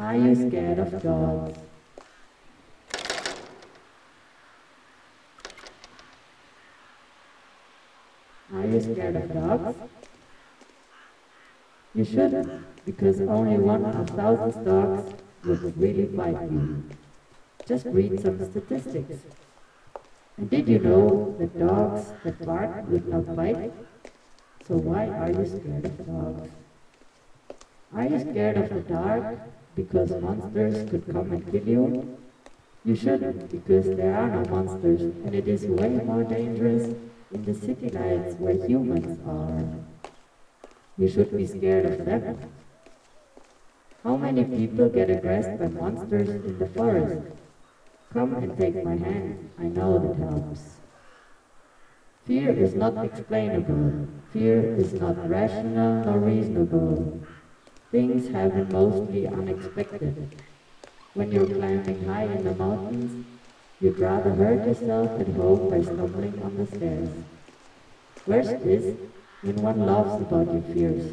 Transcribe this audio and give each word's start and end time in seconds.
Are 0.00 0.16
you 0.16 0.34
scared 0.34 0.78
of 0.78 1.02
dogs? 1.02 1.58
Are 8.54 8.66
you 8.66 8.80
scared 8.80 9.16
of 9.16 9.34
dogs? 9.34 9.76
You 11.94 12.04
shouldn't, 12.06 12.86
because 12.86 13.20
only 13.20 13.58
one 13.58 13.84
of 13.84 14.08
thousand 14.08 14.64
dogs 14.64 15.12
would 15.44 15.78
really 15.78 16.06
bite 16.06 16.50
you. 16.50 16.82
Just 17.66 17.84
read 17.84 18.18
some 18.22 18.38
statistics. 18.50 19.18
And 20.38 20.48
did 20.48 20.66
you 20.66 20.78
know 20.78 21.36
that 21.38 21.58
dogs 21.58 22.12
that 22.24 22.46
bark 22.46 22.88
would 22.88 23.06
not 23.06 23.36
bite? 23.36 23.70
So 24.66 24.76
why 24.76 25.08
are 25.08 25.30
you 25.30 25.44
scared 25.44 25.84
of 25.84 26.06
dogs? 26.06 26.50
Are 27.94 28.06
you 28.06 28.18
scared 28.18 28.56
of 28.56 28.70
the 28.70 28.80
dark 28.80 29.38
because 29.74 30.10
monsters 30.10 30.88
could 30.90 31.06
come 31.06 31.32
and 31.32 31.50
kill 31.50 31.66
you? 31.66 32.18
You 32.84 32.96
shouldn't, 32.96 33.50
because 33.50 33.86
there 33.96 34.16
are 34.16 34.28
no 34.28 34.44
monsters, 34.50 35.02
and 35.02 35.34
it 35.34 35.46
is 35.46 35.66
way 35.66 35.90
more 35.90 36.24
dangerous 36.24 36.94
in 37.32 37.44
the 37.44 37.54
city 37.54 37.90
lights 37.90 38.34
where 38.36 38.66
humans 38.66 39.18
are. 39.26 40.10
You 40.96 41.08
should 41.08 41.36
be 41.36 41.46
scared 41.46 41.86
of 41.86 42.04
them. 42.04 42.38
How 44.02 44.16
many 44.16 44.44
people 44.44 44.88
get 44.88 45.10
aggressed 45.10 45.58
by 45.58 45.68
monsters 45.68 46.28
in 46.30 46.58
the 46.58 46.66
forest? 46.66 47.22
Come 48.12 48.34
and 48.34 48.58
take 48.58 48.82
my 48.82 48.96
hand, 48.96 49.50
I 49.58 49.64
know 49.64 49.98
that 49.98 50.16
helps. 50.16 50.80
Fear 52.24 52.50
is 52.50 52.74
not 52.74 53.04
explainable. 53.04 54.08
Fear 54.32 54.76
is 54.76 54.94
not 54.94 55.28
rational 55.28 56.04
nor 56.04 56.18
reasonable. 56.18 57.20
Things 57.90 58.28
happen 58.28 58.68
mostly 58.70 59.26
unexpected. 59.26 60.36
When 61.14 61.32
you're 61.32 61.46
climbing 61.46 62.04
high 62.04 62.22
in 62.22 62.44
the 62.44 62.54
mountains, 62.54 63.26
you'd 63.80 63.98
rather 63.98 64.30
hurt 64.30 64.64
yourself 64.64 65.20
at 65.20 65.26
home 65.28 65.70
by 65.70 65.82
stumbling 65.82 66.40
on 66.40 66.56
the 66.56 66.66
stairs. 66.66 67.08
Worst 68.28 68.64
is 68.64 68.96
when 69.42 69.56
one 69.56 69.86
laughs 69.86 70.20
about 70.22 70.52
your 70.52 70.62
fears. 70.72 71.12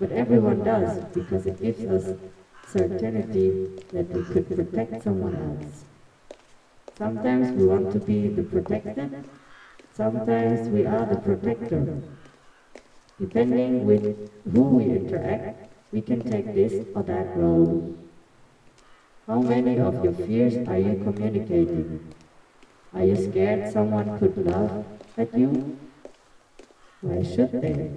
But 0.00 0.10
everyone 0.10 0.64
does 0.64 1.04
because 1.14 1.46
it 1.46 1.62
gives 1.62 1.84
us 1.84 2.18
certainty 2.66 3.70
that 3.92 4.08
we 4.08 4.24
could 4.24 4.48
protect 4.48 5.04
someone 5.04 5.36
else. 5.36 5.84
Sometimes 6.98 7.52
we 7.52 7.64
want 7.64 7.92
to 7.92 8.00
be 8.00 8.26
the 8.26 8.42
protected, 8.42 9.24
sometimes 9.92 10.68
we 10.68 10.84
are 10.84 11.06
the 11.06 11.16
protector. 11.16 12.02
Depending 13.20 13.86
with 13.86 14.30
who 14.52 14.62
we 14.62 14.84
interact, 14.84 15.65
we 15.92 16.00
can 16.00 16.20
take 16.20 16.54
this 16.54 16.86
or 16.94 17.02
that 17.04 17.36
road. 17.36 17.96
How 19.26 19.40
many 19.40 19.78
of 19.78 20.04
your 20.04 20.12
fears 20.12 20.68
are 20.68 20.78
you 20.78 21.00
communicating? 21.02 22.14
Are 22.94 23.04
you 23.04 23.16
scared 23.16 23.72
someone 23.72 24.18
could 24.18 24.36
laugh 24.46 24.84
at 25.16 25.36
you? 25.36 25.78
Why 27.00 27.22
should 27.22 27.52
they? 27.52 27.90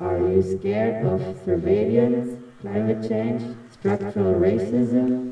Are 0.00 0.18
you 0.18 0.42
scared 0.42 1.04
of 1.04 1.20
surveillance, 1.44 2.42
climate 2.62 3.06
change, 3.06 3.56
structural 3.70 4.40
racism, 4.40 5.29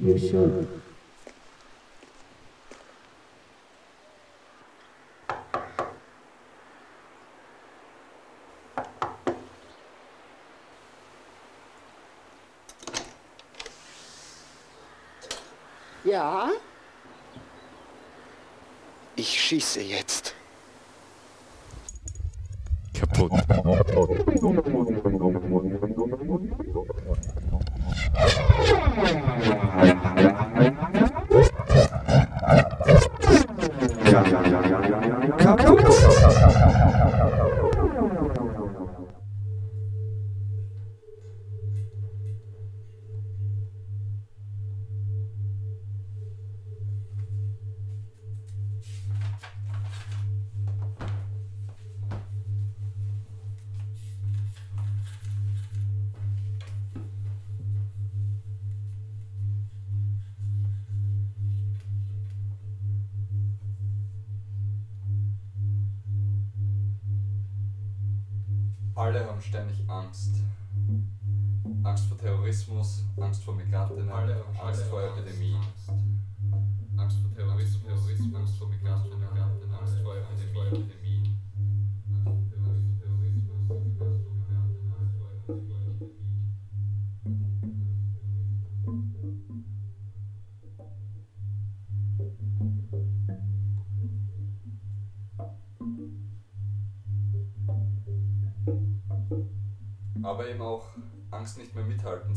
You 0.00 0.16
should. 0.18 0.66
Ja? 16.02 16.48
Ich 19.16 19.28
schieße 19.28 19.82
jetzt. 19.82 20.34
Kaputt. 22.94 23.32
Thank 28.14 28.34
you. 30.74 30.79
Alle 69.00 69.26
haben 69.26 69.40
ständig 69.40 69.78
Angst. 69.88 70.42
Angst 71.84 72.04
vor 72.04 72.18
Terrorismus, 72.18 73.02
Angst 73.16 73.42
vor 73.42 73.54
Migrantinnen, 73.54 74.10
Angst 74.10 74.82
vor 74.90 75.02
Epidemien. 75.02 75.58
Angst 76.98 77.16
vor 77.22 77.32
Terrorismus, 77.34 77.82
Terrorismus, 77.82 78.34
Angst 78.34 78.58
vor 78.58 78.68
Migrantinnen, 78.68 79.26
Angst 79.80 79.94
vor 80.02 80.16
Epidemien. 80.16 80.99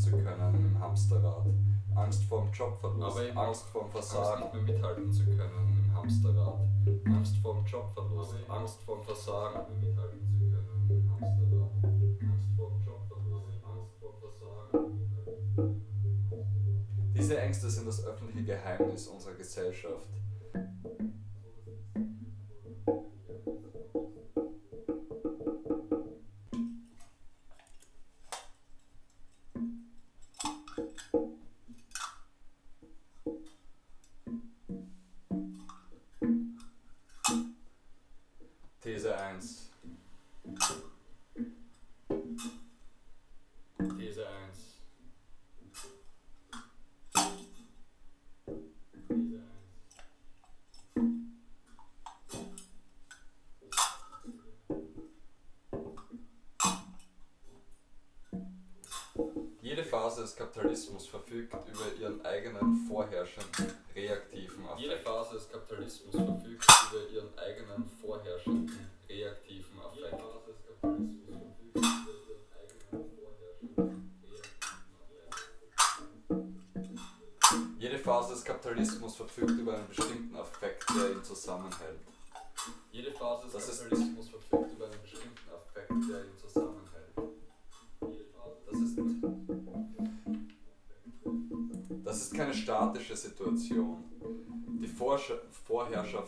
Zu 0.04 0.10
können 0.10 0.54
im 0.54 0.78
Hamsterrad. 0.78 1.46
Angst 1.94 2.24
vor 2.24 2.42
dem 2.42 2.52
Jobverlust, 2.52 3.18
Angst 3.36 3.66
vor 3.68 3.82
dem 3.84 3.90
Versagen. 3.90 4.42
Angst 4.42 4.54
nicht 4.54 4.66
mehr 4.66 4.74
mithalten 4.74 5.12
zu 5.12 5.24
können 5.24 5.86
im 5.86 5.96
Hamsterrad. 5.96 6.60
Angst 7.06 7.36
vor 7.38 7.54
dem 7.54 7.64
Jobverlust, 7.64 8.34
Angst 8.48 8.82
vor 8.82 8.96
dem 8.96 9.04
Versagen. 9.04 9.60
mithalten 9.80 10.20
zu 10.28 10.38
können 10.38 10.90
im 10.90 11.10
Hamsterrad. 11.10 11.70
Angst 12.20 12.48
vor 12.56 12.70
dem 12.70 12.84
Jobverlust, 12.84 13.64
Angst 13.64 13.94
vor 13.98 14.10
dem 14.12 14.20
Versagen. 14.20 14.84
Diese 17.14 17.40
Ängste 17.40 17.70
sind 17.70 17.86
das 17.86 18.04
öffentliche 18.04 18.44
Geheimnis 18.44 19.06
unserer 19.08 19.34
Gesellschaft. 19.34 20.10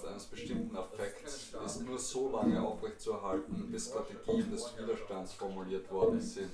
Eines 0.06 0.25
bestimmten 0.25 0.76
Affekts 0.76 1.53
ist 1.64 1.87
nur 1.87 1.99
so 1.99 2.31
lange 2.31 2.61
aufrechtzuerhalten, 2.61 3.70
bis 3.70 3.88
Strategien 3.88 4.50
des 4.50 4.73
Widerstands 4.79 5.35
formuliert 5.35 5.91
worden 5.91 6.20
sind, 6.20 6.50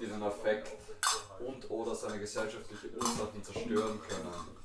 die 0.00 0.06
den 0.06 0.22
Affekt 0.22 0.72
und 1.46 1.70
oder 1.70 1.94
seine 1.94 2.18
gesellschaftliche 2.18 2.88
Ursachen 2.96 3.42
zerstören 3.42 3.98
können. 4.08 4.58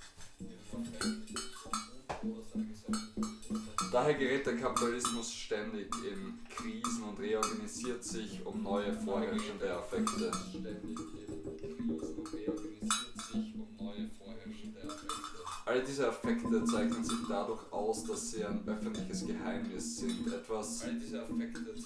Daher 3.91 4.13
gerät 4.15 4.45
der 4.45 4.57
Kapitalismus 4.57 5.31
ständig 5.31 5.93
in 6.03 6.39
Krisen 6.49 7.03
und 7.03 7.19
reorganisiert 7.19 8.03
sich 8.03 8.43
um 8.43 8.63
neue 8.63 8.91
vorherrschende 8.93 9.71
Affekte. 9.71 10.31
Alle 15.65 15.81
diese 15.81 16.09
Affekte 16.09 16.65
zeichnen 16.65 17.03
sich 17.05 17.19
dadurch 17.29 17.71
aus, 17.71 18.03
dass 18.03 18.31
sie 18.31 18.43
ein 18.43 18.67
öffentliches 18.67 19.25
Geheimnis 19.25 19.97
sind. 19.97 20.27
Etwas, 20.33 20.83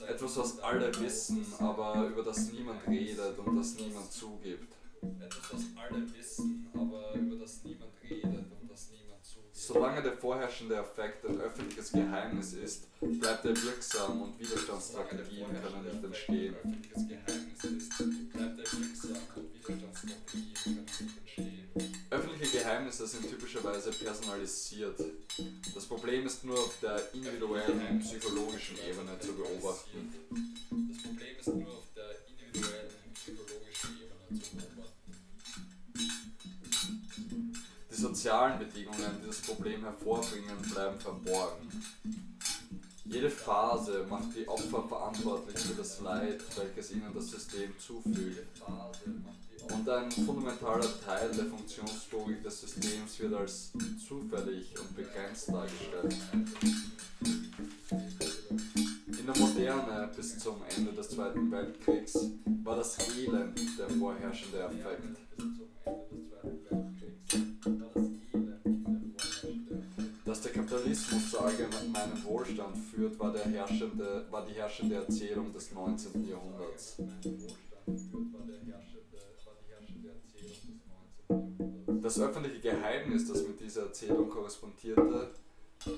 etwas, 0.08 0.38
was 0.38 0.60
alle 0.60 0.92
wissen, 1.00 1.46
aber 1.60 2.08
über 2.08 2.24
das 2.24 2.52
niemand 2.52 2.88
redet 2.88 3.38
und 3.38 3.56
das 3.56 3.76
niemand 3.76 4.12
zugibt. 4.12 4.74
Etwas, 5.02 5.54
was 5.54 5.64
alle 5.76 6.02
wissen, 6.18 6.68
aber 6.74 7.14
über 7.14 7.36
das 7.36 7.64
niemand 7.64 7.92
redet 8.04 8.52
und 8.60 8.72
das 8.72 8.90
niemand 8.90 9.24
zugibt. 9.24 9.54
Solange 9.56 10.02
der 10.02 10.14
vorherrschende 10.14 10.80
Affekt 10.80 11.24
ein 11.28 11.40
öffentliches 11.40 11.92
Geheimnis 11.92 12.54
ist, 12.54 12.88
bleibt 13.00 13.46
er 13.46 13.56
wirksam 13.62 14.24
und 14.24 14.40
Widerstandsstrategien 14.40 15.46
können 15.50 15.84
nicht 15.84 16.04
entstehen. 16.04 16.56
öffentliches 16.56 17.08
Geheimnis 17.08 17.64
ist, 17.64 18.00
bleibt 18.34 18.58
er 18.58 18.80
wirksam 18.80 19.18
und 19.36 19.54
Widerstandsstrategien 19.54 19.64
können 19.64 19.92
nicht 20.04 20.16
entstehen. 20.16 20.47
Geheimnisse 22.98 23.08
sind 23.08 23.30
typischerweise 23.30 23.92
personalisiert. 23.92 25.00
Das 25.74 25.86
Problem 25.86 26.26
ist 26.26 26.44
nur 26.44 26.58
auf 26.58 26.80
der 26.82 27.14
individuellen 27.14 28.00
psychologischen 28.00 28.78
Ebene 28.78 29.20
zu 29.20 29.34
beobachten. 29.34 30.14
Das 30.90 31.04
Problem 31.04 31.38
ist 31.40 31.48
nur 31.48 31.78
auf 31.78 31.86
der 31.96 32.10
individuellen 32.28 32.90
psychologischen 33.14 34.00
Ebene 34.02 34.42
zu 34.42 34.56
beobachten. 34.56 35.14
Die 37.92 37.96
sozialen 37.96 38.60
Bedingungen, 38.60 39.22
die 39.22 39.28
das 39.28 39.42
Problem 39.42 39.84
hervorbringen, 39.84 40.62
bleiben 40.74 41.00
verborgen. 41.00 41.70
Jede 43.10 43.30
Phase 43.30 44.06
macht 44.10 44.36
die 44.36 44.48
Opfer 44.48 44.84
verantwortlich 44.88 45.58
für 45.58 45.76
das 45.76 46.02
Leid, 46.02 46.42
welches 46.58 46.92
ihnen 46.92 47.14
das 47.14 47.32
System 47.32 47.72
zufügt. 47.80 48.62
Und 49.72 49.90
ein 49.90 50.12
fundamentaler 50.12 50.88
Teil 51.06 51.30
der 51.32 51.46
Funktionslogik 51.46 52.44
des 52.44 52.62
Systems 52.62 53.20
wird 53.20 53.34
als 53.34 53.72
zufällig 54.06 54.74
und 54.80 54.96
begrenzt 54.96 55.50
dargestellt. 55.50 56.16
In 59.08 59.26
der 59.26 59.38
Moderne 59.38 60.10
bis 60.16 60.38
zum 60.40 60.62
Ende 60.76 60.92
des 60.92 61.10
Zweiten 61.10 61.52
Weltkriegs 61.52 62.18
war 62.64 62.76
das 62.76 62.98
Elend 63.18 63.60
der 63.80 63.90
vorherrschende 63.90 64.66
Affekt. 64.66 65.18
Kapitalismus 70.88 71.32
zu 71.32 71.40
allgemeinem 71.40 72.24
Wohlstand 72.24 72.78
führt, 72.78 73.20
war, 73.20 73.34
war 73.34 74.46
die 74.46 74.54
herrschende 74.54 74.96
Erzählung 74.96 75.52
des 75.52 75.74
19. 75.74 76.30
Jahrhunderts. 76.30 76.98
Das 82.02 82.20
öffentliche 82.20 82.60
Geheimnis, 82.62 83.28
das 83.28 83.46
mit 83.46 83.60
dieser 83.60 83.84
Erzählung 83.84 84.30
korrespondierte, 84.30 85.32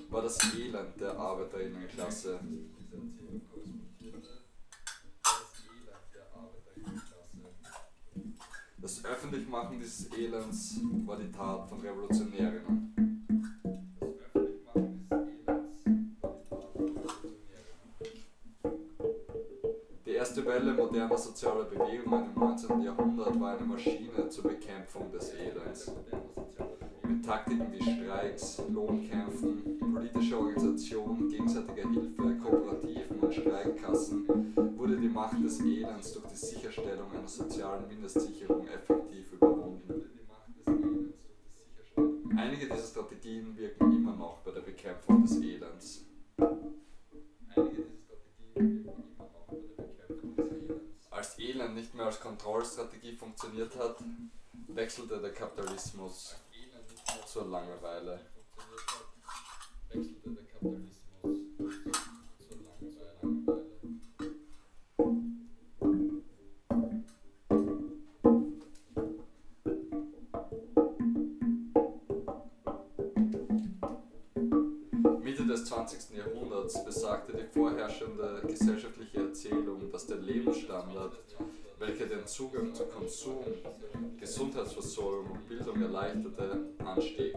war 0.09 0.23
das 0.23 0.39
Elend 0.55 0.99
der 0.99 1.15
Arbeiterinnenklasse. 1.15 2.39
Das 8.81 9.05
Öffentlichmachen 9.05 9.79
dieses 9.79 10.11
Elends 10.13 10.79
war 11.05 11.17
die 11.17 11.31
Tat 11.31 11.69
von 11.69 11.79
Revolutionärinnen. 11.79 13.08
Welle 20.49 20.73
moderner 20.73 21.15
sozialer 21.15 21.65
Bewegungen 21.65 22.25
im 22.33 22.39
19. 22.39 22.81
Jahrhundert 22.81 23.39
war 23.39 23.55
eine 23.55 23.67
Maschine 23.67 24.29
zur 24.29 24.45
Bekämpfung 24.45 25.11
des 25.11 25.31
Elends. 25.35 25.91
Mit 27.07 27.23
Taktiken 27.23 27.71
wie 27.71 27.83
Streiks, 27.83 28.59
Lohnkämpfen, 28.73 29.77
politischer 29.93 30.39
Organisation, 30.39 31.29
gegenseitiger 31.29 31.87
Hilfe, 31.91 32.35
Kooperativen 32.41 33.19
und 33.21 33.31
Streikkassen 33.31 34.27
wurde 34.75 34.97
die 34.97 35.09
Macht 35.09 35.39
des 35.43 35.61
Elends 35.61 36.13
durch 36.13 36.25
die 36.25 36.35
Sicherstellung 36.35 37.11
einer 37.11 37.27
sozialen 37.27 37.87
Mindestsicherung 37.87 38.67
effektiv 38.69 39.33
überwunden. 39.33 40.03
Einige 42.35 42.65
dieser 42.65 42.87
Strategien 42.87 43.55
wirken 43.55 43.95
immer 43.95 44.15
noch 44.15 44.39
bei 44.39 44.49
der 44.49 44.61
Bekämpfung 44.61 45.21
des 45.21 45.39
Elends. 45.43 46.05
Als 51.49 51.55
Elend 51.55 51.73
nicht 51.75 51.95
mehr 51.95 52.05
als 52.05 52.19
Kontrollstrategie 52.19 53.15
funktioniert 53.15 53.75
hat, 53.75 53.97
wechselte 54.67 55.19
der 55.19 55.33
Kapitalismus 55.33 56.35
zur 57.25 57.47
Langeweile. 57.47 58.19
Wechselte 59.89 60.29
der 60.29 60.43
Kapitalismus 60.45 60.98
20. 75.89 76.17
Jahrhunderts 76.17 76.85
besagte 76.85 77.35
die 77.35 77.45
vorherrschende 77.51 78.43
gesellschaftliche 78.47 79.21
Erzählung, 79.21 79.89
dass 79.91 80.05
der 80.05 80.17
Lebensstandard, 80.17 81.13
welcher 81.79 82.05
den 82.05 82.27
Zugang 82.27 82.75
zu 82.75 82.83
Konsum, 82.85 83.43
Gesundheitsversorgung 84.19 85.31
und 85.31 85.49
Bildung 85.49 85.81
erleichterte, 85.81 86.59
anstieg. 86.85 87.33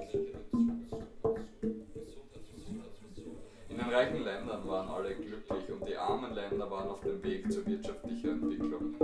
In 3.70 3.78
den 3.78 3.88
reichen 3.90 4.22
Ländern 4.22 4.68
waren 4.68 4.88
alle 4.88 5.14
glücklich 5.14 5.72
und 5.72 5.88
die 5.88 5.96
armen 5.96 6.34
Länder 6.34 6.70
waren 6.70 6.90
auf 6.90 7.00
dem 7.00 7.22
Weg 7.22 7.50
zur 7.50 7.64
wirtschaftlichen 7.64 8.42
Entwicklung. 8.42 8.96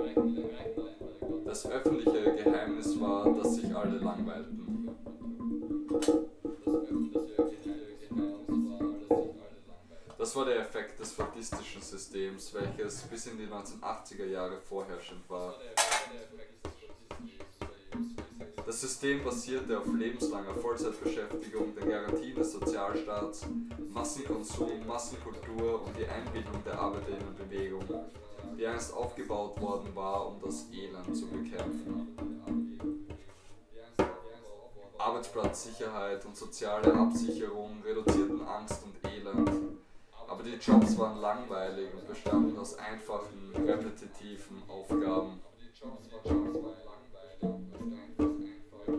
Das 1.46 1.66
öffentliche 1.66 2.34
Geheimnis 2.34 3.00
war, 3.00 3.32
dass 3.34 3.54
sich 3.54 3.74
alle 3.74 3.96
langweilten. 3.96 4.68
Das 10.18 10.34
war 10.34 10.44
der 10.44 10.58
Effekt 10.58 10.98
des 10.98 11.12
fadistischen 11.12 11.80
Systems, 11.80 12.52
welches 12.52 13.02
bis 13.02 13.26
in 13.28 13.38
die 13.38 13.46
1980er 13.46 14.26
Jahre 14.26 14.58
vorherrschend 14.60 15.30
war. 15.30 15.54
Das 18.66 18.80
System 18.80 19.22
basierte 19.22 19.78
auf 19.78 19.86
lebenslanger 19.86 20.54
Vollzeitbeschäftigung, 20.54 21.72
den 21.76 21.88
Garantien 21.88 22.34
des 22.34 22.52
Sozialstaats, 22.52 23.46
Massenkonsum, 23.92 24.84
Massenkultur 24.88 25.86
und 25.86 25.96
die 25.96 26.06
Einbindung 26.06 26.64
der 26.64 26.80
Arbeiterinnenbewegung, 26.80 27.84
die 28.58 28.66
einst 28.66 28.92
aufgebaut 28.92 29.60
worden 29.60 29.94
war, 29.94 30.26
um 30.26 30.40
das 30.42 30.66
Elend 30.72 31.16
zu 31.16 31.28
bekämpfen. 31.28 32.18
Arbeitsplatzsicherheit 34.98 36.24
und 36.26 36.36
soziale 36.36 36.92
Absicherung 36.92 37.80
reduzierten 37.84 38.42
Angst 38.46 38.82
und 38.84 38.87
die 40.48 40.56
Jobs 40.56 40.96
waren 40.98 41.20
langweilig 41.20 41.92
und 41.94 42.06
bestanden 42.08 42.58
aus 42.58 42.78
einfachen, 42.78 43.52
repetitiven 43.54 44.62
Aufgaben. 44.66 45.40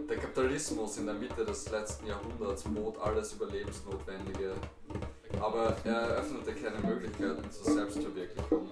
Der 0.08 0.18
Kapitalismus 0.18 0.98
in 0.98 1.06
der 1.08 1.16
Mitte 1.16 1.44
des 1.44 1.70
letzten 1.72 2.08
Jahrhunderts 2.08 2.64
bot 2.64 3.00
alles 3.00 3.34
Überlebensnotwendige, 3.34 4.54
aber 5.42 5.76
er 5.84 5.96
eröffnete 5.96 6.54
keine 6.54 6.80
Möglichkeiten 6.80 7.52
zur 7.52 7.74
Selbstverwirklichung. 7.74 8.70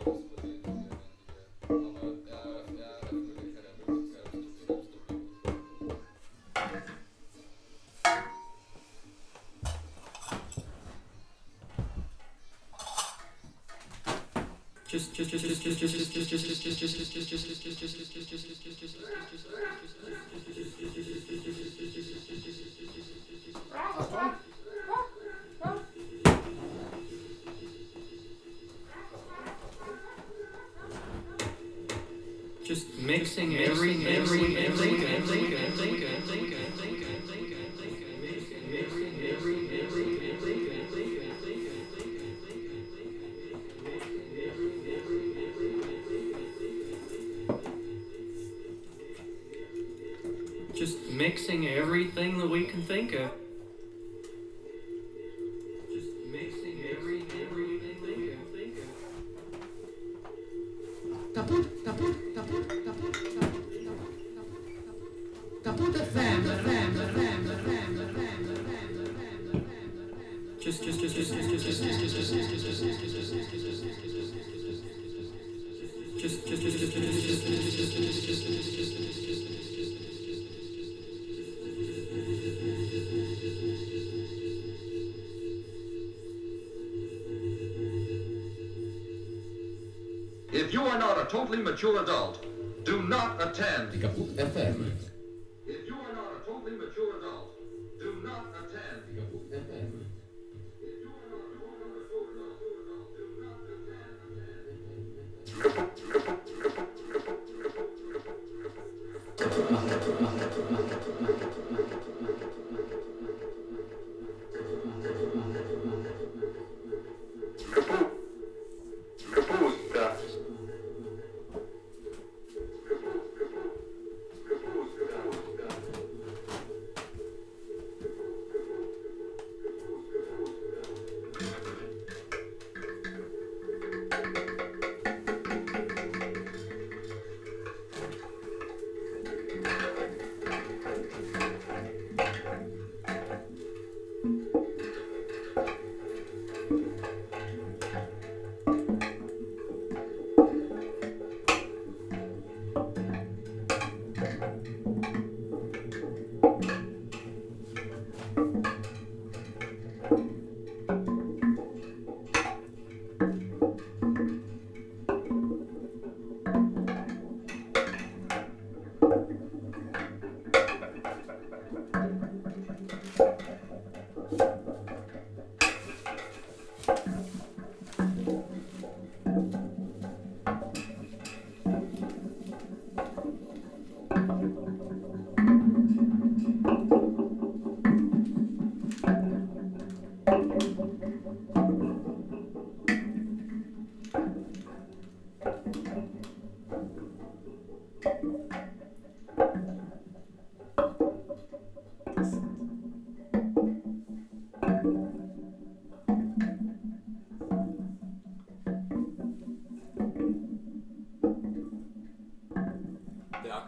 Just 32.65 32.97
mixing 32.97 33.55
every 33.57 34.05
every 34.07 34.57
every 34.57 35.05
every 35.05 35.55
every 35.55 36.16
everything 52.17 52.39
that 52.39 52.49
we 52.49 52.63
can 52.63 52.81
think 52.81 53.13
of. 53.13 53.46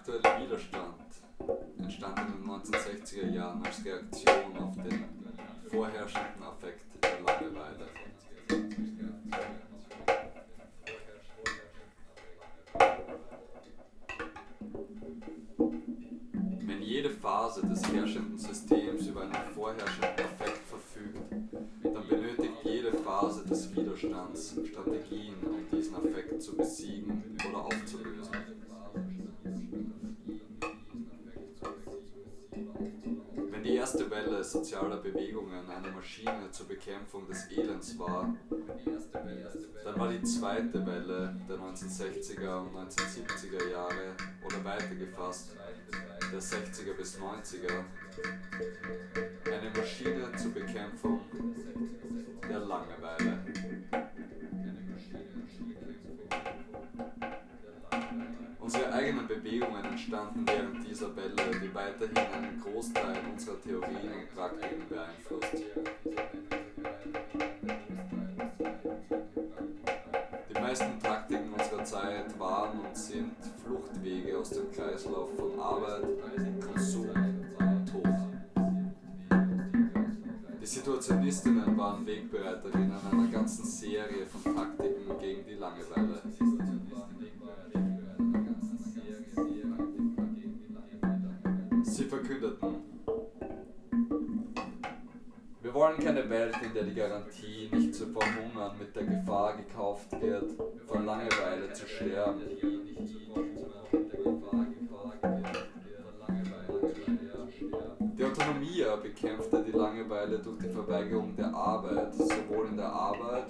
Aktuelle 0.10 0.42
Widerstand 0.42 0.96
entstand 1.78 2.20
in 2.20 2.26
den 2.26 2.50
1960er 2.50 3.29
zur 36.60 36.68
Bekämpfung 36.68 37.26
des 37.26 37.50
Elends 37.52 37.98
war, 37.98 38.36
dann 39.86 39.98
war 39.98 40.10
die 40.10 40.22
zweite 40.24 40.86
Welle 40.86 41.34
der 41.48 41.56
1960er 41.56 42.60
und 42.60 42.76
1970er 42.76 43.72
Jahre 43.72 44.14
oder 44.46 44.66
weiter 44.66 44.94
gefasst, 44.94 45.56
der 46.30 46.42
60er 46.42 46.94
bis 46.98 47.18
90er, 47.18 47.86
eine 49.46 49.70
Maschine 49.70 50.36
zur 50.36 50.52
Bekämpfung 50.52 51.22
der 52.50 52.60
Langeweile. 52.60 53.40
Unsere 58.72 58.94
eigenen 58.94 59.28
Bewegungen 59.28 59.84
entstanden 59.84 60.46
während 60.46 60.88
dieser 60.88 61.16
Welle, 61.16 61.60
die 61.60 61.74
weiterhin 61.74 62.16
einen 62.16 62.62
Großteil 62.62 63.18
unserer 63.34 63.60
Theorien 63.62 64.14
und 64.14 64.36
Praktiken 64.36 64.88
beeinflusst. 64.88 65.66
Die 70.48 70.54
meisten 70.54 71.00
Praktiken 71.00 71.52
unserer 71.52 71.84
Zeit 71.84 72.40
waren 72.40 72.82
und 72.82 72.96
sind 72.96 73.34
Fluchtwege 73.66 74.38
aus 74.38 74.52
dem 74.52 74.72
Kreislauf 74.72 75.30
von 75.36 75.60
Arbeit, 75.60 76.04
Konsum 76.64 77.10
und 77.58 77.86
Tod. 77.92 78.08
Die 80.62 80.68
Situationistinnen 80.68 81.76
waren 81.76 82.06
Wegbreiterinnen 82.06 83.00
einer 83.12 83.28
ganzen 83.32 83.66
Serie 83.66 84.28
von 84.28 84.56
Taktiken 84.56 85.18
gegen 85.20 85.44
die 85.44 85.56
Langeweile. 85.56 86.22
Wollen 95.80 95.96
wollen 95.96 96.06
keine 96.06 96.30
Welt, 96.30 96.56
in 96.62 96.74
der 96.74 96.84
die 96.84 96.94
Garantie 96.94 97.70
nicht 97.72 97.96
zu 97.96 98.08
verhungern 98.08 98.78
mit 98.78 98.94
der 98.94 99.04
Gefahr 99.06 99.56
gekauft 99.56 100.12
wird, 100.20 100.52
von 100.86 101.06
Langeweile 101.06 101.72
zu 101.72 101.88
sterben. 101.88 102.42
Die 108.18 108.26
Autonomie 108.26 108.84
bekämpfte 109.02 109.64
die 109.64 109.72
Langeweile 109.72 110.40
durch 110.40 110.60
die 110.60 110.68
Verweigerung 110.68 111.34
der 111.38 111.54
Arbeit, 111.54 112.14
sowohl 112.14 112.68
in 112.68 112.76
der 112.76 112.92
Arbeit, 112.92 113.48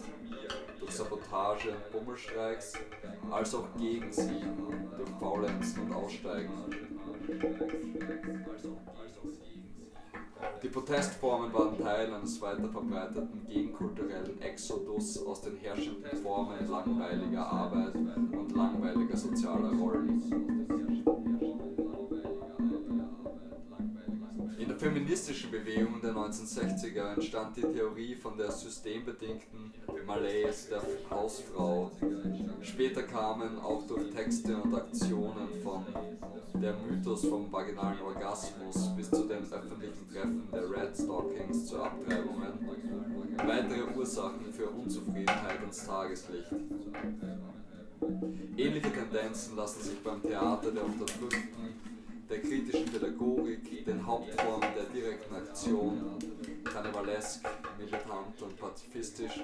durch 0.79 0.91
Sabotage 0.91 1.69
und 1.69 1.91
Bummelstreiks, 1.91 2.73
als 3.31 3.55
auch 3.55 3.65
gegen 3.75 4.11
sie, 4.11 4.43
durch 4.95 5.09
Faulenzen 5.19 5.81
und 5.81 5.93
Aussteigen. 5.93 6.51
Die 10.61 10.67
Protestformen 10.67 11.53
waren 11.53 11.77
Teil 11.77 12.13
eines 12.13 12.41
weiter 12.41 12.69
verbreiteten 12.69 13.45
gegenkulturellen 13.47 14.41
Exodus 14.41 15.25
aus 15.25 15.41
den 15.41 15.55
herrschenden 15.57 16.17
Formen 16.21 16.67
langweiliger 16.69 17.45
Arbeit 17.45 17.95
und 17.95 18.55
langweiliger 18.55 19.17
sozialer 19.17 19.71
Rollen. 19.73 20.21
In 24.57 24.67
der 24.67 24.77
feministischen 24.77 25.51
Bewegung 25.51 26.01
der 26.01 26.13
1960er 26.13 27.13
entstand 27.13 27.57
die 27.57 27.61
Theorie 27.61 28.15
von 28.15 28.37
der 28.37 28.51
systembedingten 28.51 29.73
Malaise 30.09 30.69
der 30.71 30.81
Hausfrau. 31.11 31.91
Später 32.63 33.03
kamen 33.03 33.59
auch 33.59 33.85
durch 33.85 34.09
Texte 34.09 34.57
und 34.57 34.73
Aktionen 34.73 35.61
von 35.63 35.85
der 36.59 36.73
Mythos 36.77 37.25
vom 37.25 37.51
vaginalen 37.51 38.01
Orgasmus 38.01 38.89
bis 38.97 39.11
zu 39.11 39.25
den 39.25 39.43
öffentlichen 39.43 40.09
Treffen 40.11 40.47
der 40.51 40.63
Red 40.63 40.97
Stockings 40.97 41.67
zu 41.67 41.79
Abtreibungen 41.79 42.53
weitere 43.37 43.83
Ursachen 43.95 44.51
für 44.51 44.67
Unzufriedenheit 44.69 45.61
ins 45.63 45.85
Tageslicht. 45.85 46.51
Ähnliche 48.57 48.91
Tendenzen 48.91 49.55
lassen 49.55 49.83
sich 49.83 50.03
beim 50.03 50.23
Theater 50.23 50.71
der 50.71 50.85
Unterdrückten, 50.85 51.75
der 52.27 52.41
kritischen 52.41 52.85
Pädagogik, 52.85 53.85
den 53.85 54.05
Hauptformen 54.05 54.69
der 54.75 54.85
direkten 54.85 55.35
Aktion, 55.35 56.17
karnevalesk, 56.63 57.43
militant 57.77 58.41
und 58.41 58.57
pazifistisch 58.57 59.39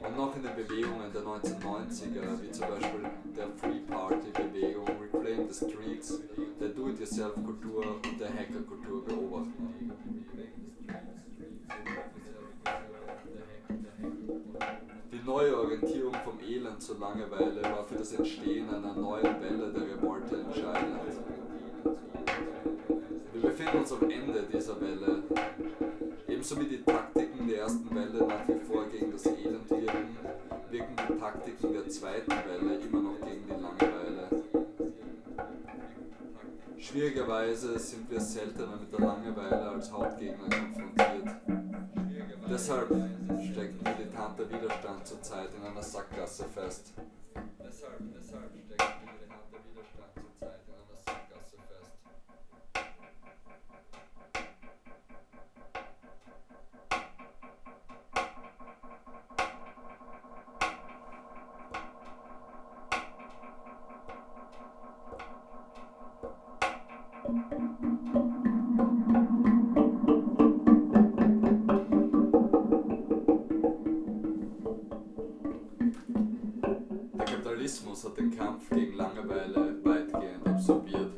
und 0.00 0.16
noch 0.16 0.34
in 0.34 0.42
den 0.42 0.54
Bewegungen 0.56 1.12
der 1.12 1.22
1990er, 1.22 2.42
wie 2.42 2.50
zum 2.50 2.68
Beispiel 2.68 3.00
der 3.36 3.48
Free 3.56 3.80
Party 3.80 4.30
Bewegung, 4.32 4.86
Reclaim 5.00 5.48
the 5.50 5.66
Streets, 5.66 6.20
der 6.58 6.68
Do-it-yourself-Kultur 6.70 7.84
und 7.84 8.20
der 8.20 8.28
Hacker-Kultur 8.28 9.04
beobachten. 9.04 9.92
Die 15.12 15.26
neue 15.26 15.58
Orientierung 15.58 16.14
vom 16.24 16.40
Elend 16.40 16.80
zur 16.80 16.98
Langeweile 16.98 17.62
war 17.62 17.84
für 17.84 17.96
das 17.96 18.12
Entstehen 18.12 18.70
einer 18.70 18.94
neuen 18.94 19.40
Welle 19.40 19.72
der 19.72 19.82
Revolte 19.82 20.36
entscheidend. 20.36 21.00
Wir 23.32 23.42
befinden 23.42 23.78
uns 23.78 23.92
am 23.92 24.10
Ende 24.10 24.44
dieser 24.50 24.80
Welle. 24.80 25.22
Ebenso 26.40 26.58
wie 26.58 26.68
die 26.68 26.82
Taktiken 26.82 27.46
der 27.48 27.58
ersten 27.58 27.94
Welle 27.94 28.26
nach 28.26 28.48
wie 28.48 28.58
vor 28.60 28.86
gegen 28.86 29.12
das 29.12 29.26
Elend 29.26 29.68
wirken, 29.68 30.16
wirken 30.70 30.96
die 30.96 31.18
Taktiken 31.18 31.72
der 31.74 31.86
zweiten 31.86 32.30
Welle 32.30 32.76
immer 32.76 33.02
noch 33.02 33.20
gegen 33.20 33.44
die 33.44 33.60
Langeweile. 33.60 34.42
Schwierigerweise 36.78 37.78
sind 37.78 38.10
wir 38.10 38.20
seltener 38.20 38.78
mit 38.80 38.90
der 38.90 39.00
Langeweile 39.00 39.68
als 39.68 39.92
Hauptgegner 39.92 40.48
konfrontiert. 40.48 41.36
Deshalb 42.48 42.88
steckt 43.52 43.82
militanter 43.82 44.48
Widerstand 44.48 45.06
zurzeit 45.06 45.50
in 45.54 45.66
einer 45.66 45.82
Sackgasse 45.82 46.44
fest. 46.44 46.94
Deshalb, 47.58 47.98
deshalb 48.18 48.48
steckt 48.64 49.04
militanter 49.04 49.60
Widerstand 49.68 50.14
zurzeit 50.16 50.60
in 50.66 50.72
einer 50.72 50.79
Kapitalismus 78.00 78.04
hat 78.04 78.16
den 78.16 78.36
Kampf 78.36 78.70
gegen 78.70 78.94
Langeweile 78.94 79.84
weitgehend 79.84 80.46
absorbiert. 80.46 81.12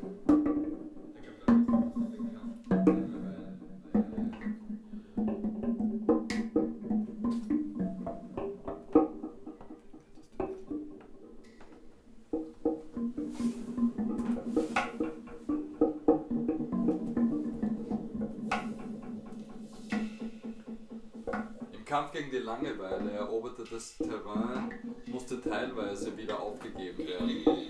Im 21.72 21.84
Kampf 21.84 22.12
gegen 22.12 22.30
die 22.30 22.38
Langeweile 22.38 23.10
eroberte 23.12 23.64
das 23.70 23.96
Terrain 23.98 24.91
musste 25.12 25.40
teilweise 25.40 26.16
wieder 26.16 26.40
aufgegeben 26.40 27.06
werden. 27.06 27.61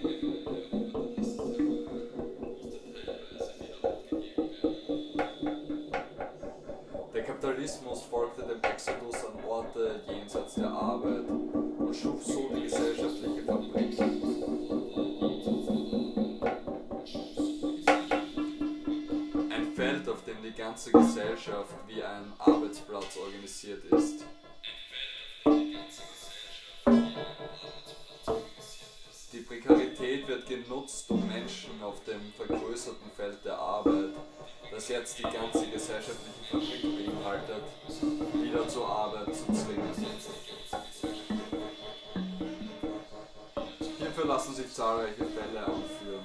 Hierfür 43.98 44.26
lassen 44.26 44.55
sich 44.55 44.72
zahlreiche 44.72 45.24
Fälle 45.24 45.61
anführen. 45.61 46.24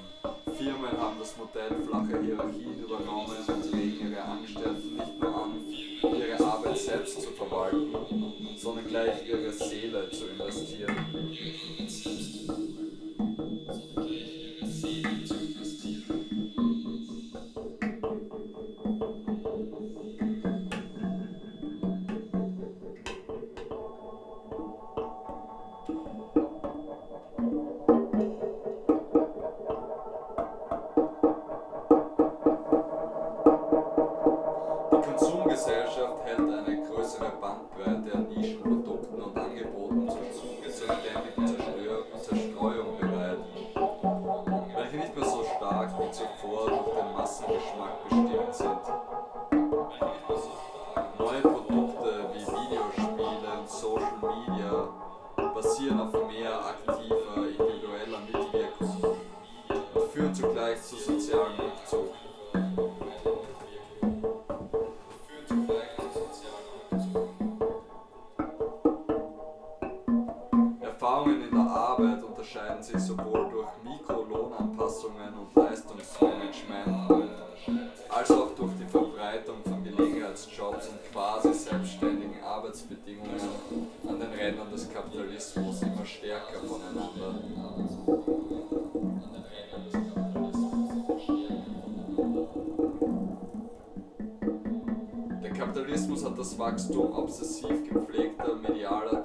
Firmen 0.58 1.00
haben 1.00 1.18
das 1.20 1.38
Modell 1.38 1.76
flache 1.88 2.22
Hierarchien 2.22 2.84
übernommen 2.84 3.38
und 3.48 3.74
regen 3.74 4.12
ihre 4.12 4.24
Angestellten 4.24 4.96
nicht 4.96 5.20
nur 5.20 5.36
an, 5.36 5.52
ihre 6.02 6.46
Arbeit 6.46 6.78
selbst 6.78 7.22
zu 7.22 7.30
verwalten, 7.32 7.96
sondern 8.58 8.88
gleich 8.88 9.28
ihre 9.28 9.52
Seele 9.52 10.10
zu 10.10 10.26
investieren. 10.28 10.96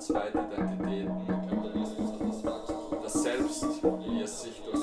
Zweitidentitäten. 0.03 1.12
Das 3.03 3.12
Selbst, 3.12 3.65
wie 3.83 4.23
es 4.23 4.43
sich 4.43 4.61
durch 4.65 4.82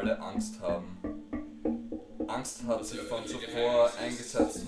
alle 0.00 0.18
Angst 0.20 0.60
haben. 0.62 0.96
Angst 2.26 2.64
hat 2.66 2.86
sich 2.86 3.00
von 3.00 3.26
zuvor 3.26 3.90
eingesetzt. 4.00 4.66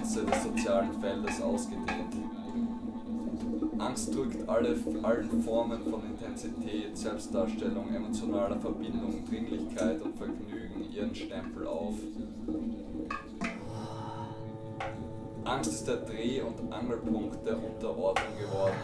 Ganze 0.00 0.24
des 0.24 0.42
sozialen 0.42 0.98
Feldes 0.98 1.42
ausgedehnt. 1.42 2.16
Angst 3.78 4.14
drückt 4.14 4.48
alle, 4.48 4.74
allen 5.02 5.42
Formen 5.42 5.84
von 5.84 6.02
Intensität, 6.06 6.96
Selbstdarstellung, 6.96 7.94
emotionaler 7.94 8.58
Verbindung, 8.58 9.22
Dringlichkeit 9.28 10.00
und 10.00 10.16
Vergnügen 10.16 10.90
ihren 10.90 11.14
Stempel 11.14 11.66
auf. 11.66 11.96
Angst 15.44 15.70
ist 15.70 15.86
der 15.86 15.96
Dreh- 15.96 16.40
und 16.40 16.72
Angelpunkt 16.72 17.46
der 17.46 17.62
Unterordnung 17.62 18.38
geworden. 18.38 18.76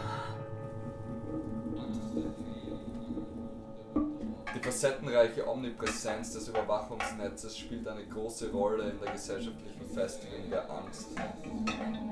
Die 4.57 4.63
facettenreiche 4.63 5.47
Omnipräsenz 5.47 6.33
des 6.33 6.47
Überwachungsnetzes 6.47 7.59
spielt 7.59 7.87
eine 7.87 8.03
große 8.07 8.51
Rolle 8.51 8.89
in 8.89 8.99
der 8.99 9.11
gesellschaftlichen 9.11 9.85
Festigung 9.93 10.49
der 10.49 10.67
Angst. 10.67 11.09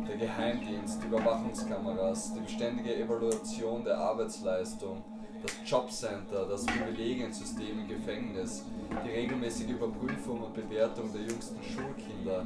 Der 0.07 0.15
Geheimdienst, 0.15 1.01
die 1.01 1.07
Überwachungskameras, 1.07 2.35
die 2.35 2.41
beständige 2.41 2.97
Evaluation 2.97 3.83
der 3.83 3.97
Arbeitsleistung, 3.97 5.03
das 5.41 5.53
Jobcenter, 5.67 6.45
das 6.47 6.67
Privilegiensystem 6.67 7.79
im 7.79 7.87
Gefängnis, 7.87 8.63
die 9.03 9.09
regelmäßige 9.09 9.71
Überprüfung 9.71 10.43
und 10.43 10.53
Bewertung 10.53 11.11
der 11.11 11.23
jüngsten 11.23 11.63
Schulkinder. 11.63 12.45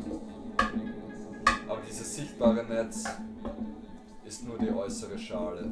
Aber 1.68 1.82
dieses 1.86 2.16
sichtbare 2.16 2.64
Netz 2.64 3.04
ist 4.24 4.48
nur 4.48 4.58
die 4.58 4.72
äußere 4.72 5.20
Schale. 5.20 5.70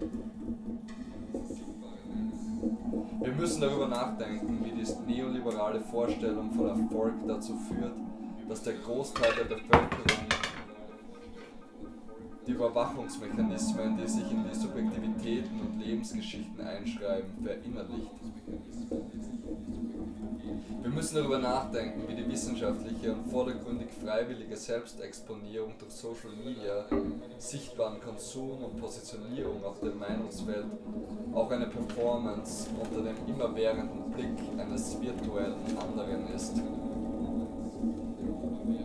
Wir 3.21 3.33
müssen 3.33 3.61
darüber 3.61 3.87
nachdenken, 3.87 4.63
wie 4.63 4.71
die 4.71 5.13
neoliberale 5.13 5.81
Vorstellung 5.81 6.51
von 6.51 6.67
Erfolg 6.67 7.13
dazu 7.27 7.55
führt, 7.55 7.93
dass 8.49 8.63
der 8.63 8.73
Großteil 8.73 9.31
der 9.35 9.43
Bevölkerung 9.43 10.46
Die 12.47 12.53
Überwachungsmechanismen, 12.53 13.97
die 13.97 14.07
sich 14.07 14.31
in 14.31 14.45
die 14.49 14.55
Subjektivitäten 14.55 15.59
und 15.59 15.81
Lebensgeschichten 15.81 16.65
einschreiben, 16.65 17.29
verinnerlicht. 17.43 18.11
Wir 20.81 20.89
müssen 20.89 21.15
darüber 21.15 21.39
nachdenken, 21.39 22.07
wie 22.07 22.15
die 22.15 22.25
wissenschaftliche 22.29 23.11
und 23.11 23.29
vordergründig 23.29 23.89
freiwillige 24.01 24.55
Selbstexponierung 24.55 25.73
durch 25.77 25.91
Social 25.91 26.31
Media, 26.41 26.85
sichtbaren 27.37 27.99
Konsum 27.99 28.63
und 28.63 28.79
Positionierung 28.79 29.65
auf 29.65 29.81
der 29.81 29.93
Meinungswelt 29.95 30.67
auch 31.33 31.51
eine 31.51 31.67
Performance 31.67 32.69
unter 32.81 33.03
dem 33.03 33.17
immerwährenden 33.27 34.09
Blick 34.11 34.39
eines 34.57 35.01
virtuellen 35.01 35.55
anderen 35.77 36.33
ist. 36.33 36.53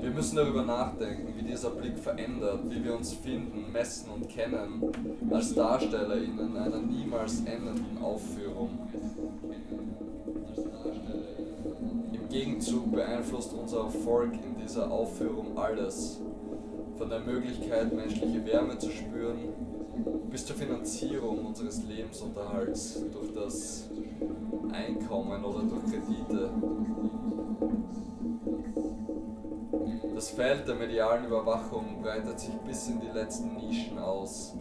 Wir 0.02 0.10
müssen 0.10 0.34
darüber 0.34 0.64
nachdenken, 0.64 1.32
wie 1.36 1.44
dieser 1.44 1.70
Blick 1.70 1.96
verändert, 1.96 2.58
wie 2.68 2.84
wir 2.84 2.96
uns 2.96 3.12
finden, 3.12 3.70
messen 3.70 4.10
und 4.10 4.28
kennen 4.28 4.82
als 5.30 5.54
DarstellerInnen 5.54 6.56
einer 6.56 6.78
niemals 6.78 7.38
endenden 7.44 7.98
Aufführung. 8.02 8.70
Im 12.12 12.28
Gegenzug 12.28 12.90
beeinflusst 12.90 13.52
unser 13.54 13.84
Erfolg 13.84 14.32
in 14.32 14.60
dieser 14.60 14.90
Aufführung 14.90 15.56
alles, 15.56 16.20
von 16.98 17.08
der 17.08 17.20
Möglichkeit, 17.20 17.94
menschliche 17.94 18.44
Wärme 18.44 18.76
zu 18.78 18.90
spüren, 18.90 19.38
bis 20.32 20.44
zur 20.44 20.56
Finanzierung 20.56 21.46
unseres 21.46 21.84
Lebensunterhalts 21.84 23.04
durch 23.12 23.32
das 23.34 23.88
Einkommen 24.72 25.44
oder 25.44 25.62
durch 25.62 25.84
Kredite. 25.84 26.50
Das 30.22 30.30
Feld 30.30 30.68
der 30.68 30.76
medialen 30.76 31.24
Überwachung 31.24 32.00
breitet 32.00 32.38
sich 32.38 32.54
bis 32.64 32.86
in 32.86 33.00
die 33.00 33.08
letzten 33.08 33.56
Nischen 33.56 33.98
aus, 33.98 34.54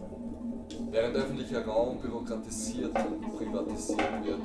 während 0.90 1.14
öffentlicher 1.14 1.64
Raum 1.64 2.00
bürokratisiert 2.00 2.90
und 2.92 3.38
privatisiert 3.38 4.24
wird. 4.24 4.40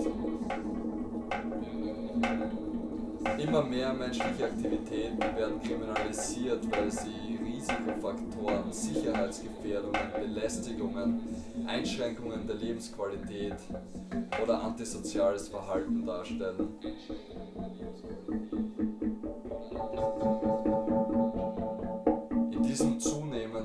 Immer 3.39 3.63
mehr 3.63 3.93
menschliche 3.93 4.45
Aktivitäten 4.45 5.19
werden 5.19 5.60
kriminalisiert, 5.60 6.63
weil 6.69 6.91
sie 6.91 7.39
Risikofaktoren, 7.43 8.71
Sicherheitsgefährdungen, 8.71 10.12
Belästigungen, 10.19 11.21
Einschränkungen 11.65 12.45
der 12.45 12.58
Lebensqualität 12.58 13.58
oder 14.43 14.62
antisoziales 14.62 15.49
Verhalten 15.49 16.06
darstellen. 16.06 16.77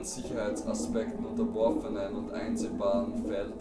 Sicherheitsaspekten 0.04 1.24
unterworfenen 1.24 2.14
und 2.14 2.32
einsehbaren 2.32 3.24
Feld 3.24 3.54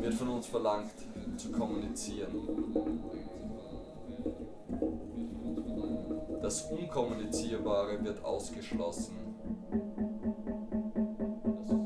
wird 0.00 0.14
von 0.14 0.28
uns 0.28 0.46
verlangt, 0.46 0.94
zu 1.36 1.50
kommunizieren. 1.50 2.30
Das 6.42 6.62
Unkommunizierbare 6.70 8.02
wird 8.04 8.24
ausgeschlossen. 8.24 9.16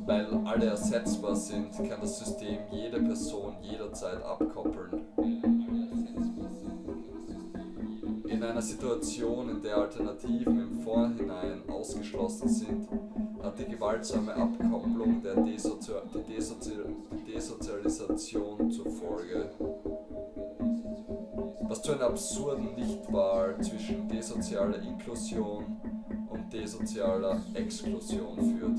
Weil 0.07 0.27
alle 0.45 0.66
ersetzbar 0.66 1.37
sind, 1.37 1.73
kann 1.88 2.01
das 2.01 2.19
System 2.19 2.59
jede 2.71 3.01
Person 3.01 3.57
jederzeit 3.62 4.23
abkoppeln. 4.23 5.07
In 8.31 8.45
einer 8.45 8.62
Situation, 8.62 9.49
in 9.49 9.61
der 9.61 9.77
Alternativen 9.77 10.61
im 10.61 10.81
Vorhinein 10.85 11.69
ausgeschlossen 11.69 12.49
sind, 12.49 12.88
hat 13.43 13.59
die 13.59 13.64
gewaltsame 13.64 14.33
Abkopplung 14.33 15.21
der 15.21 15.35
Desozi 15.35 15.90
die 16.14 16.35
Desozi 16.35 16.75
Desozialisation 17.27 18.71
zur 18.71 18.87
Folge. 18.87 19.51
Was 21.62 21.83
zu 21.83 21.93
einer 21.93 22.05
absurden 22.05 22.77
Nichtwahl 22.77 23.61
zwischen 23.62 24.09
desozialer 24.09 24.81
Inklusion 24.81 25.81
und 26.31 26.53
desozialer 26.53 27.40
Exklusion 27.55 28.37
führt. 28.37 28.79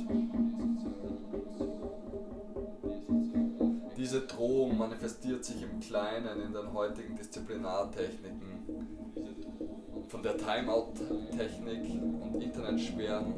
Diese 4.02 4.22
Drohung 4.22 4.80
manifestiert 4.80 5.46
sich 5.46 5.62
im 5.62 5.80
Kleinen 5.80 6.42
in 6.42 6.54
den 6.54 6.74
heutigen 6.74 7.16
Disziplinartechniken, 7.16 8.66
von 10.08 10.24
der 10.24 10.38
Timeout-Technik 10.38 12.02
und 12.02 12.42
Internetsperren 12.42 13.32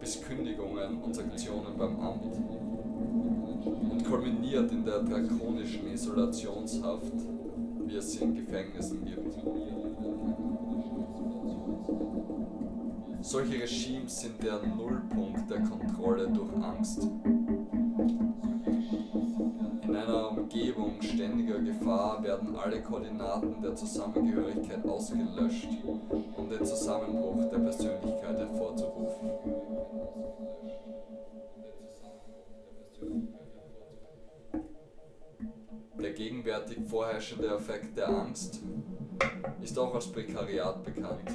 bis 0.00 0.20
Kündigungen 0.22 1.00
und 1.00 1.14
Sanktionen 1.14 1.78
beim 1.78 2.00
Amt 2.00 2.36
und 3.92 4.04
kulminiert 4.04 4.72
in 4.72 4.84
der 4.84 5.04
drakonischen 5.04 5.86
Isolationshaft, 5.86 7.12
wie 7.86 7.94
es 7.94 8.10
sie 8.10 8.24
in 8.24 8.34
Gefängnissen 8.34 9.04
gibt. 9.04 9.36
Solche 13.20 13.62
Regimes 13.62 14.20
sind 14.20 14.42
der 14.42 14.60
Nullpunkt 14.66 15.48
der 15.48 15.60
Kontrolle 15.60 16.28
durch 16.28 16.52
Angst. 16.56 17.06
In 19.90 19.96
einer 19.96 20.30
Umgebung 20.30 21.02
ständiger 21.02 21.58
Gefahr 21.58 22.22
werden 22.22 22.54
alle 22.54 22.80
Koordinaten 22.80 23.60
der 23.60 23.74
Zusammengehörigkeit 23.74 24.86
ausgelöscht, 24.86 25.66
um 26.36 26.48
den 26.48 26.64
Zusammenbruch 26.64 27.50
der 27.50 27.58
Persönlichkeit 27.58 28.38
hervorzurufen. 28.38 29.30
Der 36.00 36.12
gegenwärtig 36.12 36.78
vorherrschende 36.88 37.48
Effekt 37.48 37.98
der 37.98 38.10
Angst 38.10 38.60
ist 39.60 39.76
auch 39.76 39.92
als 39.92 40.06
Prekariat 40.06 40.84
bekannt. 40.84 41.32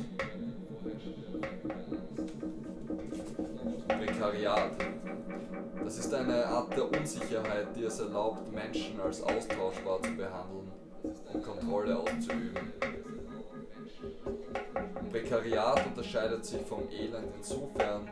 Prekariat. 3.89 4.94
Das 5.85 5.99
ist 5.99 6.11
eine 6.15 6.47
Art 6.47 6.75
der 6.75 6.91
Unsicherheit, 6.91 7.67
die 7.75 7.83
es 7.83 7.99
erlaubt, 7.99 8.51
Menschen 8.51 8.99
als 8.99 9.21
austauschbar 9.21 10.01
zu 10.01 10.15
behandeln 10.15 10.71
und 11.31 11.43
Kontrolle 11.43 11.99
auszuüben. 11.99 12.73
Prekariat 15.11 15.85
unterscheidet 15.85 16.43
sich 16.43 16.61
vom 16.61 16.89
Elend 16.89 17.27
insofern, 17.37 18.09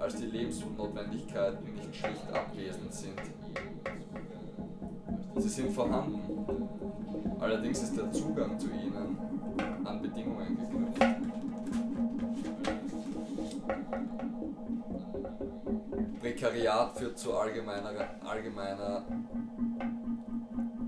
als 0.00 0.16
die 0.16 0.26
Lebensnotwendigkeiten 0.26 1.72
nicht 1.76 1.94
schlicht 1.94 2.32
abwesend 2.32 2.92
sind. 2.92 3.20
Sie 5.36 5.48
sind 5.48 5.72
vorhanden, 5.72 6.68
allerdings 7.38 7.84
ist 7.84 7.96
der 7.96 8.10
Zugang 8.10 8.58
zu 8.58 8.66
ihnen 8.66 9.16
an 9.84 10.02
Bedingungen 10.02 10.58
geknüpft. 10.58 11.22
Prekariat 16.22 16.96
führt 16.96 17.18
zu 17.18 17.34
allgemeiner, 17.34 17.90
allgemeiner 18.24 19.04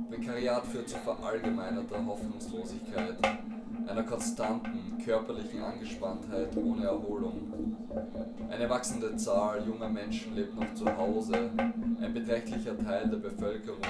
Prekariat 0.09 0.65
führt 0.65 0.89
zu 0.89 0.97
verallgemeinerter 0.99 2.07
Hoffnungslosigkeit, 2.07 3.17
einer 3.89 4.05
konstanten 4.05 4.97
körperlichen 5.05 5.61
Angespanntheit 5.61 6.57
ohne 6.57 6.85
Erholung. 6.85 7.77
Eine 8.49 8.71
wachsende 8.71 9.17
Zahl 9.17 9.67
junger 9.67 9.89
Menschen 9.89 10.37
lebt 10.37 10.55
noch 10.55 10.73
zu 10.73 10.87
Hause. 10.97 11.51
Ein 12.01 12.15
beträchtlicher 12.15 12.79
Teil 12.79 13.09
der 13.09 13.17
Bevölkerung, 13.17 13.81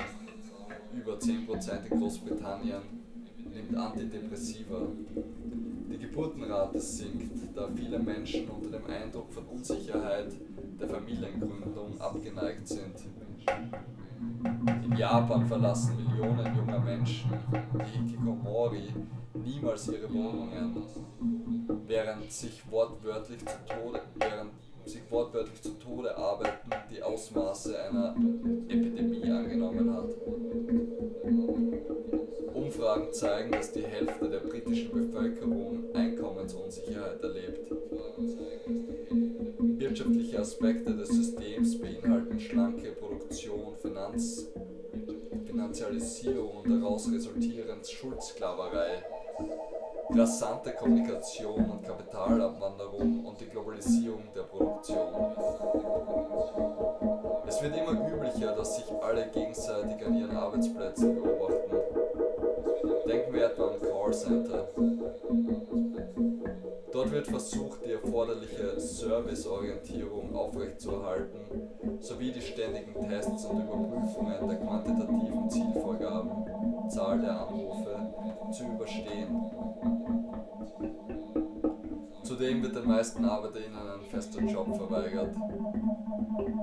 über 0.94 1.12
10% 1.12 1.90
in 1.90 2.00
Großbritannien, 2.00 2.82
nimmt 3.52 3.76
Antidepressiva. 3.76 4.80
Die 5.90 5.98
Geburtenrate 5.98 6.80
sinkt, 6.80 7.54
da 7.54 7.68
viele 7.76 7.98
Menschen 7.98 8.48
unter 8.48 8.78
dem 8.78 8.86
Eindruck 8.86 9.30
von 9.30 9.44
Unsicherheit 9.44 10.32
der 10.80 10.88
Familiengründung 10.88 12.00
abgeneigt 12.00 12.66
sind. 12.68 12.94
In 14.84 14.96
Japan 14.96 15.46
verlassen 15.46 15.96
Millionen 15.96 16.56
junger 16.56 16.80
Menschen, 16.80 17.30
die 17.74 17.98
Hikikomori, 17.98 18.94
niemals 19.34 19.88
ihre 19.88 20.12
Wohnungen, 20.12 20.76
während 21.86 22.30
sich 22.30 22.70
wortwörtlich 22.70 23.44
zu 23.44 23.56
Tode, 23.66 24.02
während 24.14 24.52
sich 24.86 25.02
wortwörtlich 25.10 25.62
zu 25.62 25.70
Tode 25.78 26.16
arbeiten, 26.16 26.70
die 26.90 27.02
Ausmaße 27.02 27.78
einer 27.78 28.14
Epidemie 28.68 29.30
angenommen 29.30 29.94
hat. 29.94 30.10
Umfragen 32.54 33.12
zeigen, 33.12 33.52
dass 33.52 33.72
die 33.72 33.84
Hälfte 33.84 34.28
der 34.28 34.40
britischen 34.40 34.90
Bevölkerung 34.90 35.94
Einkommensunsicherheit 35.94 37.22
erlebt. 37.22 37.70
Wirtschaftliche 39.58 40.40
Aspekte 40.40 40.96
des 40.96 41.08
Systems 41.08 41.78
beinhalten 41.78 42.40
schlanke 42.40 42.92
Produktion, 42.92 43.76
Finanz, 43.76 44.48
Finanzialisierung 45.44 46.62
und 46.62 46.70
daraus 46.70 47.10
resultierend 47.12 47.86
Schuldsklaverei. 47.86 49.04
Rasante 50.18 50.72
Kommunikation 50.72 51.70
und 51.70 51.84
Kapitalabwanderung 51.84 53.24
und 53.24 53.40
die 53.40 53.46
Globalisierung 53.46 54.22
der 54.34 54.42
Produktion. 54.42 55.08
Es 57.46 57.62
wird 57.62 57.76
immer 57.76 57.92
üblicher, 57.92 58.54
dass 58.54 58.76
sich 58.76 58.86
alle 59.02 59.26
gegenseitig 59.28 60.04
an 60.06 60.18
ihren 60.18 60.36
Arbeitsplätzen 60.36 61.14
beobachten. 61.14 61.76
Denken 63.06 63.34
wir 63.34 63.46
etwa 63.46 63.68
an 63.68 63.80
Callcenter. 63.80 64.68
Dort 66.92 67.10
wird 67.10 67.26
versucht, 67.26 67.84
die 67.84 67.92
erforderliche 67.92 68.78
Serviceorientierung 68.78 70.34
aufrechtzuerhalten, 70.36 71.40
sowie 72.00 72.30
die 72.30 72.40
ständigen 72.40 72.94
Tests 73.08 73.44
und 73.46 73.64
Überprüfungen 73.64 74.48
der 74.48 74.58
quantitativen 74.58 75.50
Zielvorgaben, 75.50 76.88
Zahl 76.88 77.20
der 77.20 77.40
Anrufe, 77.40 78.12
zu 78.52 78.64
überstehen. 78.64 80.03
Zudem 82.22 82.62
wird 82.62 82.74
den 82.74 82.88
meisten 82.88 83.24
ArbeiterInnen 83.24 83.76
ein 83.76 84.04
fester 84.10 84.42
Job 84.42 84.74
verweigert. 84.74 85.34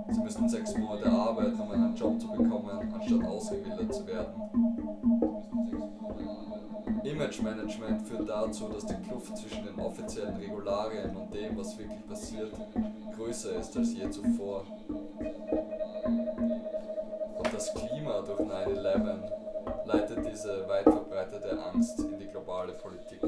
Sie 0.10 0.22
müssen 0.22 0.50
sechs 0.50 0.76
Monate 0.78 1.10
arbeiten, 1.10 1.60
um 1.60 1.72
einen 1.72 1.96
Job 1.96 2.20
zu 2.20 2.28
bekommen, 2.28 2.92
anstatt 2.94 3.24
ausgebildet 3.24 3.94
zu 3.94 4.08
werden. 4.08 4.34
Image 7.04 7.42
Management 7.42 8.08
führt 8.08 8.28
dazu, 8.28 8.70
dass 8.70 8.86
die 8.86 8.96
Kluft 9.08 9.38
zwischen 9.38 9.66
den 9.66 9.80
offiziellen 9.80 10.36
Regularien 10.38 11.16
und 11.16 11.34
dem, 11.34 11.58
was 11.58 11.78
wirklich 11.78 12.06
passiert, 12.08 12.52
größer 13.16 13.56
ist 13.56 13.78
als 13.78 13.94
je 13.94 14.10
zuvor. 14.10 14.66
Und 17.38 17.54
das 17.54 17.74
Klima 17.74 18.22
durch 18.22 18.40
9-11 18.40 19.51
leitet 19.86 20.26
diese 20.32 20.68
weit 20.68 20.84
verbreitete 20.84 21.58
Angst 21.64 22.00
in 22.00 22.20
die 22.20 22.28
globale 22.28 22.74
Politik. 22.74 23.22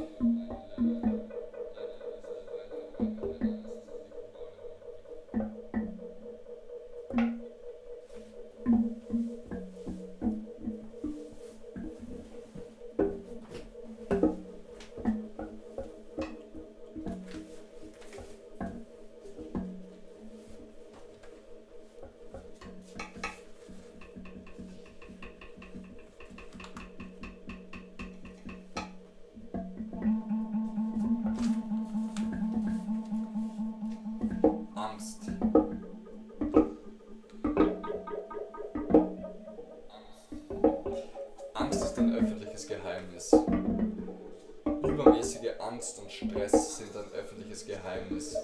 Geheimnis. 47.83 48.37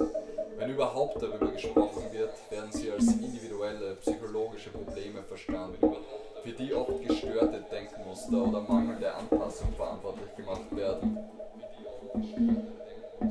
Wenn 0.58 0.72
überhaupt 0.72 1.22
darüber 1.22 1.48
gesprochen 1.48 2.04
wird, 2.12 2.32
werden 2.50 2.72
sie 2.72 2.92
als 2.92 3.08
individuelle 3.08 3.96
psychologische 3.96 4.70
Probleme 4.70 5.24
verstanden, 5.24 5.96
für 6.44 6.52
die 6.52 6.74
oft 6.74 7.08
gestörte 7.08 7.64
Denkmuster 7.72 8.44
oder 8.46 8.62
mangelnde 8.62 9.14
Anpassung 9.14 9.74
verantwortlich 9.74 10.36
gemacht 10.36 10.76
werden. 10.76 11.18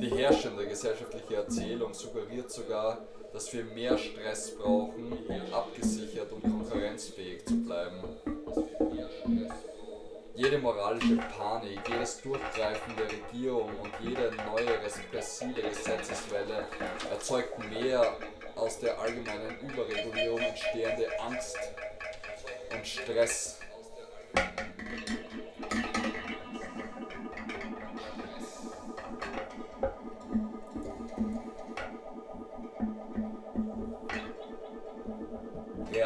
Die 0.01 0.11
herrschende 0.11 0.67
gesellschaftliche 0.67 1.37
Erzählung 1.37 1.93
suggeriert 1.93 2.51
sogar, 2.51 2.99
dass 3.33 3.53
wir 3.53 3.65
mehr 3.65 3.99
Stress 3.99 4.57
brauchen, 4.57 5.13
um 5.13 5.55
abgesichert 5.55 6.33
und 6.33 6.43
konkurrenzfähig 6.43 7.45
zu 7.45 7.63
bleiben. 7.65 8.03
Jede 10.39 10.57
moralische 10.59 11.17
Panik, 11.37 11.81
jedes 11.89 12.23
Durchgreifen 12.23 12.95
der 12.97 13.07
Regierung 13.11 13.73
und 13.81 13.91
jede 13.99 14.31
neue 14.47 14.69
repressive 14.69 15.61
Gesetzeswelle 15.61 16.65
erzeugt 17.11 17.59
mehr 17.69 18.17
aus 18.55 18.79
der 18.79 18.97
allgemeinen 19.01 19.59
Überregulierung 19.61 20.39
entstehende 20.39 21.09
Angst 21.27 21.59
und 22.73 22.87
Stress. 22.87 23.59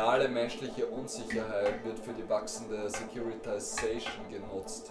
Reale 0.03 0.29
menschliche 0.29 0.85
Unsicherheit 0.87 1.85
wird 1.85 1.97
für 2.01 2.13
die 2.13 2.29
wachsende 2.29 2.91
Securitization 2.91 4.29
genutzt. 4.29 4.91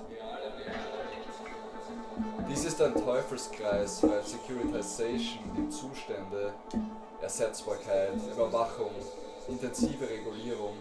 Dies 2.47 2.63
ist 2.63 2.82
ein 2.82 2.93
Teufelskreis, 2.93 4.04
weil 4.04 4.24
Securitization 4.24 5.43
die 5.58 5.69
Zustände 5.69 6.54
Ersetzbarkeit, 7.21 8.13
Überwachung, 8.34 8.91
intensive 9.50 10.08
Regulierung 10.10 10.78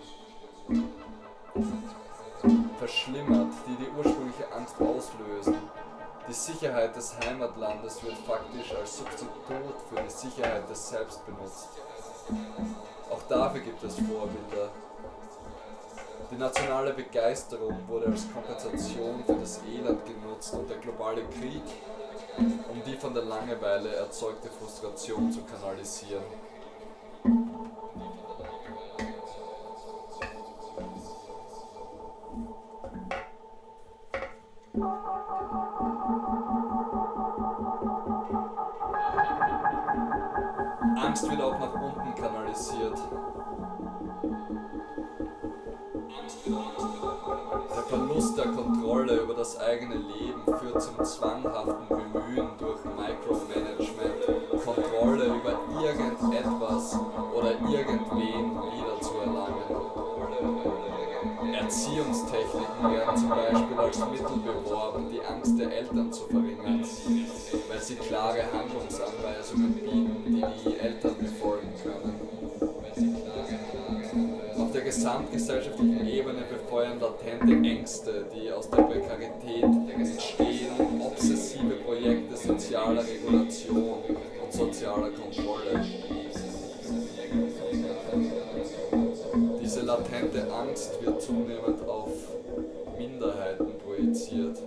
verschlimmert, 2.78 3.52
die 3.66 3.84
die 3.84 3.90
ursprüngliche 3.98 4.52
Angst 4.52 4.76
auslösen. 4.80 5.56
Die 6.28 6.32
Sicherheit 6.32 6.94
des 6.94 7.16
Heimatlandes 7.18 8.00
wird 8.04 8.16
faktisch 8.18 8.76
als 8.78 8.96
Substitut 8.96 9.74
für 9.92 10.00
die 10.00 10.08
Sicherheit 10.08 10.70
des 10.70 10.88
Selbst 10.88 11.26
benutzt. 11.26 11.70
Auch 13.10 13.22
dafür 13.28 13.60
gibt 13.60 13.82
es 13.82 13.94
Vorbilder. 13.96 14.70
Die 16.30 16.36
nationale 16.36 16.92
Begeisterung 16.92 17.76
wurde 17.88 18.06
als 18.06 18.32
Kompensation 18.32 19.24
für 19.26 19.34
das 19.34 19.60
Elend 19.64 20.06
genutzt 20.06 20.54
und 20.54 20.70
der 20.70 20.76
globale 20.76 21.24
Krieg, 21.24 21.62
um 22.38 22.82
die 22.86 22.96
von 22.96 23.12
der 23.12 23.24
Langeweile 23.24 23.96
erzeugte 23.96 24.48
Frustration 24.48 25.32
zu 25.32 25.40
kanalisieren. 25.42 26.22
Angst 41.02 41.28
wird 41.28 41.40
auch 41.40 41.58
nach 41.58 41.79
kanalisiert. 42.20 42.98
Der 47.76 47.83
Verlust 47.88 48.38
der 48.38 48.46
Kontrolle 48.46 49.20
über 49.22 49.35
das 49.35 49.59
eigene 49.59 49.96
Leben 49.96 50.42
führt 50.44 50.83
zum 50.83 51.04
zwanghaften 51.04 51.88
Bemühen 51.88 52.48
durch 52.59 52.85
Micromanagement, 52.85 54.64
Kontrolle 54.64 55.24
über 55.26 55.59
irgendetwas 55.83 56.98
oder 57.35 57.52
irgendwen 57.52 58.11
wiederzuerlangen. 58.11 58.99
Erziehungstechniken 61.61 62.90
werden 62.90 63.16
zum 63.16 63.28
Beispiel 63.28 63.78
als 63.78 63.98
Mittel 63.98 64.38
beworben, 64.38 65.06
die 65.12 65.20
Angst 65.20 65.58
der 65.58 65.70
Eltern 65.70 66.11
zu 66.11 66.24
verringern, 66.24 66.82
weil 67.68 67.80
sie 67.80 67.96
klare 67.96 68.42
Handlungsanweisungen 68.50 69.74
bieten, 69.74 70.22
die 70.26 70.44
die 70.70 70.78
Eltern 70.78 71.16
befolgen 71.18 71.68
können. 71.82 72.20
Auf 74.58 74.72
der 74.72 74.82
gesamtgesellschaftlichen 74.82 76.08
Ebene 76.08 76.42
befeuern 76.50 76.98
latente 76.98 77.68
Ängste, 77.68 78.26
die 78.34 78.50
aus 78.50 78.70
der 78.70 78.82
Prekarität 78.82 79.64
entstehen, 79.64 80.72
obsessive 81.00 81.74
Projekte 81.84 82.36
sozialer 82.36 83.02
Regulation 83.02 83.98
und 84.42 84.52
sozialer 84.52 85.11
Kontrolle. 85.11 85.84
Diese 89.70 89.82
latente 89.82 90.52
Angst 90.52 90.98
wird 91.00 91.22
zunehmend 91.22 91.88
auf 91.88 92.08
Minderheiten 92.98 93.78
projiziert. 93.78 94.58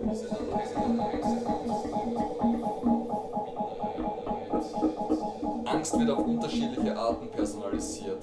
Angst 5.65 5.99
wird 5.99 6.09
auf 6.09 6.25
unterschiedliche 6.25 6.95
Arten 6.95 7.27
personalisiert. 7.31 8.21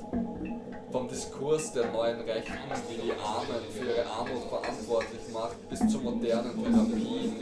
Vom 0.90 1.06
Diskurs 1.06 1.70
der 1.74 1.92
neuen 1.92 2.22
Rechten, 2.22 2.54
die 2.88 3.08
die 3.08 3.12
Armen 3.12 3.62
für 3.70 3.84
ihre 3.84 4.06
Armut 4.06 4.44
verantwortlich 4.48 5.20
macht, 5.34 5.68
bis 5.68 5.86
zu 5.86 5.98
modernen 5.98 6.64
Therapien, 6.64 7.34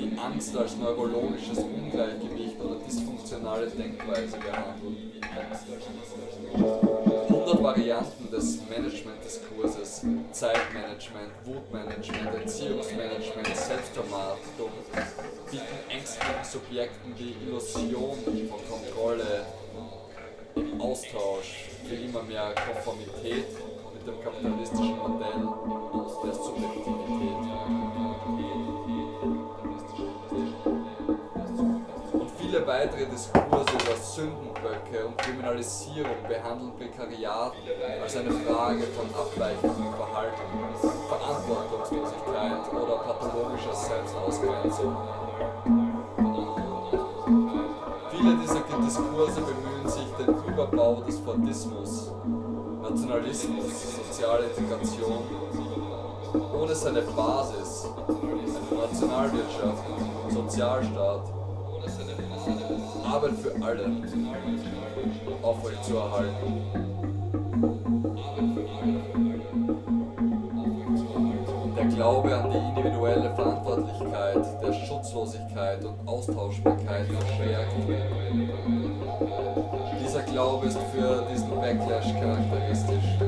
die 0.00 0.18
Angst 0.18 0.56
als 0.56 0.74
neurologisches 0.78 1.58
Ungleichgewicht 1.58 2.58
oder 2.62 2.76
dysfunktionale 2.76 3.66
Denkweise 3.66 4.38
behandeln. 4.38 5.12
100 7.66 7.74
Varianten 7.74 8.30
des 8.30 8.60
Management-Diskurses, 8.70 10.02
Zeitmanagement, 10.30 11.32
Wutmanagement, 11.44 12.34
Erziehungsmanagement, 12.40 13.56
Selbstvermarktung, 13.56 14.70
bieten 15.50 15.78
ängstlichen 15.88 16.44
Subjekten 16.44 17.14
die 17.16 17.34
Illusion 17.44 18.18
von 18.48 18.60
Kontrolle 18.70 19.46
im 20.54 20.80
Austausch 20.80 21.66
für 21.88 21.96
immer 21.96 22.22
mehr 22.22 22.54
Konformität 22.54 23.48
mit 23.94 24.06
dem 24.06 24.22
kapitalistischen 24.22 24.98
Modell 24.98 25.42
der 26.24 26.34
Subjektivität. 26.34 27.36
Und 32.12 32.30
viele 32.38 32.66
weitere 32.66 33.06
Diskurse 33.06 33.65
Sündenböcke 33.96 35.06
und 35.06 35.18
Kriminalisierung 35.18 36.16
behandeln 36.28 36.72
Prekariat 36.76 37.52
als 38.02 38.16
eine 38.16 38.30
Frage 38.30 38.82
von 38.84 39.06
abweichendem 39.14 39.94
Verhalten, 39.94 40.42
Verantwortungslosigkeit 41.08 42.72
oder 42.72 42.96
pathologischer 42.98 43.74
Selbstausgrenzung. 43.74 44.96
Viele 48.10 48.36
dieser 48.36 48.62
Diskurse 48.84 49.40
bemühen 49.40 49.88
sich, 49.88 50.06
den 50.18 50.52
Überbau 50.52 51.02
des 51.02 51.18
Fordismus, 51.20 52.12
Nationalismus, 52.82 53.96
soziale 53.96 54.46
Integration 54.46 55.24
ohne 56.54 56.74
seine 56.74 57.02
Basis, 57.02 57.86
eine 58.08 58.80
Nationalwirtschaft, 58.80 59.84
Sozialstaat, 60.28 61.35
Arbeit 63.04 63.32
für 63.42 63.64
alle 63.64 63.90
aufrechtzuerhalten. 65.42 66.62
Der 71.76 71.84
Glaube 71.86 72.36
an 72.36 72.50
die 72.50 72.58
individuelle 72.58 73.34
Verantwortlichkeit, 73.34 74.62
der 74.62 74.72
Schutzlosigkeit 74.72 75.84
und 75.84 76.08
Austauschbarkeit 76.08 77.06
verstärkt. 77.06 77.72
Dieser 80.00 80.22
Glaube 80.22 80.66
ist 80.66 80.78
für 80.94 81.26
diesen 81.32 81.50
Backlash 81.50 82.12
charakteristisch. 82.14 83.18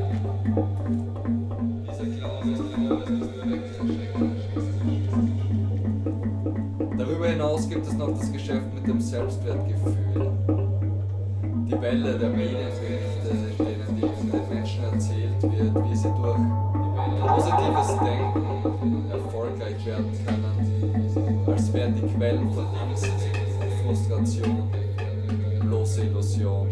Hinaus 7.59 7.69
gibt 7.69 7.87
es 7.89 7.93
noch 7.95 8.17
das 8.17 8.33
Geschäft 8.33 8.73
mit 8.73 8.87
dem 8.87 9.01
Selbstwertgefühl. 9.01 10.33
Die 11.67 11.81
Welle 11.81 12.17
der 12.17 12.31
Medienberichte, 12.31 13.29
in 13.59 13.67
denen 13.67 13.97
die, 13.97 14.31
den 14.31 14.49
Menschen 14.49 14.85
erzählt 14.85 15.43
wird, 15.43 15.91
wie 15.91 15.97
sie 15.97 16.09
durch 16.09 16.39
positives 17.27 17.99
Denken 17.99 19.11
erfolgreich 19.11 19.87
werden 19.87 20.13
können, 20.25 21.47
als 21.47 21.73
wären 21.73 21.95
die 21.97 22.03
Quellen 22.03 22.51
von 22.53 22.67
Angst 22.67 23.11
Frustration 23.85 24.71
bloße 25.61 26.03
Illusion. 26.03 26.69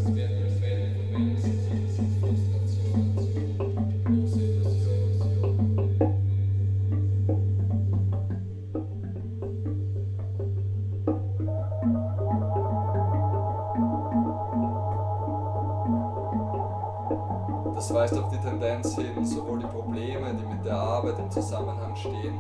Weist 17.97 18.19
auf 18.19 18.31
die 18.31 18.39
Tendenz 18.39 18.95
hin, 18.95 19.25
sowohl 19.25 19.59
die 19.59 19.67
Probleme, 19.67 20.35
die 20.35 20.55
mit 20.55 20.63
der 20.67 20.77
Arbeit 20.77 21.19
im 21.19 21.31
Zusammenhang 21.31 21.97
stehen, 21.97 22.39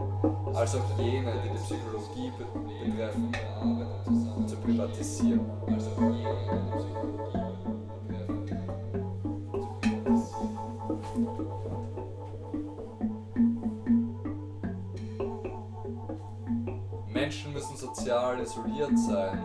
als 0.55 0.77
auch 0.77 0.99
jene, 0.99 1.33
die 1.43 1.49
die 1.49 1.57
Psychologie 1.57 2.31
be 2.37 2.45
betreffen, 2.85 3.33
zu 4.47 4.57
privatisieren. 4.57 5.41
Menschen 17.09 17.53
müssen 17.55 17.77
sozial 17.77 18.41
isoliert 18.41 18.99
sein, 18.99 19.39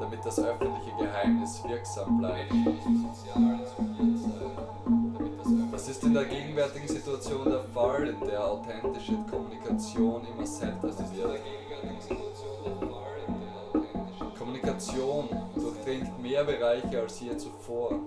damit 0.00 0.24
das 0.24 0.40
öffentliche 0.40 0.90
Geheimnis 0.98 1.62
wirksam 1.64 2.18
bleibt. 2.18 2.52
Das 5.82 5.96
ist 5.96 6.04
in 6.04 6.14
der 6.14 6.26
gegenwärtigen 6.26 6.86
Situation 6.86 7.44
der 7.44 7.64
Fall, 7.74 8.06
in 8.06 8.20
der 8.20 8.46
authentische 8.46 9.18
Kommunikation 9.28 10.24
immer 10.32 10.46
seltener 10.46 10.92
wird. 10.96 11.40
Kommunikation 14.38 15.28
durchdringt 15.56 16.22
mehr 16.22 16.44
Bereiche 16.44 17.00
als 17.00 17.18
je 17.18 17.36
zuvor. 17.36 17.98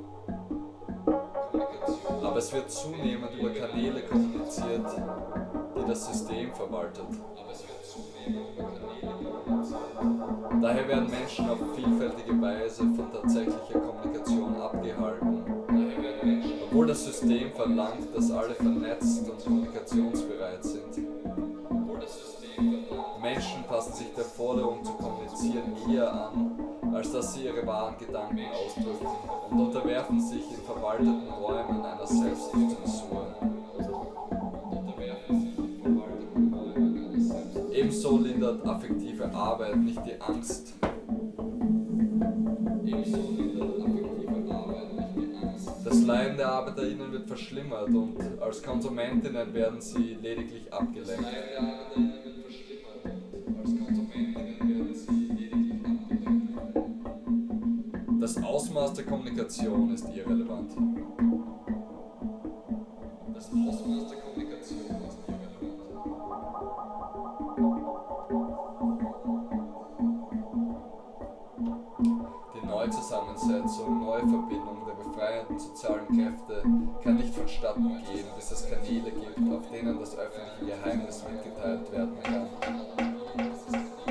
Aber 2.23 2.37
es 2.37 2.53
wird 2.53 2.71
zunehmend 2.71 3.33
über 3.37 3.49
Kanäle 3.49 4.03
kommuniziert, 4.03 4.87
die 5.75 5.85
das 5.85 6.07
System 6.07 6.53
verwaltet. 6.53 7.09
Daher 10.61 10.87
werden 10.87 11.09
Menschen 11.09 11.49
auf 11.49 11.57
vielfältige 11.75 12.41
Weise 12.41 12.83
von 12.95 13.11
tatsächlicher 13.11 13.79
Kommunikation 13.81 14.61
abgehalten, 14.61 15.54
obwohl 16.75 16.87
das 16.87 17.05
System 17.05 17.53
verlangt, 17.53 18.13
dass 18.13 18.29
alle 18.31 18.53
vernetzt 18.53 19.29
und 19.29 19.41
kommunikationsbereit 19.41 20.61
sind. 20.61 21.07
Menschen 23.21 23.63
passen 23.63 23.93
sich 23.93 24.13
der 24.13 24.25
Forderung 24.25 24.83
zu 24.83 24.91
kommunizieren 24.91 25.71
eher 25.89 26.11
an, 26.11 26.51
als 26.93 27.13
dass 27.13 27.33
sie 27.33 27.45
ihre 27.45 27.65
wahren 27.65 27.95
Gedanken 27.97 28.41
ausdrücken 28.51 29.07
und 29.51 29.59
unterwerfen 29.67 30.19
sich 30.19 30.43
in 30.51 30.65
verwalteten 30.65 31.29
Räumen 31.29 31.81
einer 31.81 32.05
Selbstzensur. 32.05 33.25
Ebenso 37.71 38.17
lindert 38.17 38.67
affektive 38.67 39.33
Arbeit 39.33 39.77
nicht 39.77 40.01
die 40.05 40.19
Angst. 40.19 40.73
Das 45.95 46.03
Leiden 46.03 46.35
der 46.35 46.51
ArbeiterInnen 46.51 47.09
wird 47.13 47.25
verschlimmert 47.25 47.87
und 47.87 48.17
als 48.41 48.61
Konsumentinnen 48.61 49.53
werden 49.53 49.79
sie 49.79 50.17
lediglich 50.21 50.71
abgelenkt. 50.73 51.25
Das 58.19 58.43
Ausmaß 58.43 58.93
der 58.93 59.05
Kommunikation 59.05 59.93
ist 59.93 60.05
irrelevant. 60.13 60.71
Das 63.33 63.45
Ausmaß 63.45 64.09
der 64.09 64.19
Kommunikation 64.19 65.01
ist 65.07 65.19
irrelevant. 65.29 65.85
Die 72.53 72.67
Neuzusammensetzung, 72.67 74.03
Neuverbindung 74.03 74.85
der 74.85 75.04
befreienden 75.15 75.59
sozialen 75.59 76.07
Kräfte 76.07 76.61
kann 77.03 77.15
nicht 77.15 77.33
vonstatten 77.33 78.03
gehen, 78.11 78.25
bis 78.35 78.51
es 78.51 78.69
Kanäle 78.69 79.11
gibt, 79.11 79.53
auf 79.53 79.69
denen 79.71 79.99
das 79.99 80.17
öffentliche 80.17 80.75
Geheimnis 80.75 81.23
mitgeteilt 81.29 81.91
werden 81.91 82.17
kann. 82.21 82.49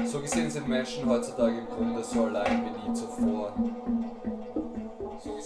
So 0.07 0.21
gesehen 0.21 0.51
sind 0.51 0.69
Menschen 0.69 1.09
heutzutage 1.09 1.59
im 1.59 1.67
Grunde 1.67 2.03
so 2.03 2.25
allein 2.25 2.65
wie 2.65 2.89
nie 2.89 2.95
zuvor. 2.95 3.53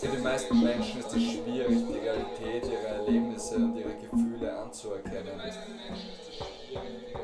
Für 0.00 0.08
die 0.08 0.22
meisten 0.22 0.62
Menschen 0.62 1.00
ist 1.00 1.14
es 1.14 1.22
schwierig, 1.22 1.86
die 1.88 1.98
Realität 1.98 2.64
ihrer 2.64 3.04
Erlebnisse 3.04 3.56
und 3.56 3.76
ihrer 3.76 3.94
Gefühle 3.94 4.58
anzuerkennen. 4.58 5.40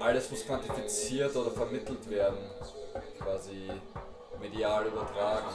Alles 0.00 0.30
muss 0.30 0.44
quantifiziert 0.44 1.34
oder 1.36 1.50
vermittelt 1.50 2.08
werden, 2.10 2.38
quasi 3.18 3.70
medial 4.40 4.86
übertragen. 4.86 5.46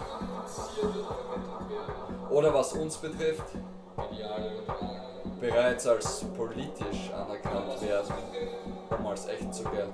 Oder 2.29 2.53
was 2.53 2.73
uns 2.73 2.97
betrifft, 2.97 3.45
bereits 5.39 5.87
als 5.87 6.25
politisch 6.37 7.11
anerkannt 7.13 7.81
werden, 7.81 8.13
um 8.97 9.07
als 9.07 9.27
echt 9.27 9.53
zu 9.53 9.63
gelten. 9.63 9.93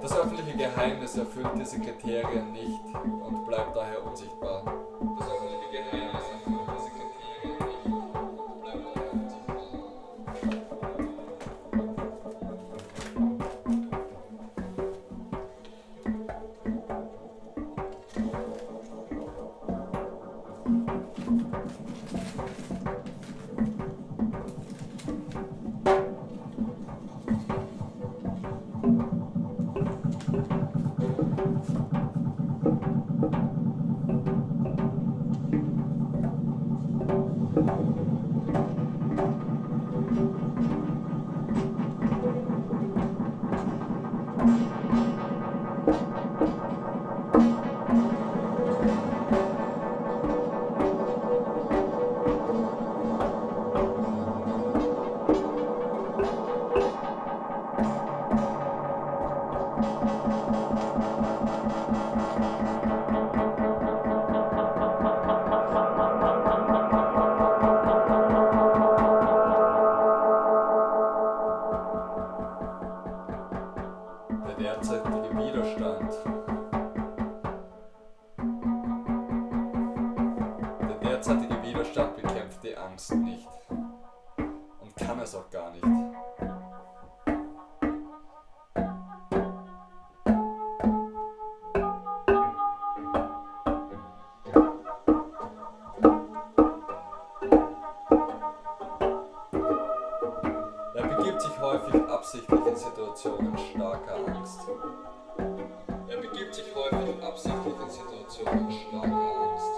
Das 0.00 0.18
öffentliche 0.18 0.56
Geheimnis 0.56 1.16
erfüllt 1.16 1.50
diese 1.56 1.80
Kriterien 1.80 2.52
nicht 2.52 2.84
und 2.94 3.46
bleibt 3.46 3.76
daher 3.76 4.04
unsichtbar. 4.04 4.62
Das 5.18 5.28
öffentliche 5.28 5.70
Geheimnis 5.70 6.22
erfüllt 6.32 6.61
Situationen 103.22 103.56
starker 103.56 104.16
Angst. 104.26 104.60
Er 106.08 106.16
begibt 106.16 106.52
sich 106.52 106.64
häufig 106.74 107.22
absichtlich 107.22 107.74
in 107.80 107.88
Situationen 107.88 108.72
starker 108.72 109.30
Angst. 109.48 109.74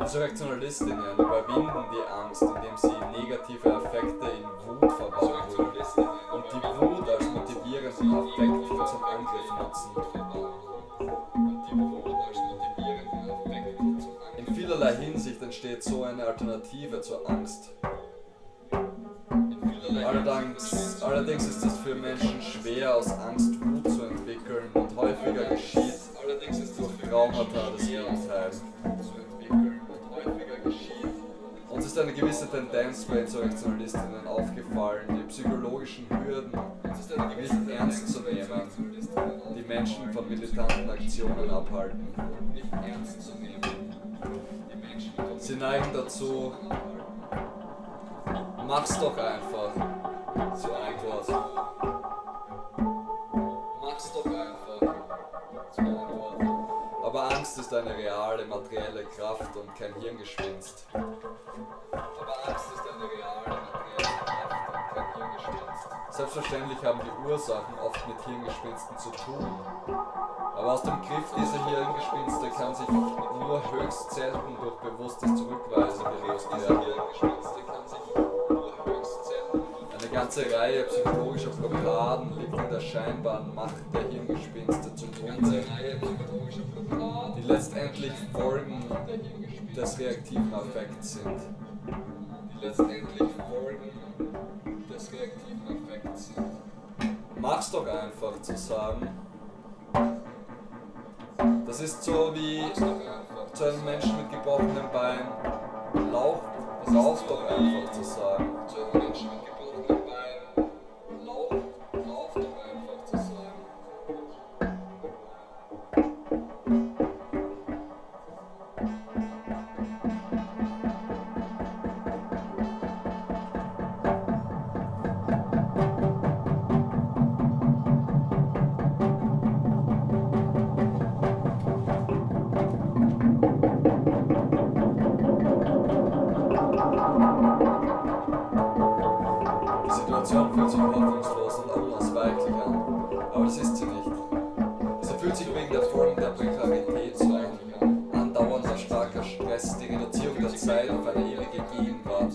Insurrektionalistinnen 0.00 1.12
überwinden 1.12 1.33
Tendenz 32.94 33.04
bei 33.06 33.20
Insurrektionalistinnen 33.20 34.26
aufgefallen, 34.26 35.06
die 35.08 35.28
psychologischen 35.28 36.06
Hürden. 36.08 36.52
Nicht 37.36 37.70
ernst 37.70 38.08
zu 38.08 38.20
nehmen, 38.20 38.62
die 39.56 39.62
Menschen 39.62 40.12
von 40.12 40.28
militanten 40.28 40.90
Aktionen 40.90 41.50
abhalten. 41.50 42.06
Sie 45.38 45.56
neigen 45.56 45.90
dazu, 45.92 46.52
mach's 48.66 48.98
doch 49.00 49.18
einfach, 49.18 49.72
zur 50.56 50.76
Antwort. 50.76 51.28
Mach's 51.28 51.93
Angst 57.44 57.58
ist 57.58 57.74
eine 57.74 57.94
reale, 57.94 58.46
materielle 58.46 59.04
Kraft 59.04 59.54
und 59.54 59.74
kein 59.76 59.92
Hirngespinst. 59.96 60.86
Aber 60.94 61.04
Angst 62.48 62.72
ist 62.72 62.80
eine 62.80 63.04
reale, 63.04 63.60
materielle 63.60 63.84
Kraft 63.98 64.56
und 64.74 64.94
kein 64.94 65.14
Hirngespinst. 65.14 65.88
Selbstverständlich 66.08 66.82
haben 66.82 67.00
die 67.04 67.28
Ursachen 67.28 67.78
oft 67.80 68.08
mit 68.08 68.18
Hirngespinsten 68.24 68.96
zu 68.96 69.10
tun. 69.10 69.60
Aber 70.56 70.72
aus 70.72 70.82
dem 70.84 71.02
Griff 71.02 71.34
dieser 71.36 71.66
Hirngespinste 71.66 72.48
kann 72.56 72.74
sich 72.74 72.88
nur 72.88 73.72
höchst 73.72 74.10
selten 74.12 74.56
durch 74.58 74.76
bewusstes 74.76 75.34
Zurückweisen 75.34 76.02
bewegt 76.02 76.50
werden. 76.50 76.78
Eine 76.78 78.33
ganze 80.14 80.42
Reihe 80.56 80.84
psychologischer 80.84 81.50
Blockaden 81.50 82.38
liegt 82.38 82.56
in 82.56 82.70
der 82.70 82.80
scheinbaren 82.80 83.52
Macht 83.52 83.74
der 83.92 84.02
Hirngespinste 84.02 84.94
zugrunde, 84.94 85.64
die 87.36 87.42
letztendlich 87.42 88.12
Folgen 88.32 88.84
des 89.74 89.98
reaktiven 89.98 90.54
Affekts 90.54 91.14
sind. 91.14 91.40
Die 92.52 92.64
letztendlich 92.64 93.28
Folgen 93.48 93.90
des 94.88 95.12
reaktiven 95.12 95.84
Affekts 95.88 96.26
sind. 96.26 96.46
Mach's 97.36 97.72
doch 97.72 97.86
einfach 97.86 98.40
zu 98.40 98.56
sagen. 98.56 99.08
Das 101.66 101.80
ist 101.80 102.04
so 102.04 102.32
wie 102.34 102.62
zu 103.52 103.64
einem 103.64 103.84
Menschen 103.84 104.16
mit 104.16 104.30
gebrochenem 104.30 104.90
Bein. 104.92 105.26
Lauf, 106.12 106.40
lauf 106.86 107.24
doch 107.26 107.44
einfach 107.48 107.90
zu 107.90 108.04
sagen. 108.04 108.48
Zu 108.68 108.76
einem 108.76 109.06
Menschen 109.06 109.28
mit 109.30 109.38
gebrochenem 109.40 109.53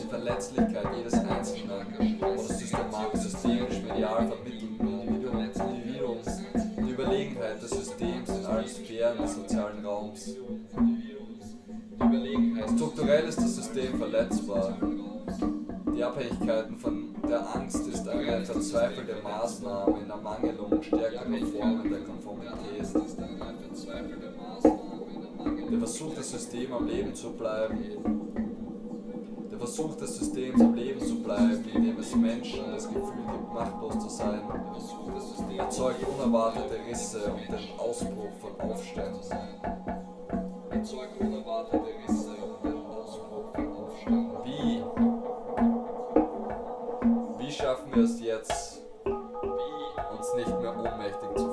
Verletzlichkeit 0.10 0.88
jedes 0.98 1.14
Einzelnen 1.14 2.20
oder 2.20 2.38
systematisch 2.38 3.22
systemisch 3.22 3.82
medial 3.82 4.28
vermittelten 4.28 4.80
Individuum- 4.80 5.40
Individuums, 5.40 6.42
die 6.78 6.92
Überlegenheit 6.92 7.62
des 7.62 7.70
Systems 7.70 8.30
in 8.30 8.46
allen 8.46 8.68
Sphären 8.68 9.18
des 9.22 9.36
sozialen 9.36 9.86
Raums. 9.86 10.36
Strukturell 12.76 13.26
ist 13.26 13.38
das 13.38 13.56
System 13.56 13.98
verletzbar. 13.98 14.78
Die 15.96 16.04
Abhängigkeiten 16.04 16.78
von 16.78 17.16
der 17.28 17.56
Angst 17.56 17.88
ist 17.88 18.08
eine 18.08 18.46
verzweifelte 18.46 19.16
Maßnahme 19.22 20.00
in 20.00 20.10
Ermangelung 20.10 20.82
stärkerer 20.82 21.24
Formen 21.24 21.90
der 21.90 22.00
Konformität. 22.00 22.88
Der 25.72 25.78
Versuch, 25.78 26.16
das 26.16 26.32
System 26.32 26.74
am 26.74 26.88
Leben 26.88 27.14
zu 27.14 27.32
bleiben. 27.34 28.19
Versuch 29.60 29.96
des 29.98 30.18
Systems 30.18 30.62
am 30.62 30.74
Leben 30.74 31.06
zu 31.06 31.22
bleiben, 31.22 31.66
indem 31.74 32.00
es 32.00 32.16
Menschen 32.16 32.72
das 32.72 32.88
Gefühl 32.88 33.26
gibt, 33.30 33.54
machtlos 33.54 34.00
zu 34.00 34.08
sein, 34.08 34.42
erzeugt 35.58 36.02
unerwartete 36.08 36.80
Risse 36.90 37.32
und 37.32 37.42
den 37.50 37.78
Ausbruch 37.78 38.32
von 38.40 38.72
Aufständen. 38.72 39.20
Erzeugt 40.70 41.20
unerwartete 41.20 41.88
Risse 42.08 42.30
und 42.30 42.64
den 42.64 42.86
Ausbruch 42.86 43.54
von 43.54 43.68
Aufständen. 43.76 44.38
Wie? 44.46 44.82
Wie 47.38 47.52
schaffen 47.52 47.94
wir 47.94 48.04
es 48.04 48.22
jetzt, 48.22 48.82
uns 49.06 50.36
nicht 50.36 50.62
mehr 50.62 50.74
ohnmächtig 50.78 51.36
zu 51.36 51.49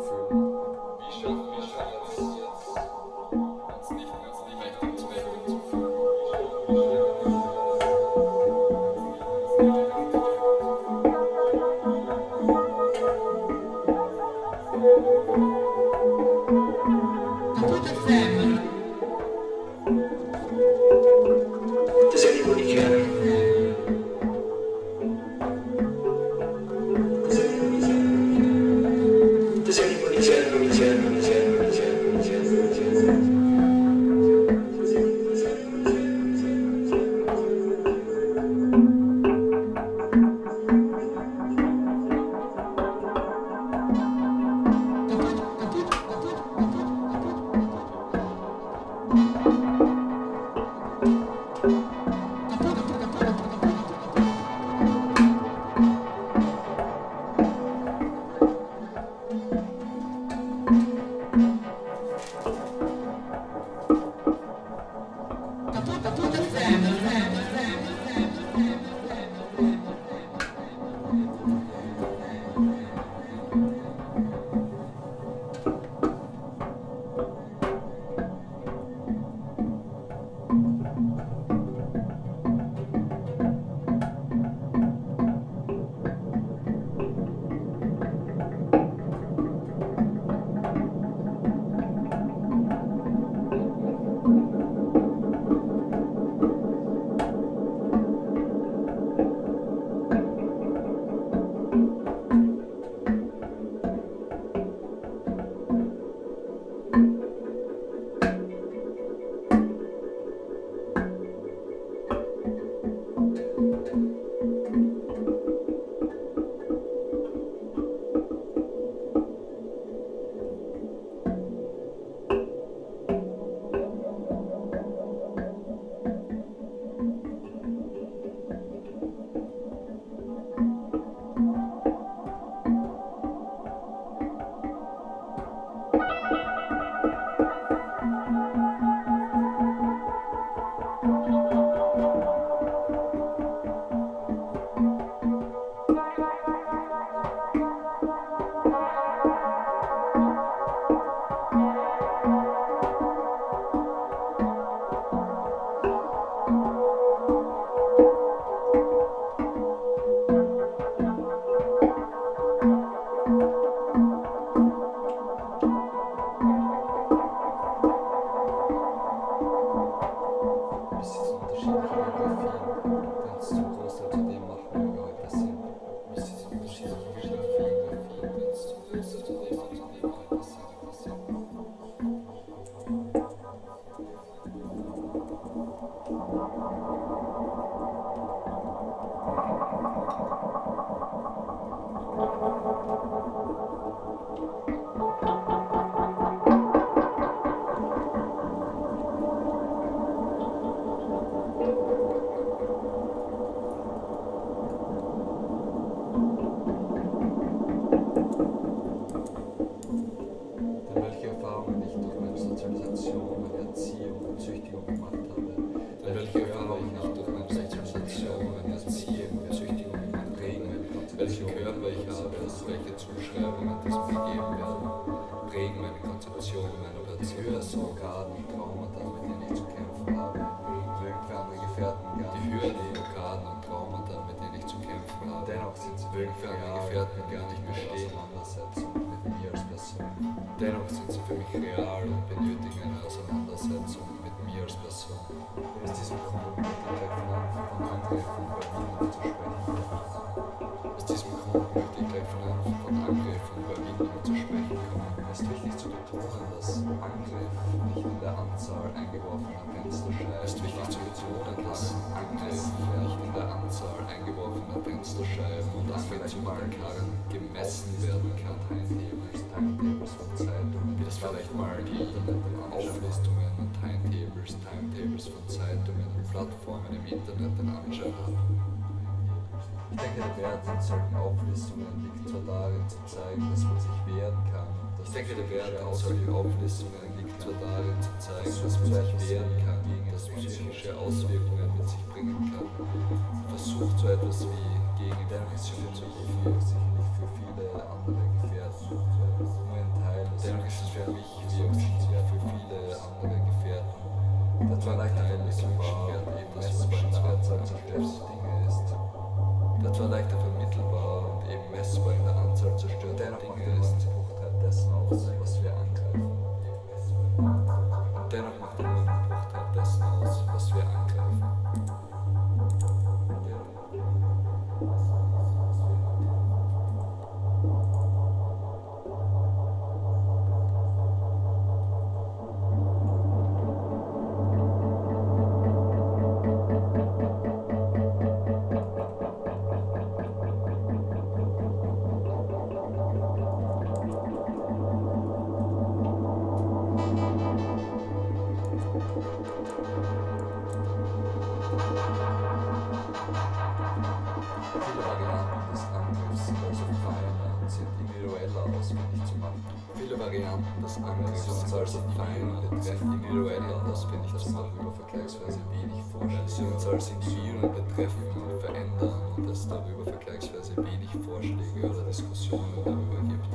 Varianten 355.07 355.71
des 355.71 355.83
Angriffs 355.95 356.47
sind 356.47 356.59
also 356.67 356.85
feiner 357.07 357.63
und 357.63 357.71
sind 357.71 357.87
individueller 358.01 358.63
ausfindig 358.67 359.23
zu 359.25 359.35
machen. 359.39 359.63
Viele 359.95 360.19
Varianten 360.19 360.83
des 360.83 360.97
Angriffs 360.99 361.45
sind 361.47 361.79
also 361.79 361.99
feiner 362.17 362.59
und 362.59 362.71
betreffen 362.71 363.13
individueller 363.13 363.87
ausfindig 363.87 364.37
zu 364.37 364.51
machen, 364.51 364.73
über 364.81 364.93
vergleichsweise 364.93 365.61
wenig 365.71 366.03
Vorschläge. 366.11 366.49
Sie 366.49 366.65
uns 366.65 366.87
als 366.87 367.11
Individuen 367.11 367.73
betreffen 367.73 368.25
und 368.35 368.61
verändern 368.61 369.15
und 369.37 369.49
es 369.49 369.69
darüber 369.69 370.05
vergleichsweise 370.05 370.77
wenig 370.77 371.11
Vorschläge 371.25 371.91
oder 371.91 372.03
Diskussionen 372.05 372.75
darüber 372.85 373.21
gibt. 373.31 373.47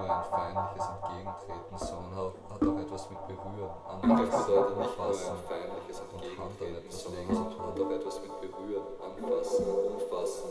Nur 0.00 0.16
ein 0.16 0.24
feindliches 0.24 0.88
Entgegentreten, 0.88 1.76
sondern 1.76 2.16
hat 2.16 2.50
hat 2.60 2.68
auch 2.68 2.78
etwas 2.78 3.10
mit 3.10 3.26
Berühren, 3.26 3.70
Angriff 3.88 4.30
bedeutet 4.30 4.78
nicht 4.78 4.98
nur 4.98 5.06
ein 5.06 5.44
feindliches 5.48 6.00
Entgegentreten, 6.00 6.90
sondern 6.90 7.28
hat 7.28 7.80
auch 7.80 7.90
etwas 7.90 8.20
mit 8.22 8.40
Berühren, 8.40 8.86
Anfassen, 9.00 9.66
Umfassen 9.66 10.50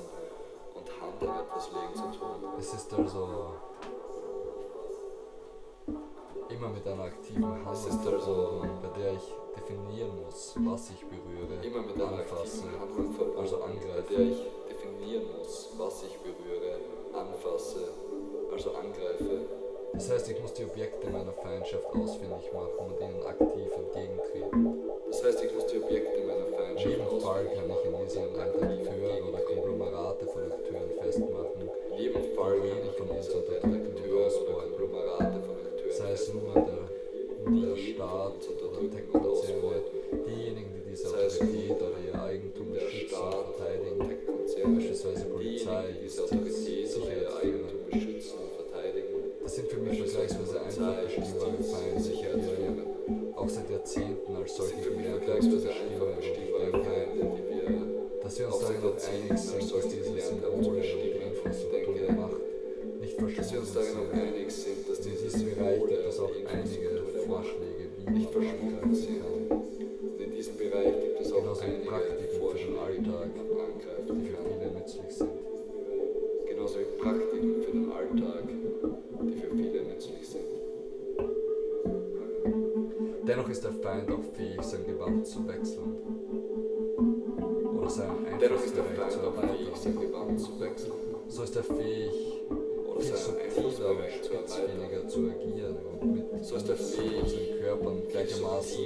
und 0.73 0.87
Hand 0.89 1.21
an 1.21 1.45
etwas 1.45 1.71
legen 1.71 1.95
zu 1.95 2.17
tun. 2.17 2.49
Es 2.57 2.73
ist 2.73 2.93
also 2.93 3.53
immer 6.49 6.69
mit 6.69 6.87
einer 6.87 7.03
aktiven 7.03 7.43
Hand 7.43 7.67
es 7.71 7.85
ist 7.85 8.07
also, 8.07 8.65
bei 8.81 8.99
der 8.99 9.13
ich 9.13 9.33
definieren 9.55 10.25
muss, 10.25 10.55
was 10.57 10.89
ich 10.89 11.05
berühre, 11.05 11.63
immer 11.63 11.81
mit 11.81 11.95
einer 11.95 12.19
anfassen, 12.19 12.69
aktiven 12.69 13.19
Hand 13.19 13.37
also 13.37 13.63
angreife, 13.63 14.03
bei 14.09 14.15
der 14.15 14.25
ich 14.25 14.47
definieren 14.67 15.25
muss, 15.37 15.69
was 15.77 16.03
ich 16.03 16.17
berühre, 16.19 16.79
anfasse, 17.13 17.91
also 18.51 18.71
angreife. 18.71 19.45
Das 19.93 20.09
heißt, 20.11 20.29
ich 20.29 20.41
muss 20.41 20.53
die 20.53 20.65
Objekte 20.65 21.09
meiner 21.09 21.33
Feindschaft 21.33 21.85
ausfindig 21.87 22.53
machen 22.53 22.77
und 22.77 23.01
ihnen 23.01 23.23
aktiv 23.25 23.71
entgegentreten. 23.73 24.83
Das 25.09 25.23
heißt, 25.23 25.43
ich 25.43 25.53
muss 25.53 25.65
die 25.65 25.81
Objekte 25.81 26.21
meiner 26.25 26.45
Feindschaft 26.45 26.85
In 26.85 26.91
jedem 26.91 27.19
Fall 27.19 27.45
kann 27.45 27.69
ich 27.69 27.85
in 27.85 27.97
diesen 28.05 28.39
Akteure 28.39 29.27
oder 29.27 29.39
Konglomerate 29.39 30.25
von 30.27 30.43
Akteuren 30.51 30.91
festmachen. 31.01 31.69
In 31.91 31.97
jedem 31.97 32.23
Fall 32.35 32.57
kann 32.59 32.79
ich 32.85 32.97
von 32.97 33.09
diesen 33.09 33.39
Akteure 33.39 34.29
oder 34.39 34.61
Konglomerate 34.61 35.41
von 35.41 35.55
Akteuren 35.57 35.69
Sei 35.91 36.11
es 36.11 36.33
nur 36.33 36.53
der, 36.53 36.85
der 37.49 37.75
Staat 37.75 38.41
oder 38.45 38.89
Tech-Konzerne, 38.91 39.81
diejenigen, 40.27 40.71
die 40.75 40.78
diese 40.99 41.15
Autorität 41.15 41.71
oder 41.71 41.99
ihr 42.05 42.21
Eigentum 42.21 42.73
beschützen 42.73 43.17
und 43.17 43.55
verteidigen, 43.55 44.75
beispielsweise 44.75 45.25
Polizei, 45.25 45.95
Sicherheitsfirmen, 46.85 47.69
beschützen 47.89 48.37
und 48.39 48.51
verteidigen. 48.55 49.15
Das 49.43 49.55
sind 49.55 49.69
für 49.69 49.79
mich 49.79 49.99
vergleichsweise 49.99 50.61
einfache 50.61 51.05
Bestimmungen 51.05 51.63
Feinde, 51.63 52.09
die 53.07 53.35
auch 53.35 53.49
seit 53.49 53.69
Jahrzehnten 53.69 54.35
als 54.35 54.55
solche 54.55 54.75
gemerkt 54.75 55.23
vergleichsweise 55.23 55.69
einfache 55.69 56.15
Bestimmungen 56.17 56.71
Feinde, 56.71 57.15
die 57.15 57.55
wir 57.55 57.69
dass 58.21 58.39
wir 58.39 58.47
uns 58.47 58.59
darin 58.59 58.83
auch 58.83 59.07
einig 59.07 59.39
sind, 59.39 59.69
dass 59.69 59.87
diese 59.87 60.03
Symbole 60.21 60.53
und 60.59 60.83
die 61.01 61.09
Infrastruktur 61.17 61.95
der 61.95 62.11
Macht 62.13 62.41
nicht 62.99 63.17
verschwunden 63.17 63.65
sind. 63.65 64.13
einig 64.13 64.51
sind, 64.51 64.89
dass 64.89 64.99
in 64.99 65.17
diesem 65.17 65.55
Bereich 65.55 65.81
es 66.07 66.19
auch 66.19 66.29
einige 66.29 66.89
Vorschläge, 67.25 67.89
wie 67.97 68.11
nicht 68.11 68.31
verschwunden 68.31 68.93
sind. 68.93 69.19
In 70.19 70.33
diesem 70.33 70.57
Bereich 70.57 70.99
gibt 71.01 71.21
es 71.21 71.31
auch 71.31 71.39
Genauso 71.39 71.61
einige 71.61 71.85
Praktiken 71.85 72.27
für 72.41 72.57
den 72.57 72.77
Alltag, 72.77 73.29
die 74.09 74.29
für 74.29 74.37
viele 74.37 74.71
nützlich 74.71 75.15
sind. 75.15 75.29
Genauso 76.45 76.79
wie 76.79 77.01
Praktiken 77.01 77.61
für 77.61 77.71
den 77.71 77.91
Alltag, 77.91 78.43
die 79.21 79.31
für 79.39 79.55
viele 79.55 79.83
nützlich 79.83 80.27
sind. 80.27 80.43
Dennoch 83.25 83.49
ist 83.49 83.63
der 83.63 83.71
Feind 83.71 84.11
auch 84.11 84.23
fähig, 84.35 84.61
sein 84.61 84.85
Gewand 84.85 85.25
zu 85.25 85.47
wechseln. 85.47 85.95
Oder 87.77 87.89
seinen 87.89 88.25
Einflussbereich 88.25 89.09
zu 89.09 89.19
erweitern. 89.19 89.55
sein 89.75 89.99
Gewand 89.99 90.39
zu 90.39 90.59
wechseln. 90.59 90.91
So 91.29 91.43
ist 91.43 91.55
er 91.55 91.63
fähig, 91.63 92.41
sehr 93.01 93.17
subtil, 93.17 93.85
aber 93.85 94.09
spitzfindiger 94.09 95.07
zu 95.07 95.29
agieren 95.29 95.77
und 96.01 96.15
mit 96.15 96.45
so 96.45 96.55
unseren 96.55 97.61
Körpern 97.61 98.01
gleichermaßen 98.11 98.79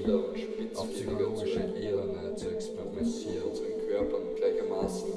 auf 0.75 0.89
psychologischer 0.93 1.75
Ebene 1.75 2.35
zu 2.35 2.49
experimentieren. 2.49 3.43
unseren 3.49 3.87
Körpern 3.87 4.21
gleichermaßen 4.35 5.09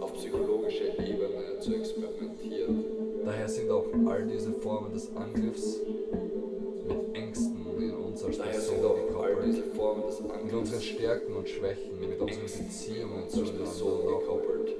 auf 0.00 0.14
psychologischer 0.14 0.98
Ebene 0.98 1.58
zu 1.60 1.74
experimentieren. 1.74 2.84
Daher 3.24 3.48
sind 3.48 3.70
auch 3.70 3.86
all 4.06 4.26
diese 4.26 4.52
Formen 4.52 4.92
des 4.92 5.10
Angriffs 5.16 5.78
mit 6.86 7.16
Ängsten 7.16 7.64
in 7.78 7.94
uns 7.94 8.22
als 8.24 8.38
Daher 8.38 8.52
Person 8.52 8.76
sind 8.76 8.84
auch 8.84 9.22
all 9.22 9.36
diese 9.44 9.62
Formen 9.62 10.06
des 10.06 10.18
Angriffs 10.20 10.44
mit 10.44 10.54
unseren 10.54 10.82
Stärken 10.82 11.34
und 11.34 11.48
Schwächen, 11.48 12.00
mit 12.00 12.20
unseren 12.20 12.66
Beziehungen 12.66 13.28
zu 13.28 13.42
Personen 13.44 14.06
gekoppelt 14.06 14.74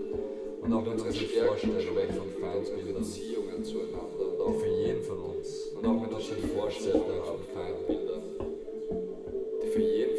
und 0.65 0.73
auch 0.73 0.87
unsere 0.87 1.13
Stärken, 1.13 1.81
Schwächen, 1.81 2.25
Feindbilder, 2.41 2.99
Beziehungen 2.99 3.63
zueinander 3.63 4.33
und 4.33 4.41
auch 4.41 4.59
für 4.59 4.67
jeden 4.67 5.03
von 5.03 5.19
uns. 5.19 5.67
Und 5.77 5.87
auch 5.87 6.01
mit 6.01 6.13
unseren 6.13 6.43
Vorstellungen 6.57 7.23
von 7.23 7.39
Feindbildern, 7.55 8.23
die 9.63 9.69
für 9.69 9.83
jeden 9.83 10.14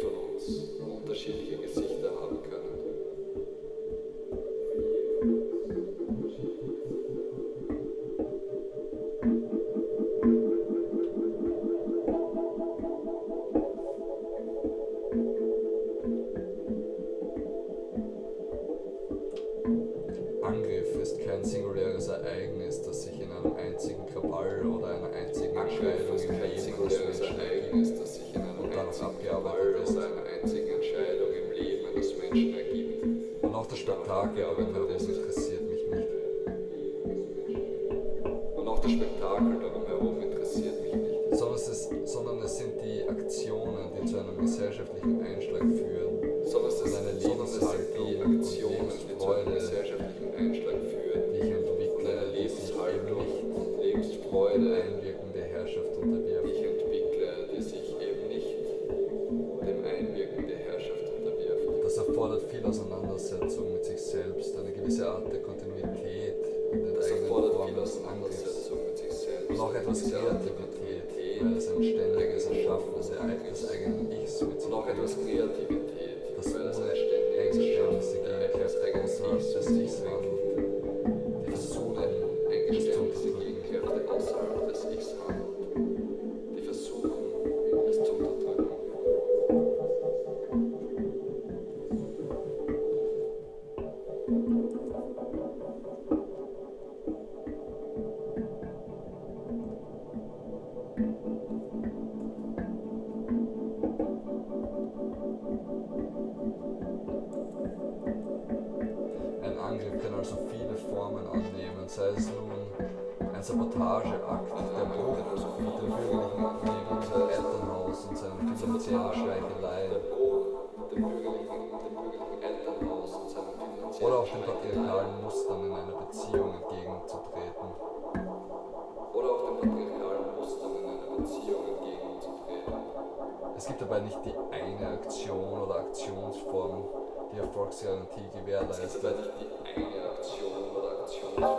Es 133.56 133.66
gibt 133.66 133.80
dabei 133.80 134.00
nicht 134.00 134.18
die 134.24 134.34
eine 134.50 134.88
Aktion 134.88 135.62
oder 135.62 135.76
Aktionsform, 135.76 136.84
die 137.32 137.38
Erfolgsgarantie 137.38 138.28
gewährleistet. 138.34 138.86
Es 138.86 139.00
gibt 139.02 139.04
nicht 139.04 139.76
die 139.76 139.84
eine 139.84 140.10
Aktion 140.10 140.76
oder 140.76 141.00
Aktionsform, 141.00 141.52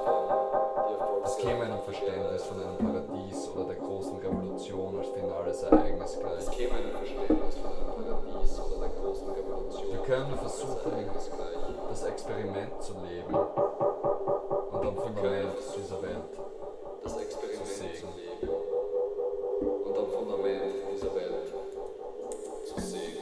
die 0.87 1.25
Es 1.25 1.37
käme 1.37 1.63
einem 1.65 1.81
Verständnis 1.81 2.43
von 2.43 2.61
einem 2.61 2.77
Paradies 2.77 3.49
oder 3.49 3.65
der 3.65 3.75
großen 3.75 4.17
Revolution 4.17 4.97
als 4.99 5.09
finales 5.09 5.63
Ereignis 5.63 6.19
gleich. 6.19 6.37
Es 6.37 6.51
käme 6.51 6.73
einem 6.75 6.91
Verständnis 6.91 7.55
von 7.55 7.71
einem 7.71 8.21
Paradies 8.23 8.59
oder 8.59 8.79
der 8.79 8.89
großen 9.01 9.29
Revolution. 9.29 9.91
Wir 9.91 9.99
können 10.03 10.37
versuchen, 10.37 10.91
das 11.89 12.03
Experiment 12.03 12.81
zu 12.81 12.93
leben 13.05 13.33
und 13.33 14.85
am 14.85 14.95
Fundament 14.95 15.57
dieser 15.75 16.01
Welt 16.01 16.37
das 17.03 17.17
Experiment 17.17 17.65
zu, 17.65 17.73
zu 17.73 18.07
leben. 18.15 18.76
Afundamento, 20.17 20.91
Isabel. 20.95 21.43
Sossego. 22.65 23.21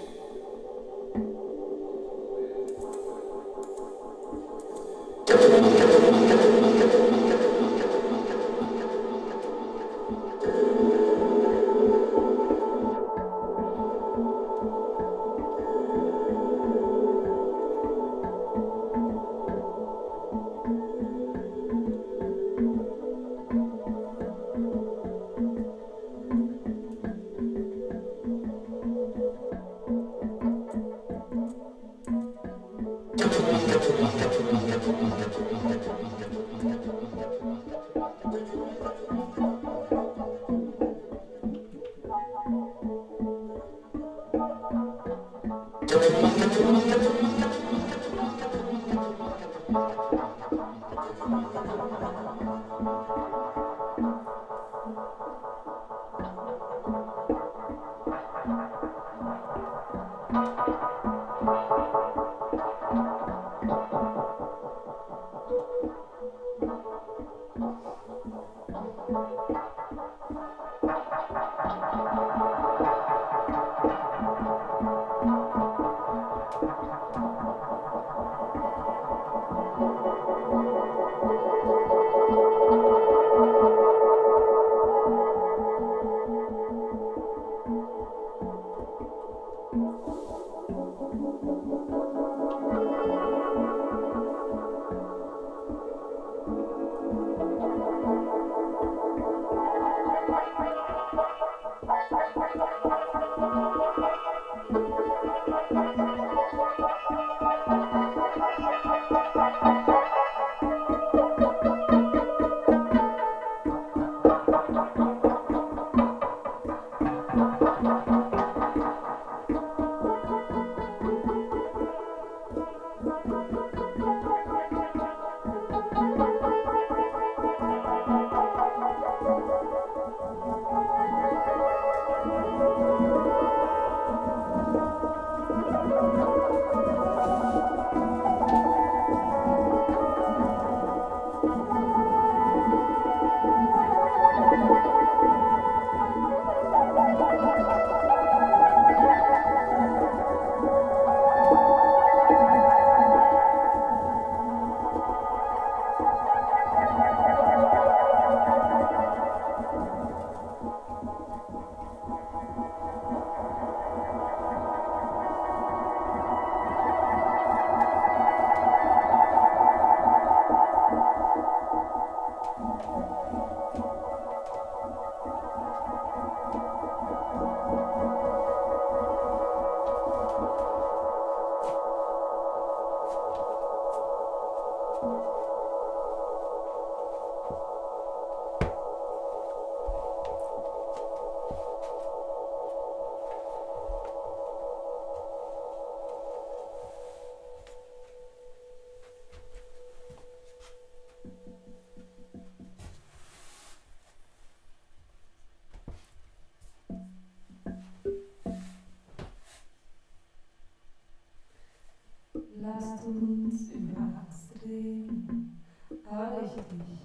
verherrliche 216.16 216.64
dich. 216.72 217.02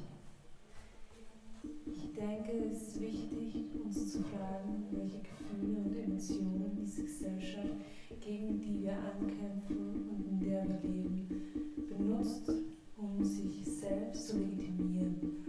Ich 1.87 2.15
denke, 2.15 2.53
es 2.71 2.83
ist 2.83 3.01
wichtig, 3.01 3.67
uns 3.85 4.13
zu 4.13 4.23
fragen, 4.23 4.87
welche 4.93 5.19
Gefühle 5.19 5.79
und 5.79 5.97
Emotionen 5.97 6.77
diese 6.81 7.03
Gesellschaft, 7.03 7.75
gegen 8.21 8.61
die 8.61 8.83
wir 8.83 8.93
ankämpfen 8.93 10.09
und 10.11 10.27
in 10.29 10.41
der 10.41 10.65
wir 10.65 10.81
leben, 10.89 11.29
benutzt, 11.89 12.53
um 12.97 13.25
sich 13.25 13.65
selbst 13.65 14.29
zu 14.29 14.39
legitimieren 14.39 15.40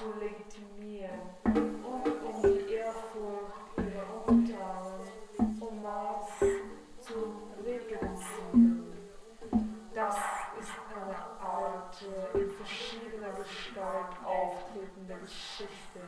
zu 0.00 0.18
legitimieren 0.18 1.20
und 1.44 2.24
um 2.24 2.42
die 2.42 2.72
Ehrfurcht 2.72 3.76
ihrer 3.76 4.26
Untertanen 4.26 5.60
und 5.60 5.82
Maß 5.82 6.38
zu 7.00 7.14
regeln. 7.62 8.16
Das 9.92 10.16
ist 10.58 10.72
eine 10.96 11.16
alte, 11.38 12.32
äh, 12.32 12.42
in 12.44 12.50
verschiedener 12.50 13.32
Gestalt 13.32 14.16
auftretende 14.24 15.16
Geschichte, 15.20 16.00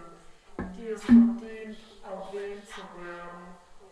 die 0.75 0.87
es 0.87 1.05
verdient, 1.05 1.77
erwähnt 2.03 2.67
zu 2.67 2.81
werden, 2.97 3.45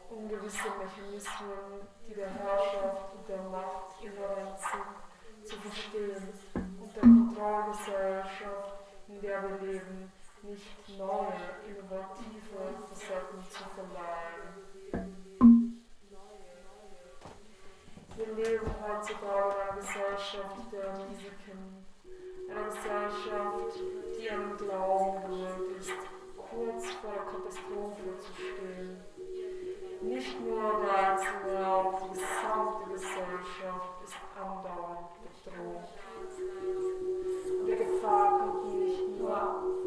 um 0.08 0.28
gewisse 0.30 0.68
Mechanismen, 0.78 1.84
die 2.08 2.14
der 2.14 2.30
Herrschaft 2.30 3.12
und 3.18 3.28
der 3.28 3.42
Macht 3.50 4.02
inhärent 4.02 4.58
sind, 4.60 5.46
zu 5.46 5.56
verstehen 5.56 6.32
und 6.80 6.96
der 6.96 7.02
Kontrollgesellschaft 7.02 8.69
der 9.22 9.42
wir 9.42 9.66
leben, 9.66 10.12
nicht 10.42 10.98
neue, 10.98 11.34
innovative 11.68 12.40
Facetten 12.88 13.44
zu 13.50 13.64
verleihen. 13.74 14.70
Wir 18.16 18.34
leben 18.34 18.74
heutzutage 18.80 19.54
in 19.54 19.60
einer 19.60 19.76
Gesellschaft 19.76 20.72
der 20.72 20.92
Risiken, 20.92 21.86
einer 22.50 22.64
Gesellschaft, 22.64 23.78
die 24.18 24.26
im 24.26 24.56
Glauben 24.56 25.22
gewöhnt 25.22 25.78
ist, 25.78 25.92
kurz 26.36 26.90
vor 26.94 27.12
der 27.12 27.24
Katastrophe 27.24 28.18
zu 28.18 28.32
stehen. 28.34 29.04
Nicht 30.02 30.40
nur 30.40 30.80
der 30.80 31.10
einzelne, 31.10 31.66
auch 31.66 32.00
die 32.02 32.18
gesamte 32.18 32.92
Gesellschaft 32.92 34.02
ist 34.02 34.16
andauernd 34.34 35.08
bedroht. 35.22 36.09
well. 39.40 39.79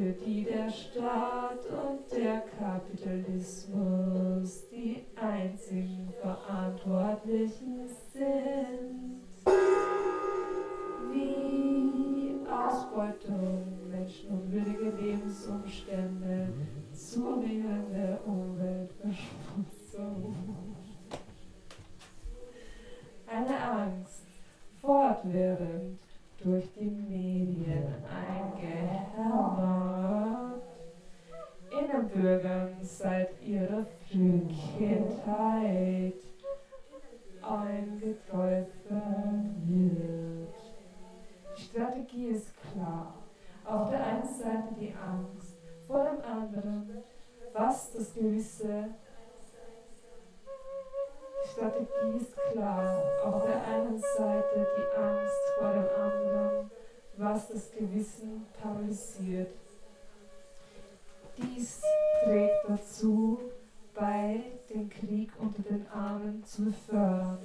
Für 0.00 0.12
die 0.24 0.44
der 0.44 0.70
Staat 0.70 1.66
und 1.66 2.10
der 2.10 2.42
Kapitalismus 2.58 4.66
die 4.70 5.04
einzigen 5.14 6.10
Verantwortlichen 6.22 7.86
sind. 8.10 9.20
Wie 11.12 12.36
Ausbeutung, 12.50 13.90
menschenunwürdige 13.90 14.88
Lebensumstände, 14.98 16.48
zunehmende 16.94 18.18
Umweltverschmutzung. 18.24 20.34
Eine 23.26 23.60
Angst, 23.60 24.24
fortwährend 24.80 25.99
durch 26.42 26.72
die 26.74 26.90
Medien 26.90 27.94
eingehämmert, 28.08 28.90
in 31.70 31.86
den 31.86 32.08
Bürgern 32.08 32.76
seit 32.80 33.30
ihrer 33.42 33.84
frühen 34.08 34.48
Kindheit 34.48 36.14
eingeträuft 37.42 38.90
wird. 39.66 40.54
Die 41.56 41.62
Strategie 41.62 42.28
ist 42.28 42.52
klar. 42.72 43.14
Auf 43.64 43.90
der 43.90 44.04
einen 44.04 44.24
Seite 44.24 44.74
die 44.80 44.94
Angst, 44.94 45.58
vor 45.86 46.04
dem 46.04 46.20
anderen, 46.24 47.04
was 47.52 47.92
das 47.92 48.14
Gewisse. 48.14 48.88
Die 51.42 51.48
Strategie 51.48 52.16
ist 52.16 52.36
klar. 52.52 53.02
Auf 53.24 53.44
der 53.44 53.64
einen 53.64 53.98
Seite 53.98 54.66
die 54.76 54.88
Angst 54.98 55.52
vor 55.58 55.72
dem 55.72 55.88
anderen, 56.00 56.19
was 57.20 57.48
das 57.48 57.70
Gewissen 57.72 58.46
paralysiert. 58.60 59.52
Dies 61.36 61.82
trägt 62.24 62.64
dazu 62.66 63.38
bei, 63.94 64.40
den 64.70 64.88
Krieg 64.88 65.30
unter 65.38 65.62
den 65.62 65.86
Armen 65.88 66.42
zu 66.44 66.64
befördern, 66.64 67.38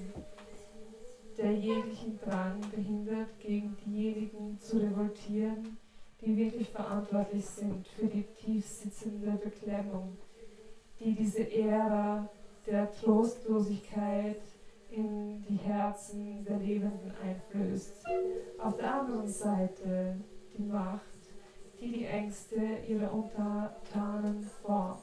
der 1.38 1.52
jeglichen 1.52 2.18
Drang 2.20 2.62
behindert, 2.74 3.28
gegen 3.40 3.76
diejenigen 3.86 4.58
zu 4.60 4.78
revoltieren, 4.78 5.78
die 6.22 6.38
wirklich 6.38 6.70
verantwortlich 6.70 7.46
sind 7.46 7.86
für 7.90 8.06
die 8.06 8.24
tief 8.24 8.66
sitzende 8.66 9.32
Beklemmung, 9.32 10.18
die 11.02 11.14
diese 11.14 11.52
Ära 11.52 12.30
der 12.66 12.90
Trostlosigkeit 12.94 14.42
in 14.96 15.44
die 15.44 15.58
Herzen 15.58 16.46
der 16.46 16.58
Lebenden 16.58 17.12
einflößt. 17.22 18.06
Auf 18.60 18.78
der 18.78 19.02
anderen 19.02 19.28
Seite 19.28 20.16
die 20.58 20.64
Macht, 20.64 21.02
die 21.80 21.92
die 21.92 22.06
Ängste 22.06 22.56
ihrer 22.88 23.14
Untertanen 23.14 24.42
formt. 24.62 25.02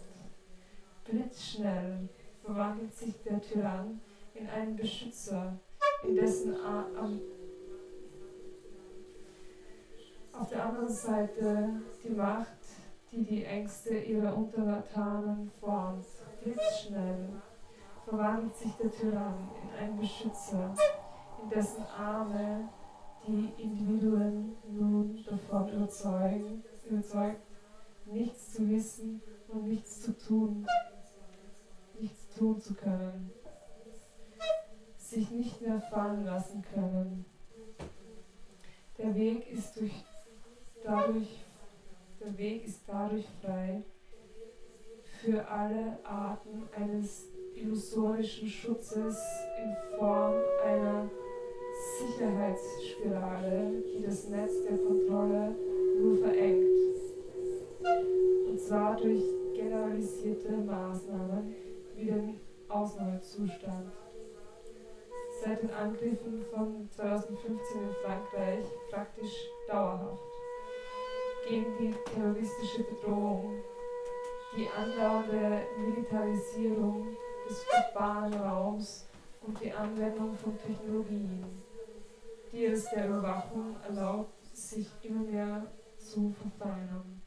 Blitzschnell 1.05 2.09
verwandelt 2.43 2.95
sich 2.95 3.23
der 3.23 3.41
Tyrann 3.41 4.01
in 4.35 4.49
einen 4.49 4.77
Beschützer, 4.77 5.59
in 6.03 6.17
dessen 6.17 6.57
A 6.57 6.87
am 6.99 7.21
auf 10.33 10.49
der 10.49 10.65
anderen 10.65 10.89
Seite 10.89 11.69
die 12.03 12.15
Macht, 12.15 12.47
die 13.13 13.23
die 13.23 13.45
Ängste 13.45 13.99
ihrer 13.99 14.35
Untertanen 14.35 15.51
formt. 15.61 16.07
Blitzschnell 16.43 17.29
verwandelt 18.13 18.55
sich 18.55 18.73
der 18.73 18.91
Tyrann 18.91 19.49
in 19.63 19.79
einen 19.79 19.99
Beschützer, 19.99 20.75
in 21.43 21.49
dessen 21.49 21.83
Arme 21.99 22.69
die 23.27 23.51
Individuen 23.57 24.55
nun 24.69 25.25
davon 25.25 25.73
überzeugen, 25.73 26.63
überzeugt, 26.85 27.41
nichts 28.05 28.53
zu 28.53 28.69
wissen 28.69 29.23
und 29.49 29.67
nichts 29.67 30.03
zu 30.03 30.13
tun, 30.19 30.67
nichts 31.99 32.29
tun 32.37 32.61
zu 32.61 32.75
können, 32.75 33.31
sich 34.99 35.31
nicht 35.31 35.63
mehr 35.63 35.81
fallen 35.81 36.27
lassen 36.27 36.63
können. 36.75 37.25
Der 38.99 39.15
Weg 39.15 39.51
ist 39.51 39.81
durch 39.81 40.05
dadurch, 40.85 41.43
der 42.21 42.37
Weg 42.37 42.67
ist 42.67 42.83
dadurch 42.87 43.27
frei 43.41 43.83
für 45.23 45.49
alle 45.49 45.99
Arten 46.05 46.69
eines 46.77 47.32
illusorischen 47.63 48.49
Schutzes 48.49 49.17
in 49.63 49.99
Form 49.99 50.35
einer 50.65 51.09
Sicherheitsspirale, 51.99 53.83
die 53.87 54.03
das 54.05 54.29
Netz 54.29 54.65
der 54.69 54.79
Kontrolle 54.79 55.55
nur 56.01 56.19
verengt. 56.19 56.69
Und 58.49 58.61
zwar 58.61 58.97
durch 58.97 59.23
generalisierte 59.55 60.53
Maßnahmen 60.53 61.55
wie 61.97 62.07
den 62.07 62.41
Ausnahmezustand. 62.69 63.93
Seit 65.43 65.63
den 65.63 65.71
Angriffen 65.71 66.45
von 66.53 66.89
2015 66.91 67.49
in 67.81 67.95
Frankreich 68.05 68.65
praktisch 68.91 69.49
dauerhaft 69.69 70.23
gegen 71.49 71.67
die 71.81 71.95
terroristische 72.15 72.85
Bedrohung, 72.85 73.55
die 74.57 74.69
andauernde 74.69 75.63
Militarisierung 75.79 77.17
des 77.49 77.65
urbanen 77.77 78.35
Raums 78.35 79.07
und 79.43 79.61
die 79.61 79.73
Anwendung 79.73 80.35
von 80.37 80.57
Technologien, 80.59 81.45
die 82.53 82.67
es 82.67 82.89
der 82.91 83.09
Überwachung 83.09 83.77
erlaubt, 83.89 84.45
sich 84.55 84.89
immer 85.03 85.23
mehr 85.23 85.67
zu 85.99 86.33
verfeinern. 86.33 87.23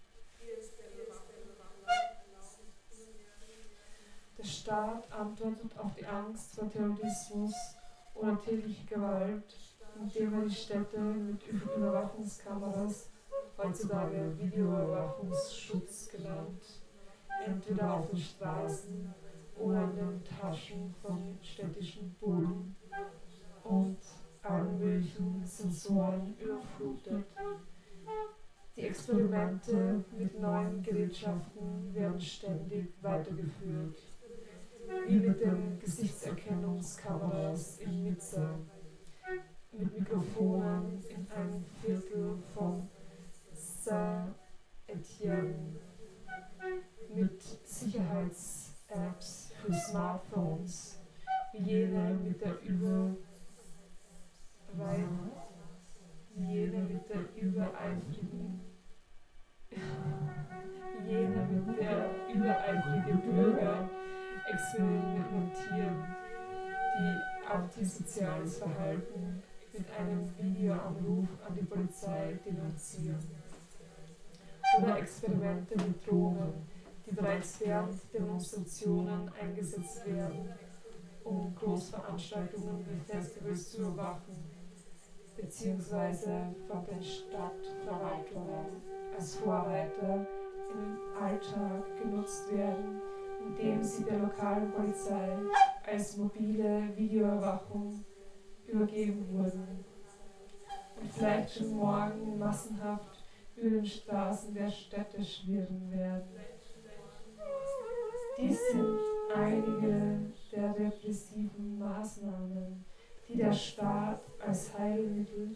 Der 4.37 4.43
Staat 4.43 5.11
antwortet 5.11 5.77
auf 5.77 5.95
die 5.95 6.05
Angst 6.05 6.55
vor 6.55 6.69
Terrorismus 6.69 7.53
oder 8.13 8.39
täglicher 8.41 8.85
Gewalt, 8.85 9.55
indem 9.99 10.33
er 10.33 10.45
die 10.47 10.53
Städte 10.53 10.99
mit 10.99 11.41
Überwachungskameras, 11.47 13.09
heutzutage 13.57 14.37
Videoüberwachungsschutz 14.37 16.09
genannt, 16.09 16.61
entweder 17.45 17.93
auf 17.93 18.09
den 18.09 18.19
Straßen 18.19 19.13
oder 19.57 19.83
in 19.83 19.95
den 19.95 20.23
Taschen 20.23 20.93
von 21.01 21.37
städtischen 21.41 22.15
Bullen 22.19 22.75
und 23.63 23.97
allen 24.41 24.79
möglichen 24.79 25.43
Sensoren 25.45 26.35
überflutet. 26.39 27.25
Die 28.75 28.81
Experimente 28.81 30.03
mit 30.17 30.37
neuen 30.39 30.81
Gerätschaften 30.83 31.93
werden 31.93 32.19
ständig 32.19 32.87
weitergeführt, 33.01 33.97
wie 35.07 35.15
mit 35.15 35.39
den 35.39 35.79
Gesichtserkennungskameras 35.79 37.79
in 37.79 38.03
Nizza, 38.03 38.59
mit 39.71 39.97
Mikrofonen 39.97 41.01
in 41.09 41.25
einem 41.31 41.63
Viertel 41.81 42.37
von 42.53 42.89
Saint-Etienne, 43.53 45.79
mit 47.15 47.41
Sicherheits-Apps 47.65 49.44
für 49.65 49.73
Smartphones, 49.73 50.99
wie 51.53 51.63
jene 51.63 52.13
mit 52.23 52.39
der 52.41 52.61
über 52.61 53.15
weil 54.77 55.07
mit 56.37 57.09
der 57.09 57.41
übereifrigen 57.41 58.61
jene 61.07 61.47
mit 61.65 61.79
der 61.79 62.09
übereifrige 62.33 63.17
Bürger 63.17 63.89
experimentieren, 64.51 66.05
die 66.99 67.47
antisoziales 67.49 68.57
Verhalten 68.57 69.41
mit 69.73 69.85
einem 69.97 70.29
Videoanruf 70.37 71.27
an 71.47 71.55
die 71.55 71.65
Polizei 71.65 72.37
denunzieren. 72.45 73.23
Oder 74.77 74.97
Experimente 74.97 75.75
mit 75.77 76.05
Drohnen, 76.05 76.67
die 77.05 77.13
bereits 77.13 77.59
während 77.59 77.95
Demonstrationen 78.13 79.31
eingesetzt 79.39 80.05
werden, 80.05 80.49
um 81.23 81.55
Großveranstaltungen 81.55 82.85
wie 82.87 83.11
Festivals 83.11 83.71
zu 83.71 83.81
überwachen 83.81 84.55
beziehungsweise 85.35 86.55
von 86.67 86.85
den 86.85 87.03
Stadtverwaltungen 87.03 88.81
als 89.17 89.35
Vorreiter 89.35 90.25
im 90.71 91.21
Alltag 91.21 91.83
genutzt 92.01 92.51
werden, 92.51 93.01
indem 93.47 93.83
sie 93.83 94.03
der 94.03 94.19
lokalen 94.19 94.71
Polizei 94.71 95.37
als 95.85 96.17
mobile 96.17 96.89
Videoüberwachung 96.95 98.03
übergeben 98.67 99.27
wurden 99.31 99.85
und 100.99 101.11
vielleicht 101.11 101.53
schon 101.53 101.75
morgen 101.75 102.39
massenhaft 102.39 103.23
über 103.55 103.69
den 103.69 103.85
Straßen 103.85 104.53
der 104.53 104.69
Städte 104.69 105.23
schwirren 105.23 105.91
werden. 105.91 106.54
Dies 108.37 108.59
sind 108.71 108.99
einige 109.33 110.31
der 110.51 110.77
repressiven 110.77 111.79
Maßnahmen, 111.79 112.83
die 113.29 113.37
der 113.37 113.53
Staat 113.53 114.21
als 114.45 114.77
Heilmittel 114.77 115.55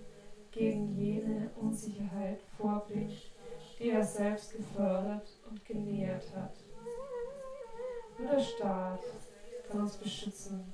gegen 0.50 0.96
jene 0.96 1.52
Unsicherheit 1.60 2.42
vorbringt, 2.58 3.32
die 3.78 3.90
er 3.90 4.04
selbst 4.04 4.56
gefördert 4.56 5.28
und 5.50 5.64
genährt 5.66 6.34
hat. 6.34 6.56
Nur 8.18 8.32
der 8.32 8.40
Staat 8.40 9.02
kann 9.68 9.82
uns 9.82 9.98
beschützen, 9.98 10.74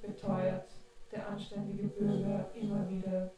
beteuert 0.00 0.70
der 1.12 1.28
anständige 1.28 1.88
Bürger 1.88 2.50
immer 2.54 2.88
wieder. 2.88 3.30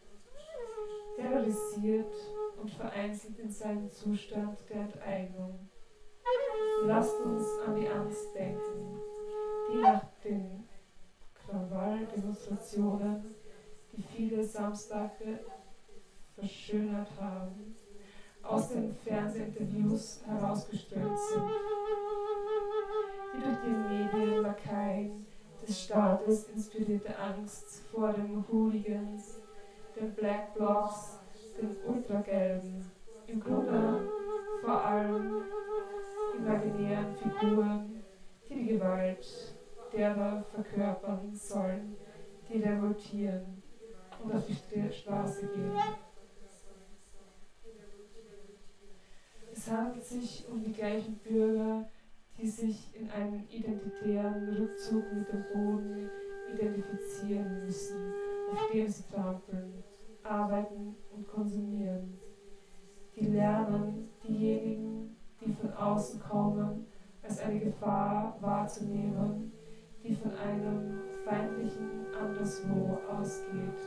Terrorisiert 1.17 2.15
und 2.61 2.71
vereinzelt 2.71 3.41
in 3.41 3.51
seinem 3.51 3.91
Zustand 3.91 4.57
der 4.71 4.83
Enteignung. 4.83 5.69
Lasst 6.85 7.21
uns 7.21 7.47
an 7.67 7.77
die 7.77 7.89
Angst 7.89 8.35
denken, 8.35 9.01
die 9.71 9.77
nach 9.79 10.03
den 10.25 10.69
Krawalldemonstrationen, 11.35 13.35
die 13.93 14.03
viele 14.03 14.43
Samstage 14.45 15.41
verschönert 16.35 17.09
haben, 17.21 17.77
aus 18.43 18.71
den 18.71 18.95
Fernsehinterviews 18.95 20.23
herausgeströmt 20.27 21.19
sind, 21.19 21.51
die 23.35 23.43
durch 23.43 23.59
die 23.65 23.71
Medienlakaien 23.71 25.27
des 25.67 25.83
Staates 25.83 26.49
inspirierte 26.49 27.19
Angst 27.19 27.83
vor 27.93 28.13
den 28.13 28.45
Hooligans, 28.49 29.41
den 29.95 30.15
Black 30.15 30.55
Blocs, 30.55 31.19
den 31.61 31.77
Ultragelben, 31.87 32.91
im 33.27 33.41
Grunde 33.41 34.09
vor 34.63 34.85
allem 34.85 35.43
imaginären 36.39 37.15
Figuren, 37.17 38.03
die 38.49 38.55
die 38.55 38.67
Gewalt 38.67 39.27
derer 39.93 40.45
verkörpern 40.55 41.35
sollen, 41.35 41.97
die 42.49 42.61
revoltieren 42.61 43.63
und 44.23 44.35
auf 44.35 44.45
die 44.47 44.93
Straße 44.93 45.47
gehen. 45.49 45.73
Es 49.53 49.71
handelt 49.71 50.05
sich 50.05 50.47
um 50.51 50.63
die 50.63 50.73
gleichen 50.73 51.17
Bürger, 51.19 51.89
die 52.39 52.47
sich 52.47 52.95
in 52.95 53.11
einem 53.11 53.45
identitären 53.51 54.49
Rückzug 54.57 55.05
mit 55.13 55.29
dem 55.33 55.45
Boden 55.53 56.11
identifizieren 56.53 57.65
müssen, 57.65 58.13
auf 58.53 58.71
dem 58.73 58.89
sie 58.89 59.03
trampeln, 59.13 59.83
arbeiten 60.23 60.95
und 61.11 61.29
konsumieren. 61.29 62.19
Die 63.17 63.27
lernen, 63.27 64.09
diejenigen, 64.27 65.18
die 65.41 65.53
von 65.53 65.73
außen 65.73 66.21
kommen, 66.21 66.87
als 67.23 67.41
eine 67.41 67.61
Gefahr 67.61 68.37
wahrzunehmen 68.41 69.53
die 70.03 70.15
von 70.15 70.33
einem 70.37 71.01
feindlichen 71.25 72.07
Anderswo 72.19 72.99
ausgeht. 73.11 73.79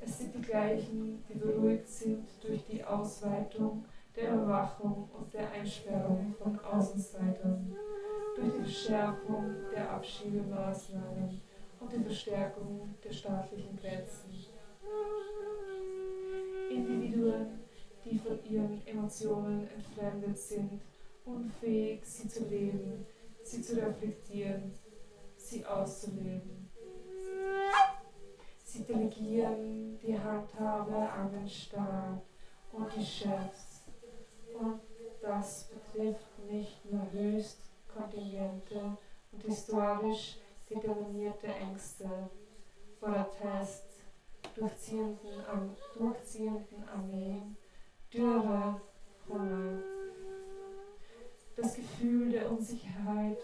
Es 0.00 0.18
sind 0.18 0.34
die 0.34 0.42
gleichen, 0.42 1.22
die 1.28 1.38
beruhigt 1.38 1.88
sind 1.88 2.26
durch 2.42 2.64
die 2.66 2.82
Ausweitung 2.82 3.84
der 4.16 4.34
Überwachung 4.34 5.08
und 5.16 5.32
der 5.32 5.50
Einsperrung 5.52 6.34
von 6.42 6.58
Außenseitern, 6.58 7.76
durch 8.36 8.52
die 8.52 8.62
Verschärfung 8.62 9.54
der 9.72 9.90
Abschiebemaßnahmen 9.92 11.40
und 11.80 11.92
die 11.92 12.02
Verstärkung 12.02 12.94
der 13.04 13.12
staatlichen 13.12 13.76
Grenzen. 13.76 14.30
Individuen, 16.68 17.61
die 18.04 18.18
von 18.18 18.38
ihren 18.44 18.86
Emotionen 18.86 19.68
entfremdet 19.68 20.38
sind, 20.38 20.80
unfähig, 21.24 22.04
sie 22.04 22.28
zu 22.28 22.44
leben, 22.44 23.06
sie 23.42 23.62
zu 23.62 23.76
reflektieren, 23.76 24.72
sie 25.36 25.64
auszuleben. 25.64 26.68
Sie 28.64 28.84
delegieren 28.84 29.98
die 30.00 30.18
Handhabe 30.18 30.96
an 30.96 31.30
den 31.30 31.48
Staat 31.48 32.22
und 32.72 32.88
die 32.96 33.04
Chefs. 33.04 33.82
Und 34.58 34.80
das 35.20 35.68
betrifft 35.68 36.38
nicht 36.50 36.90
nur 36.90 37.06
höchst 37.12 37.58
kontingente 37.94 38.96
und 39.30 39.42
historisch 39.42 40.38
determinierte 40.68 41.48
Ängste 41.48 42.08
vor 42.98 43.10
der 43.10 43.30
Test, 43.30 43.84
durchziehenden, 44.54 45.18
durchziehenden 45.96 46.88
Armeen, 46.88 47.56
Dürre, 48.12 48.78
Hunger. 49.26 49.78
Das 51.56 51.74
Gefühl 51.76 52.30
der 52.30 52.50
Unsicherheit 52.50 53.38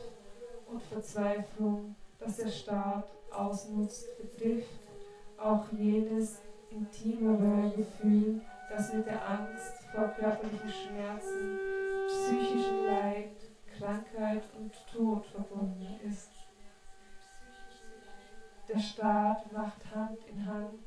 und 0.71 0.83
Verzweiflung, 0.83 1.95
das 2.19 2.37
der 2.37 2.51
Staat 2.51 3.09
ausnutzt, 3.31 4.07
betrifft 4.19 4.81
auch 5.39 5.65
jenes 5.73 6.43
intimere 6.71 7.73
Gefühl, 7.77 8.43
das 8.69 8.93
mit 8.93 9.07
der 9.07 9.27
Angst 9.27 9.85
vor 9.95 10.09
körperlichen 10.09 10.69
Schmerzen, 10.69 11.59
psychischem 12.09 12.85
Leid, 12.85 13.37
Krankheit 13.79 14.43
und 14.59 14.73
Tod 14.93 15.25
verbunden 15.27 15.99
ist. 16.07 16.31
Der 18.69 18.79
Staat 18.79 19.51
macht 19.51 19.95
Hand 19.95 20.19
in 20.27 20.45
Hand 20.45 20.83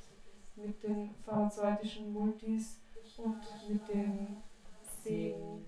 mit 0.56 0.84
den 0.84 1.16
pharmazeutischen 1.26 2.14
Multis 2.14 2.81
und 3.24 3.70
mit 3.70 3.88
dem 3.88 4.38
Segen 5.04 5.66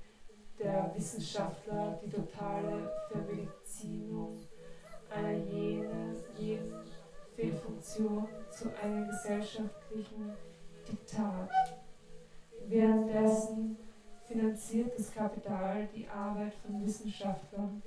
der 0.60 0.92
Wissenschaftler 0.96 2.00
die 2.04 2.10
totale 2.10 2.92
Vermedizinung 3.12 4.38
einer 5.10 5.34
jenen, 5.34 6.16
jeden 6.38 6.74
Fehlfunktion 7.36 8.28
zu 8.50 8.76
einem 8.82 9.08
gesellschaftlichen 9.08 10.34
Diktat. 10.88 11.50
Währenddessen 12.68 13.78
finanziert 14.26 14.98
das 14.98 15.14
Kapital 15.14 15.88
die 15.96 16.08
Arbeit 16.08 16.54
von 16.66 16.84
Wissenschaftlern, 16.84 17.84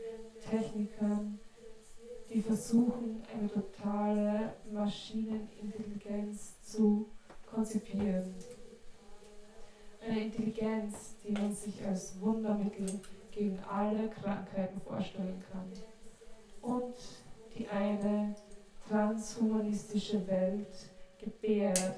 Technikern, 0.48 1.40
die 2.28 2.42
versuchen, 2.42 3.22
eine 3.32 3.48
totale 3.48 4.54
Maschinenintelligenz 4.70 6.60
zu 6.64 7.08
konzipieren. 7.50 8.34
Eine 10.08 10.20
Intelligenz, 10.20 11.16
die 11.24 11.32
man 11.32 11.52
sich 11.52 11.84
als 11.84 12.20
Wundermittel 12.20 13.00
gegen 13.32 13.58
alle 13.68 14.08
Krankheiten 14.08 14.80
vorstellen 14.80 15.42
kann. 15.50 15.72
Und 16.62 16.94
die 17.56 17.66
eine 17.68 18.36
transhumanistische 18.88 20.24
Welt 20.28 20.90
gebärt, 21.18 21.96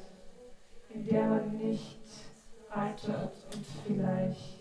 in 0.88 1.06
der 1.06 1.26
man 1.26 1.58
nicht 1.58 2.00
altert 2.70 3.34
und 3.54 3.66
vielleicht 3.86 4.58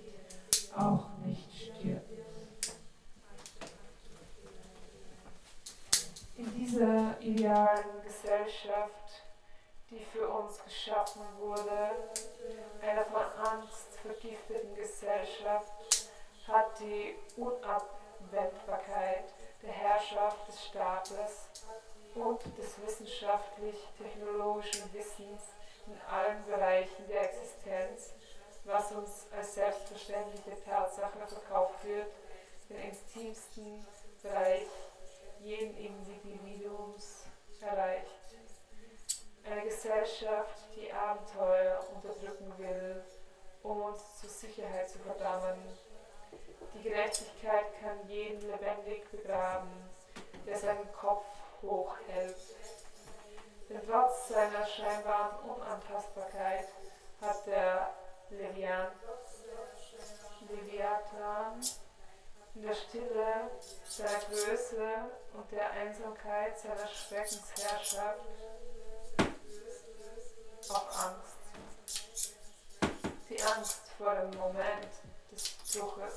auch 0.75 1.07
nicht 1.25 1.49
stirbt. 1.53 2.03
In 6.37 6.53
dieser 6.53 7.21
idealen 7.21 8.03
Gesellschaft, 8.03 9.06
die 9.89 10.03
für 10.03 10.27
uns 10.27 10.61
geschaffen 10.63 11.23
wurde, 11.39 11.91
einer 12.81 13.05
von 13.05 13.23
Angst 13.45 13.87
vergifteten 14.01 14.75
Gesellschaft, 14.75 15.71
hat 16.47 16.77
die 16.79 17.15
Unabwendbarkeit 17.35 19.25
der 19.61 19.71
Herrschaft 19.71 20.47
des 20.47 20.65
Staates 20.65 21.49
und 22.15 22.41
des 22.57 22.81
wissenschaftlich-technologischen 22.81 24.91
Wissens 24.93 25.43
in 25.85 26.01
allen 26.09 26.43
Bereichen 26.45 27.05
der 27.07 27.31
Existenz, 27.31 28.15
was 28.65 28.91
uns 28.91 29.27
als 29.35 29.53
selbstverständliche 29.55 30.63
Tatsache 30.65 31.27
verkauft 31.27 31.83
wird, 31.83 32.07
den 32.69 32.77
intimsten 32.77 33.85
Bereich 34.21 34.67
jeden 35.39 35.75
Individuums 35.77 37.25
erreicht. 37.61 38.26
Eine 39.49 39.61
Gesellschaft, 39.61 40.57
die 40.75 40.91
Abenteuer 40.91 41.79
unterdrücken 41.95 42.51
will, 42.57 43.01
um 43.63 43.81
uns 43.81 44.19
zur 44.19 44.29
Sicherheit 44.29 44.89
zu 44.89 44.99
verdammen. 44.99 45.57
Die 46.73 46.81
Gerechtigkeit 46.81 47.65
kann 47.79 48.09
jeden 48.09 48.41
lebendig 48.41 49.09
begraben, 49.09 49.69
der 50.45 50.57
seinen 50.57 50.91
Kopf 50.91 51.25
hochhält. 51.61 52.35
Denn 53.69 53.81
trotz 53.87 54.27
seiner 54.27 54.65
scheinbaren 54.65 55.49
Unantastbarkeit 55.49 56.67
hat 57.21 57.47
der 57.47 57.93
Levian, 58.29 58.91
Leviathan 60.49 61.61
in 62.55 62.63
der 62.63 62.73
Stille 62.73 63.51
seiner 63.87 64.19
Größe 64.29 65.09
und 65.33 65.51
der 65.51 65.71
Einsamkeit 65.71 66.57
seiner 66.59 66.87
Schreckensherrschaft 66.87 68.25
auch 70.71 70.87
Angst. 70.89 71.37
Die 73.29 73.41
Angst 73.41 73.81
vor 73.97 74.15
dem 74.15 74.37
Moment 74.37 74.87
des 75.31 75.55
Bruches. 75.73 76.13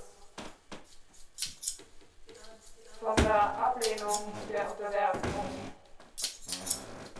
Von 3.00 3.16
der 3.16 3.42
Ablehnung 3.42 4.32
der 4.50 4.70
Unterwerfung. 4.70 5.44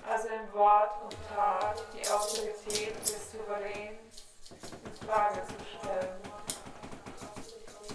Also 0.09 0.29
in 0.29 0.53
Wort 0.53 1.03
und 1.05 1.17
Tat 1.35 1.83
die 1.95 2.09
Autorität 2.09 3.01
des 3.01 3.33
Souveräns 3.33 4.25
in 4.51 5.09
Frage 5.09 5.43
zu 5.47 5.79
stellen 5.79 6.31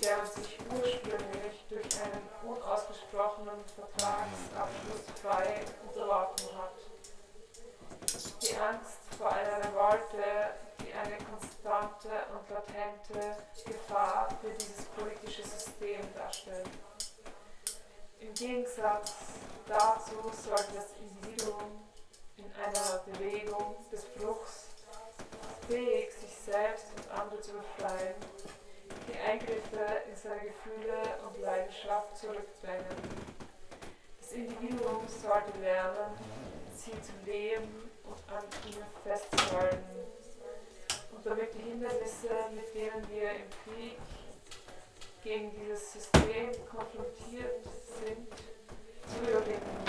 der 0.06 0.24
sich 0.28 0.60
ursprünglich 0.70 1.66
durch 1.68 2.02
einen 2.04 2.30
unausgesprochenen 2.44 3.66
Vertragsabschluss 3.76 5.02
frei 5.20 5.66
unterworfen 5.88 6.46
hat. 6.58 6.78
Die 8.42 8.56
Angst 8.56 9.05
vor 9.18 9.32
einer 9.32 9.58
Revolte, 9.60 10.56
die 10.80 10.94
eine 10.94 11.18
konstante 11.24 12.10
und 12.34 12.50
latente 12.50 13.38
Gefahr 13.66 14.30
für 14.42 14.50
dieses 14.52 14.86
politische 14.86 15.44
System 15.44 16.02
darstellt. 16.14 16.70
Im 18.20 18.34
Gegensatz 18.34 19.14
dazu 19.68 20.32
sollte 20.32 20.74
das 20.76 20.92
Individuum 21.00 21.88
in 22.38 22.52
einer 22.62 23.04
Bewegung 23.06 23.76
des 23.92 24.06
Bruchs 24.06 24.68
fähig, 25.68 26.12
sich 26.14 26.36
selbst 26.46 26.86
und 26.96 27.20
andere 27.20 27.42
zu 27.42 27.54
befreien, 27.54 28.16
die 29.08 29.18
Eingriffe 29.20 30.02
in 30.10 30.16
seine 30.16 30.42
Gefühle 30.42 31.02
und 31.28 31.42
Leidenschaft 31.42 32.18
zurückdrängen. 32.18 32.86
Das 34.20 34.32
Individuum 34.32 35.08
sollte 35.08 35.58
lernen, 35.60 36.12
sie 36.76 36.92
zu 37.02 37.14
leben 37.26 37.85
und 38.08 38.34
an 38.34 38.44
ihnen 38.66 38.86
festzuhalten. 39.04 40.06
Die 41.26 41.70
Hindernisse, 41.70 42.30
mit 42.54 42.74
denen 42.76 43.10
wir 43.10 43.32
im 43.32 43.50
Krieg 43.64 43.98
gegen 45.24 45.52
dieses 45.56 45.94
System 45.94 46.52
konfrontiert 46.70 47.64
sind, 47.98 48.28
zu 49.10 49.32
überwinden. 49.32 49.86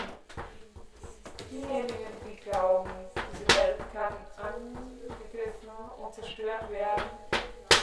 Diejenigen, 1.50 2.06
die 2.26 2.36
glauben, 2.36 2.90
diese 3.32 3.58
Welt 3.58 3.78
kann 3.92 4.14
angegriffen 4.38 5.70
und 6.02 6.14
zerstört 6.14 6.70
werden, 6.70 7.04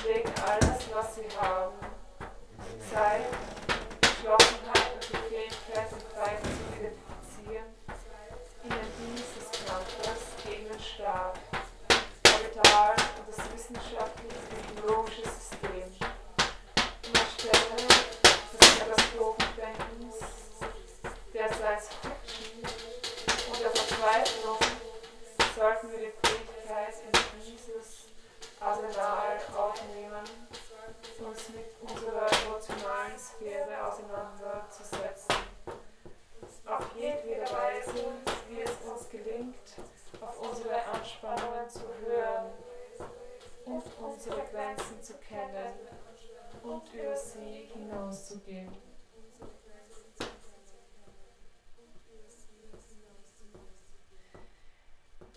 legen 0.07 0.33
alles, 0.47 0.91
was 0.91 1.15
sie 1.15 1.29
haben, 1.39 1.75
Zeit, 2.91 3.27
Geschlossenheit 4.01 4.93
und 4.95 5.03
die 5.09 5.35
Fähigkeit, 5.35 5.89
sich 5.89 6.03
frei 6.11 6.37
zu 6.41 6.49
identifizieren, 6.73 7.69
in 8.63 8.69
den 8.69 8.89
Dienst 8.97 9.37
des 9.37 9.49
Kampfes 9.67 10.22
den 10.97 11.05
Staat, 11.05 11.39
Kapital 12.23 12.95
und 13.17 13.27
das 13.27 13.37
wissenschaftlich-technologische 13.53 15.21
System. 15.21 15.33
In 15.33 15.42
unsere 44.25 44.45
Grenzen 44.47 45.01
zu 45.01 45.15
kennen 45.15 45.73
und 46.63 46.93
über 46.93 47.15
sie 47.17 47.69
hinauszugehen. 47.73 48.71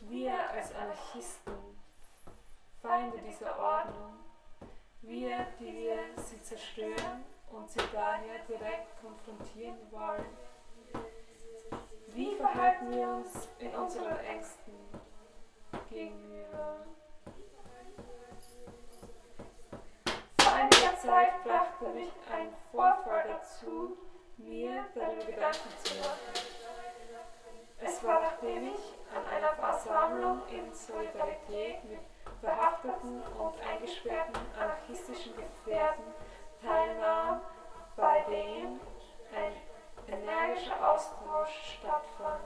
Wir 0.03 0.51
als 0.51 0.73
Anarchisten, 0.73 1.53
Feinde 2.81 3.19
dieser 3.29 3.59
Ordnung, 3.59 4.19
wir, 5.03 5.49
die 5.59 5.75
wir 5.75 5.99
sie 6.23 6.41
zerstören 6.43 7.25
und 7.51 7.69
sie 7.69 7.81
daher 7.93 8.39
direkt 8.49 9.01
konfrontieren 9.01 9.79
wollen. 9.91 10.27
Wie 12.15 12.37
verhalten 12.37 12.93
wir 12.93 13.09
uns 13.09 13.49
in 13.59 13.75
unseren 13.75 14.17
Ängsten 14.19 14.75
gegenüber? 15.91 16.87
Zeit 21.07 21.45
brachte 21.45 21.89
mich 21.95 22.11
ein 22.35 22.53
Vorfall 22.73 23.25
dazu, 23.29 23.97
mir 24.39 24.85
darüber 24.93 25.25
Gedanken 25.25 25.71
zu 25.85 25.95
machen. 26.01 26.33
Es 27.79 28.03
war 28.03 28.21
nachdem 28.21 28.67
ich 28.67 28.95
an 29.15 29.25
einer 29.33 29.53
Versammlung 29.53 30.43
in 30.51 30.75
Solidarität 30.75 31.85
mit 31.85 32.01
verhafteten 32.41 33.23
und 33.39 33.55
eingesperrten 33.61 34.35
anarchistischen 34.61 35.33
Gefährten 35.37 36.05
teilnahm, 36.61 37.41
bei 37.97 38.23
dem 38.23 38.81
ein 39.33 39.53
energischer 40.09 40.91
Austausch 40.91 41.79
stattfand. 41.79 42.43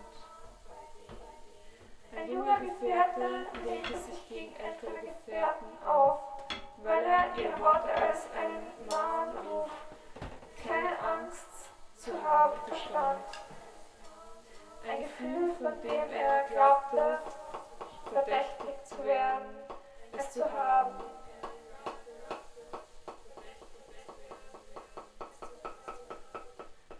Ein 2.15 2.31
junger 2.31 2.61
Gefährte 2.61 3.47
lehnte 3.65 3.97
sich 3.97 4.29
gegen 4.29 4.55
ältere 4.57 5.01
Gefährten 5.01 5.67
auf, 5.87 6.30
weil 6.83 7.05
er 7.05 7.37
ihre 7.37 7.59
Worte 7.61 7.93
als 7.93 8.27
einen 8.37 8.67
Mahnruf, 8.91 9.71
keine 10.67 10.99
Angst 11.01 11.71
zu 11.97 12.13
haben, 12.23 12.59
verstand. 12.67 13.21
Ein 14.89 15.03
Gefühl, 15.03 15.53
von 15.61 15.81
dem 15.83 16.13
er 16.13 16.45
glaubte, 16.49 17.19
verdächtig 18.13 18.85
zu 18.85 19.05
werden, 19.05 19.57
es 20.17 20.33
zu 20.33 20.45
haben. 20.45 20.95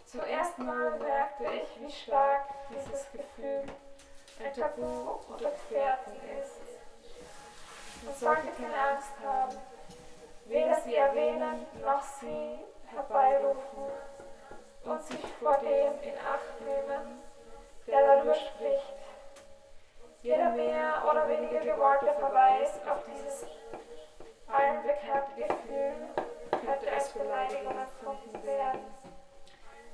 Zum 0.05 0.21
ersten 0.21 0.67
Mal 0.67 0.99
merkte 0.99 1.45
ich, 1.45 1.81
wie 1.81 1.91
stark 1.91 2.43
dieses 2.69 3.11
Gefühl 3.13 3.65
ein 4.45 4.53
Tabu 4.53 5.21
unter 5.29 5.51
Gefährten 5.51 6.13
ist. 6.41 6.61
Man 8.05 8.15
sollte 8.15 8.49
keine 8.59 8.75
Angst 8.75 9.13
haben, 9.25 9.57
weder 10.51 10.75
sie 10.81 10.97
erwähnen 10.97 11.65
noch 11.81 12.03
sie 12.03 12.59
herbeirufen 12.93 13.85
und 14.85 15.03
sich 15.05 15.25
vor 15.41 15.57
dem 15.59 15.93
in 16.03 16.19
Acht 16.19 16.61
nehmen, 16.61 17.23
der 17.87 18.01
darüber 18.05 18.35
spricht. 18.35 18.97
Jeder 20.23 20.51
mehr 20.51 21.05
oder 21.09 21.29
weniger 21.29 21.61
gewollte 21.61 22.13
Verweis 22.19 22.81
auf 22.91 22.99
dieses 23.07 23.47
allen 24.49 24.83
bekannte 24.83 25.35
Gefühl 25.37 25.95
könnte 26.51 26.93
als 26.93 27.09
Beleidigung 27.11 27.75
empfunden 27.79 28.45
werden. 28.45 28.81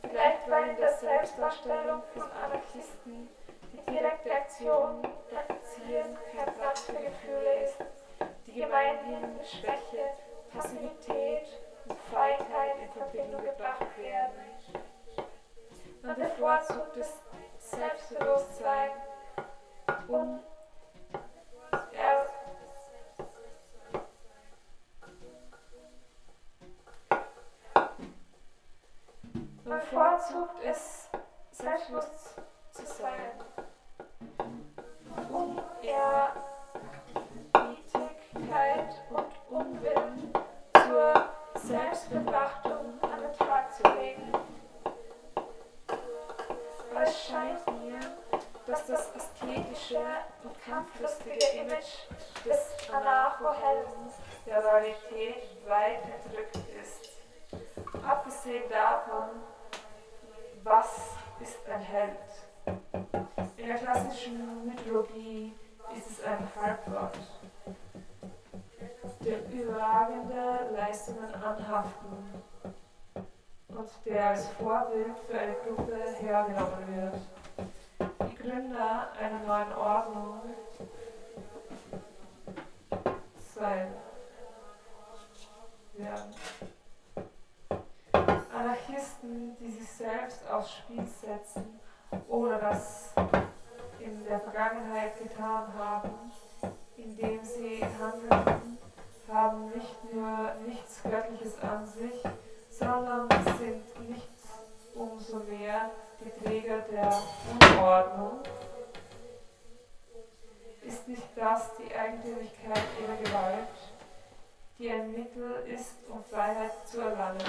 Vielleicht 0.08 0.50
weil 0.50 0.70
in 0.70 0.76
der 0.76 0.92
Selbstdarstellung 0.94 2.02
von 2.14 2.30
Anarchisten 2.44 3.28
die 3.72 3.90
direkte 3.90 4.32
Aktion 4.32 5.02
praktizieren 5.30 6.16
kein 6.34 6.54
Platz 6.54 6.80
für 6.80 6.94
Gefühle 6.94 7.64
ist, 7.64 7.76
die 8.46 8.54
gemeinhin 8.54 9.38
Schwäche, 9.44 10.12
Passivität 10.56 11.48
und 11.86 11.98
Feigheit 12.12 12.76
in 12.82 12.90
Verbindung 12.92 13.44
gebracht 13.44 13.98
werden. 13.98 14.32
Man 16.02 16.16
bevorzugt 16.16 16.96
das 16.96 17.12
Selbstbewusstsein 17.58 18.90
und 20.08 20.40
er 21.92 22.26
man 29.64 29.80
bevorzugt 29.80 30.62
es, 30.64 31.08
selbstbewusst 31.50 32.36
zu 32.70 32.86
sein. 32.86 33.32
Unehrlichkeit 38.46 39.02
und 39.10 39.26
Unwillen 39.50 39.95
zur 39.95 39.95
Selbstbetrachtung 41.66 42.94
an 43.02 43.22
den 43.22 43.32
Tag 43.36 43.74
zu 43.74 43.82
legen. 43.98 44.32
Es 47.02 47.26
scheint 47.26 47.66
mir, 47.82 47.98
dass 48.68 48.86
das 48.86 49.12
ästhetische 49.16 50.00
und 50.44 50.64
kampflustige 50.64 51.44
Image 51.58 52.06
des 52.44 52.88
Anarcho-Helden 52.92 54.12
der 54.46 54.64
Realität 54.64 55.42
weit 55.66 56.02
entrückt 56.04 56.56
ist. 56.80 57.10
Abgesehen 58.06 58.70
davon, 58.70 59.42
was 60.62 61.16
ist 61.40 61.68
ein 61.68 61.80
Held? 61.80 62.16
In 63.56 63.66
der 63.66 63.78
klassischen 63.78 64.66
Mythologie 64.66 65.52
ist 65.96 66.10
es 66.12 66.24
ein 66.24 66.48
Halbgott, 66.54 67.18
der 69.24 69.52
überragende 69.52 70.70
Leistungen 70.74 71.34
anhaften 71.34 72.42
und 73.68 73.88
der 74.04 74.30
als 74.30 74.48
Vorbild 74.48 75.18
für 75.28 75.38
eine 75.38 75.54
Gruppe 75.54 75.98
hergenommen 76.20 76.96
wird. 76.96 78.30
Die 78.30 78.34
Gründer 78.36 79.08
einer 79.20 79.38
neuen 79.46 79.72
Ordnung 79.72 80.40
sein 83.54 83.92
werden. 85.94 86.34
Anarchisten, 88.54 89.56
die 89.58 89.70
sich 89.70 89.88
selbst 89.88 90.48
aufs 90.50 90.72
Spiel 90.74 91.06
setzen 91.06 91.80
oder 92.28 92.58
das 92.58 93.14
in 93.98 94.24
der 94.24 94.40
Vergangenheit 94.40 95.18
getan 95.18 95.72
haben, 95.76 96.10
indem 96.96 97.42
sie 97.44 97.84
handeln, 98.00 98.78
haben 99.28 99.70
nicht 99.70 100.12
nur 100.12 100.54
nichts 100.66 101.02
Göttliches 101.02 101.60
an 101.60 101.86
sich, 101.86 102.22
sondern 102.70 103.28
sind 103.58 104.10
nichts 104.10 104.48
umso 104.94 105.40
mehr 105.40 105.90
die 106.20 106.44
Träger 106.44 106.78
der 106.90 107.22
Unordnung. 107.60 108.40
Ist 110.82 111.08
nicht 111.08 111.28
das 111.34 111.70
die 111.76 111.94
Eigentümlichkeit 111.94 112.82
ihrer 113.00 113.16
Gewalt, 113.16 113.68
die 114.78 114.90
ein 114.90 115.12
Mittel 115.12 115.66
ist, 115.66 115.96
um 116.08 116.22
Freiheit 116.24 116.86
zu 116.86 117.00
erlangen? 117.00 117.42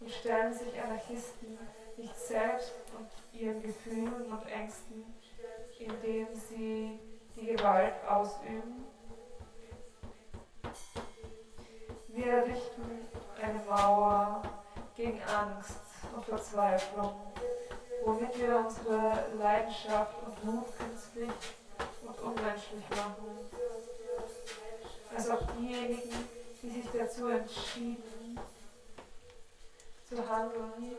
Und 0.00 0.10
stellen 0.10 0.52
sich 0.52 0.80
Anarchisten 0.80 1.58
nicht 1.96 2.18
selbst 2.18 2.74
und 2.96 3.08
ihren 3.40 3.62
Gefühlen 3.62 4.32
und 4.32 4.46
Ängsten, 4.46 5.04
indem 5.78 6.28
sie 6.34 6.98
die 7.36 7.46
Gewalt 7.46 7.94
ausüben? 8.08 8.93
Wir 12.14 12.26
errichten 12.26 13.08
eine 13.42 13.58
Mauer 13.68 14.40
gegen 14.96 15.20
Angst 15.22 15.80
und 16.14 16.24
Verzweiflung, 16.24 17.12
womit 18.04 18.38
wir 18.38 18.58
unsere 18.58 19.26
Leidenschaft 19.36 20.14
und 20.24 20.44
Mut 20.44 20.66
künstlich 20.78 21.32
und 22.06 22.20
unmenschlich 22.20 22.88
machen. 22.90 23.36
Als 25.12 25.28
ob 25.28 25.58
diejenigen, 25.58 26.28
die 26.62 26.70
sich 26.70 26.84
dazu 26.96 27.26
entschieden, 27.26 28.38
zu 30.08 30.16
handeln, 30.28 30.96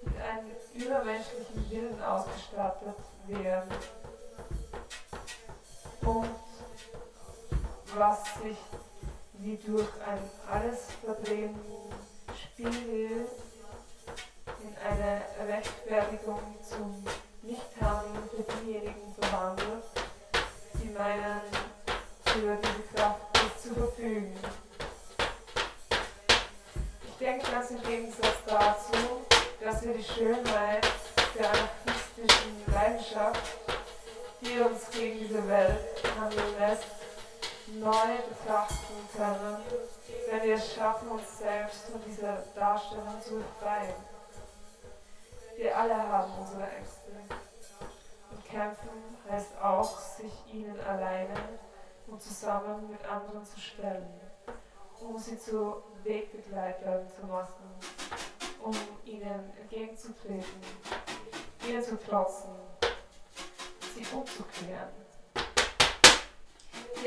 mit 0.00 0.16
einem 0.16 0.52
übermenschlichen 0.72 1.70
Willen 1.70 2.02
ausgestattet 2.02 2.96
wären. 3.26 3.68
Und 6.00 6.30
was 7.94 8.24
sich 8.40 8.56
wie 9.38 9.56
durch 9.56 9.88
ein 10.06 10.18
alles 10.50 10.88
verdrehenden 11.04 11.92
Spielbild 12.34 13.28
in 14.62 14.74
eine 14.88 15.22
Rechtfertigung 15.48 16.40
zum 16.62 17.04
Nichthandeln 17.42 18.28
für 18.30 18.42
diejenigen 18.42 19.14
verwandelt, 19.18 19.84
die 20.82 20.88
meinen, 20.88 21.40
für 22.24 22.56
diese 22.56 22.94
Kraft 22.94 23.20
nicht 23.34 23.62
zu 23.62 23.74
verfügen. 23.74 24.34
Ich 27.08 27.26
denke 27.26 27.50
ganz 27.50 27.70
im 27.70 27.82
Gegensatz 27.82 28.36
dazu, 28.46 29.24
dass 29.62 29.82
wir 29.82 29.94
die 29.94 30.04
Schönheit 30.04 30.86
der 31.38 31.50
anarchistischen 31.50 32.72
Leidenschaft, 32.72 33.40
die 34.40 34.60
uns 34.60 34.90
gegen 34.90 35.18
diese 35.20 35.46
Welt 35.48 35.78
handeln 36.18 36.58
lässt, 36.58 37.05
neu 37.68 38.16
betrachten 38.28 39.08
können, 39.16 39.56
wenn 40.30 40.42
wir 40.42 40.54
es 40.54 40.74
schaffen, 40.74 41.08
uns 41.08 41.38
selbst 41.38 41.86
von 41.86 42.00
dieser 42.06 42.44
Darstellung 42.54 43.20
zu 43.22 43.36
befreien. 43.36 43.94
Wir 45.56 45.76
alle 45.76 45.96
haben 45.96 46.32
unsere 46.38 46.70
Ängste. 46.70 47.10
Und 48.30 48.44
kämpfen 48.44 48.90
heißt 49.30 49.58
auch, 49.62 49.98
sich 49.98 50.32
ihnen 50.52 50.78
alleine 50.80 51.34
und 52.06 52.22
zusammen 52.22 52.90
mit 52.90 53.04
anderen 53.04 53.44
zu 53.44 53.58
stellen, 53.58 54.20
um 55.00 55.18
sie 55.18 55.38
zu 55.38 55.82
Wegbegleitern 56.04 57.06
zu 57.08 57.26
machen, 57.26 57.64
um 58.62 58.74
ihnen 59.04 59.52
entgegenzutreten, 59.60 60.60
ihnen 61.66 61.82
zu 61.82 61.96
trotzen, 61.98 62.54
sie 63.94 64.06
umzukehren, 64.14 65.05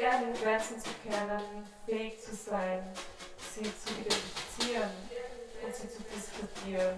eigenen 0.06 0.34
Grenzen 0.34 0.80
zu 0.80 0.90
kennen, 1.04 1.68
fähig 1.86 2.22
zu 2.22 2.36
sein, 2.36 2.84
sie 3.54 3.64
zu 3.64 3.94
identifizieren 4.00 4.92
und 5.64 5.76
sie 5.76 5.90
zu 5.90 6.02
diskutieren. 6.16 6.98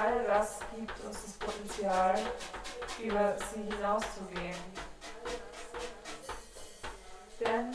All 0.00 0.24
das 0.24 0.60
gibt 0.76 0.92
uns 1.04 1.22
das 1.24 1.32
Potenzial, 1.34 2.18
über 3.02 3.36
sie 3.52 3.74
hinauszugehen. 3.74 4.56
Denn 7.40 7.74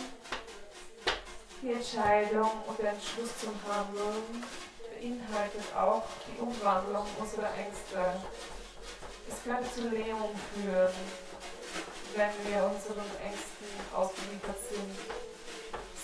die 1.61 1.73
Entscheidung 1.73 2.51
und 2.67 2.79
der 2.79 2.91
Entschluss 2.91 3.39
zum 3.39 3.53
Handeln 3.67 4.43
beinhaltet 4.89 5.75
auch 5.75 6.03
die 6.27 6.39
Umwandlung 6.39 7.05
unserer 7.19 7.53
Ängste. 7.55 8.21
Es 9.27 9.43
könnte 9.43 9.71
zu 9.73 9.89
Lähmung 9.89 10.35
führen, 10.53 10.93
wenn 12.15 12.31
wir 12.47 12.63
unseren 12.63 13.05
Ängsten 13.19 13.67
ausgeliefert 13.93 14.57
sind. 14.69 14.95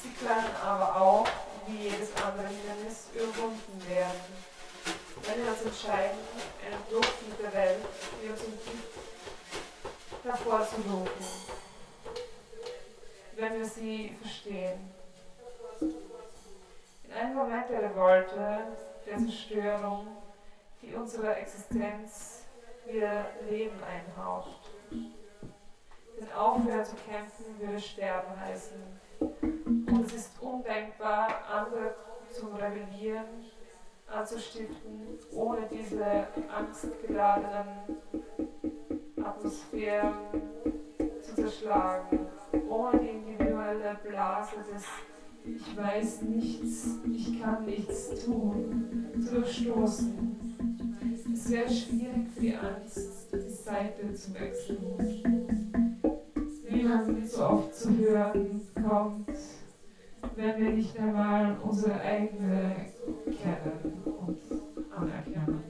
Sie 0.03 0.11
können 0.25 0.55
aber 0.61 1.01
auch, 1.01 1.27
wie 1.67 1.89
jedes 1.89 2.09
andere 2.21 2.47
Hindernis, 2.47 3.07
überwunden 3.13 3.81
werden. 3.87 4.21
Wenn 5.23 5.43
wir 5.43 5.51
uns 5.51 5.61
entscheiden, 5.61 6.17
eine 6.65 6.77
Flucht 6.89 7.29
mit 7.29 7.39
der 7.39 7.53
Welt, 7.53 7.79
die 8.21 8.29
uns 8.29 8.41
umgibt, 8.41 8.93
hervorzurufen. 10.23 11.25
Wenn 13.37 13.59
wir 13.59 13.65
sie 13.65 14.17
verstehen. 14.21 14.91
In 15.79 17.13
einem 17.13 17.35
Moment 17.35 17.69
der 17.69 17.83
Revolte, 17.83 18.59
der 19.05 19.17
Zerstörung, 19.17 20.07
die 20.81 20.93
unserer 20.93 21.37
Existenz 21.37 22.43
wieder 22.85 23.27
Leben 23.49 23.79
einhaucht. 23.83 24.71
Denn 26.21 26.31
aufhören 26.33 26.85
zu 26.85 26.95
kämpfen 27.09 27.45
würde 27.59 27.79
sterben 27.79 28.39
heißen. 28.39 28.77
Und 29.19 30.05
es 30.05 30.13
ist 30.13 30.39
undenkbar, 30.39 31.29
andere 31.49 31.95
zum 32.31 32.53
Rebellieren 32.53 33.25
anzustiften, 34.05 35.17
ohne 35.33 35.67
diese 35.67 36.27
angstgeladenen 36.55 37.97
Atmosphären 39.23 40.13
zu 41.21 41.35
zerschlagen, 41.35 42.27
ohne 42.69 42.99
die 42.99 43.09
individuelle 43.09 43.97
Blase 44.07 44.57
des 44.71 44.85
Ich 45.43 45.75
weiß 45.75 46.21
nichts, 46.21 46.99
ich 47.11 47.41
kann 47.41 47.65
nichts 47.65 48.23
tun, 48.23 49.09
zu 49.25 49.35
durchstoßen. 49.35 50.37
Es 51.33 51.49
wäre 51.49 51.69
schwierig 51.69 52.29
für 52.35 52.41
die 52.41 52.55
Angst, 52.55 53.33
die 53.33 53.49
Seite 53.49 54.13
zu 54.13 54.35
wechseln. 54.35 55.70
Wie 56.81 56.87
man 56.87 57.27
so 57.27 57.43
oft 57.43 57.75
zu 57.75 57.95
hören 57.95 58.59
kommt, 58.73 59.29
wenn 60.35 60.59
wir 60.59 60.71
nicht 60.71 60.97
einmal 60.97 61.55
unsere 61.61 62.01
eigene 62.01 62.75
kennen 63.25 64.01
und 64.03 64.39
anerkennen. 64.89 65.63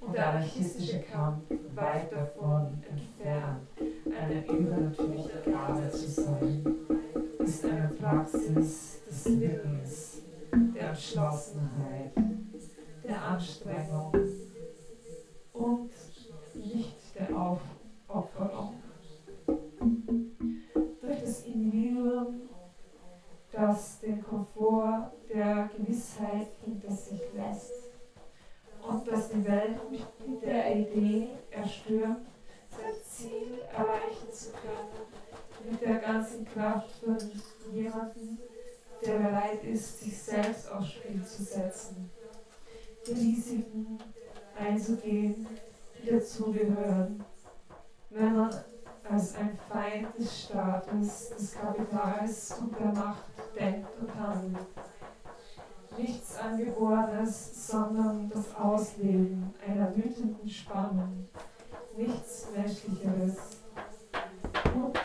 Und 0.00 0.14
der 0.14 0.28
anarchistische 0.28 1.00
Kampf 1.00 1.42
weit 1.74 2.12
davon 2.12 2.80
entfernt, 2.88 3.66
eine 4.16 4.46
übernatürliche 4.46 5.42
Gabe 5.50 5.90
zu 5.90 6.08
sein, 6.08 6.76
ist 7.40 7.64
eine 7.64 7.90
Praxis 8.00 9.00
des 9.08 9.40
Willens, 9.40 10.22
der 10.76 10.90
Entschlossenheit, 10.90 12.12
der 13.02 13.24
Anstrengung 13.24 14.12
und 15.52 15.90
nicht 16.54 16.94
der 17.18 17.36
Aufopferung. 17.36 17.79
Durch 21.00 21.20
das 21.20 21.44
Individuum, 21.44 22.48
das 23.52 24.00
den 24.00 24.20
Komfort 24.22 25.12
der 25.32 25.70
Gewissheit 25.76 26.48
hinter 26.64 26.90
sich 26.90 27.20
lässt. 27.34 27.72
Und 28.82 29.06
das 29.06 29.28
die 29.28 29.46
Welt 29.46 29.78
mit 29.90 30.42
der 30.42 30.76
Idee 30.76 31.28
erstürmt, 31.52 32.26
sein 32.70 32.94
Ziel 33.04 33.60
erreichen 33.72 34.32
zu 34.32 34.50
können, 34.52 35.70
mit 35.70 35.80
der 35.80 35.98
ganzen 35.98 36.44
Kraft 36.46 36.90
von 37.04 37.16
jemandem, 37.72 38.38
der 39.04 39.18
bereit 39.18 39.62
ist, 39.62 40.00
sich 40.00 40.18
selbst 40.18 40.70
aufs 40.72 40.92
Spiel 40.92 41.24
zu 41.24 41.44
setzen, 41.44 42.10
die 43.06 43.12
Risiken 43.12 43.98
einzugehen, 44.58 45.46
die 46.02 46.10
dazugehören, 46.10 47.24
wenn 48.10 48.36
man 48.36 48.50
als 49.08 49.36
ein 49.36 49.58
Feind 49.68 50.08
des 50.18 50.44
Staates, 50.44 51.30
des 51.30 51.54
Kapitals 51.54 52.58
und 52.60 52.78
der 52.78 52.92
Macht 52.92 53.24
denkt 53.58 53.88
und 54.00 54.14
handelt. 54.14 54.66
Nichts 55.96 56.38
Angeborenes, 56.38 57.68
sondern 57.68 58.30
das 58.30 58.54
Ausleben 58.54 59.52
einer 59.66 59.94
wütenden 59.96 60.48
Spannung. 60.48 61.28
Nichts 61.96 62.48
Menschlicheres. 62.56 63.36
Und 64.74 64.98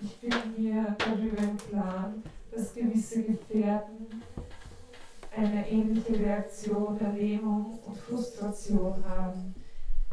ich 0.00 0.20
bin 0.20 0.32
mir 0.56 0.96
darüber 0.98 1.42
im 1.42 1.56
Klaren, 1.58 2.22
dass 2.50 2.74
gewisse 2.74 3.22
Gefährten 3.22 4.22
eine 5.36 5.70
ähnliche 5.70 6.18
Reaktion 6.18 6.98
der 6.98 7.12
Lähmung 7.12 7.78
und 7.86 7.96
Frustration 7.96 9.02
haben, 9.08 9.54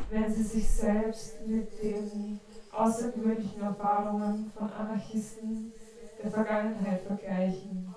wenn 0.09 0.33
sie 0.33 0.43
sich 0.43 0.69
selbst 0.69 1.45
mit 1.45 1.67
den 1.81 2.39
außergewöhnlichen 2.71 3.61
Erfahrungen 3.61 4.51
von 4.57 4.71
Anarchisten 4.71 5.71
der 6.21 6.31
Vergangenheit 6.31 7.01
vergleichen. 7.01 7.93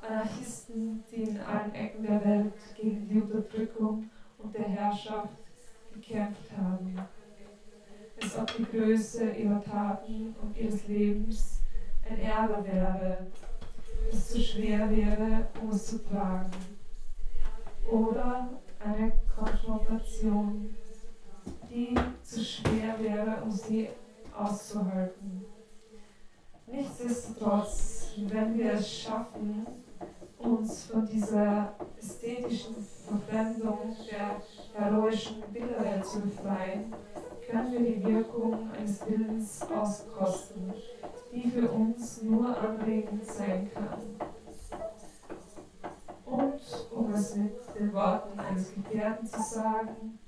Anarchisten, 0.00 1.04
die 1.10 1.22
in 1.22 1.40
allen 1.40 1.74
Ecken 1.74 2.04
der 2.04 2.24
Welt 2.24 2.54
gegen 2.76 3.08
die 3.08 3.20
Unterdrückung 3.20 4.08
und 4.38 4.54
der 4.54 4.68
Herrschaft 4.68 5.36
gekämpft 5.92 6.50
haben. 6.56 6.96
Als 8.22 8.38
ob 8.38 8.56
die 8.56 8.64
Größe 8.64 9.30
ihrer 9.30 9.62
Taten 9.62 10.34
und 10.40 10.56
ihres 10.56 10.86
Lebens 10.86 11.60
ein 12.08 12.18
Erbe 12.18 12.64
wäre, 12.66 13.26
das 14.10 14.30
zu 14.30 14.40
schwer 14.40 14.90
wäre, 14.90 15.48
um 15.60 15.70
es 15.70 15.86
zu 15.86 16.02
tragen. 16.04 16.50
Oder 17.90 18.48
eine 18.86 19.12
Konfrontation, 19.34 20.74
die 21.68 21.94
zu 22.22 22.40
schwer 22.40 22.94
wäre, 23.00 23.42
um 23.42 23.50
sie 23.50 23.88
auszuhalten. 24.36 25.44
Nichtsdestotrotz, 26.66 28.12
wenn 28.28 28.56
wir 28.58 28.74
es 28.74 29.02
schaffen, 29.02 29.66
uns 30.38 30.84
von 30.84 31.06
dieser 31.06 31.74
ästhetischen 31.98 32.76
Verfremdung 33.06 33.96
der 34.10 34.42
heroischen 34.74 35.42
Bilderwelt 35.52 36.04
zu 36.04 36.20
befreien, 36.20 36.92
können 37.48 37.72
wir 37.72 37.80
die 37.80 38.04
Wirkung 38.04 38.70
eines 38.72 39.06
Willens 39.06 39.62
auskosten, 39.62 40.72
die 41.32 41.48
für 41.48 41.70
uns 41.70 42.22
nur 42.22 42.56
anregend 42.58 43.24
sein 43.24 43.70
kann. 43.72 44.00
Und 46.26 46.60
um 46.90 47.12
es 47.12 47.36
mit 47.36 47.54
den 47.78 47.92
Worten 47.92 48.38
eines 48.38 48.74
Gefährten 48.74 49.26
zu 49.26 49.40
sagen, 49.40 50.18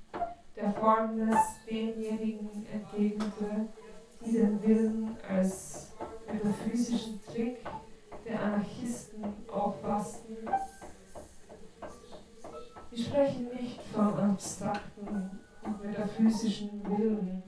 der 0.55 0.71
folgendes 0.71 1.37
denjenigen 1.69 2.65
entgegnete, 2.71 3.67
die 4.25 4.31
den 4.31 4.63
Willen 4.63 5.17
als 5.27 5.91
metaphysischen 6.25 7.19
Trick 7.25 7.59
der 8.25 8.41
Anarchisten 8.41 9.23
auffassten. 9.51 10.37
Wir 12.91 13.03
sprechen 13.03 13.49
nicht 13.53 13.81
vom 13.93 14.13
abstrakten 14.15 15.39
und 15.63 15.83
metaphysischen 15.83 16.81
Willen, 16.85 17.43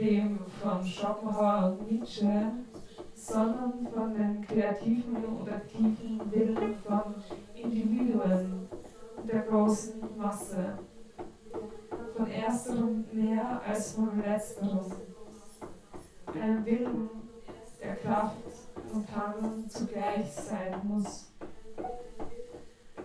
dem 0.00 0.38
von 0.62 0.84
Schopenhauer 0.84 1.76
und 1.78 1.90
Nietzsche, 1.90 2.52
sondern 3.28 3.86
von 3.94 4.14
den 4.14 4.40
kreativen 4.46 5.24
und 5.24 5.50
aktiven 5.50 6.20
Willen 6.30 6.76
von 6.86 7.14
Individuen 7.54 8.68
und 9.16 9.30
der 9.30 9.42
großen 9.42 10.00
Masse. 10.16 10.78
Von 12.16 12.26
ersterem 12.26 13.04
mehr 13.12 13.60
als 13.66 13.92
von 13.92 14.22
letzterem. 14.22 14.92
Einem 16.26 16.64
Willen, 16.64 17.10
der 17.82 17.96
Kraft 17.96 18.36
und 18.92 19.06
Handeln 19.14 19.68
zugleich 19.68 20.32
sein 20.32 20.80
muss. 20.84 21.30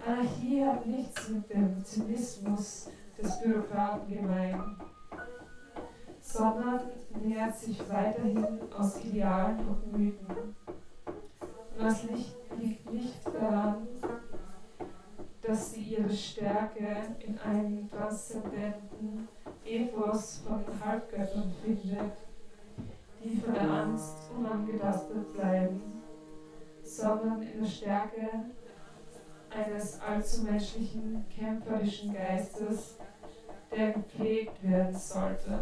Anarchie 0.06 0.66
hat 0.66 0.86
nichts 0.86 1.30
mit 1.30 1.50
dem 1.50 1.84
Zynismus 1.84 2.90
des 3.22 3.41
Bürokraten 3.41 4.14
gemein, 4.14 4.78
sondern 6.34 6.82
nähert 7.22 7.56
sich 7.56 7.80
weiterhin 7.90 8.60
aus 8.76 9.04
Idealen 9.06 9.60
und 9.68 9.92
Mythen. 9.96 10.56
Und 11.06 11.86
das 11.86 12.04
Licht 12.06 12.36
liegt 12.58 12.92
nicht 12.92 13.26
daran, 13.28 13.88
dass 15.44 15.74
sie 15.74 15.82
ihre 15.82 16.10
Stärke 16.10 16.88
in 17.20 17.38
einem 17.38 17.88
transzendenten 17.92 19.28
Ethos 19.64 20.42
von 20.48 20.64
Halbgöttern 20.84 21.54
findet, 21.64 22.14
die 23.24 23.38
von 23.38 23.54
der 23.54 23.70
Angst 23.70 24.16
unangetastet 24.36 25.34
bleiben, 25.34 25.82
sondern 26.82 27.44
in 27.44 27.62
der 27.62 27.70
Stärke 27.70 28.30
eines 29.52 30.02
allzu 30.02 30.46
menschlichen, 30.46 31.26
kämpferischen 31.30 32.12
Geistes, 32.12 32.98
der 33.72 33.92
gepflegt 33.92 34.64
werden 34.64 34.96
sollte. 34.96 35.60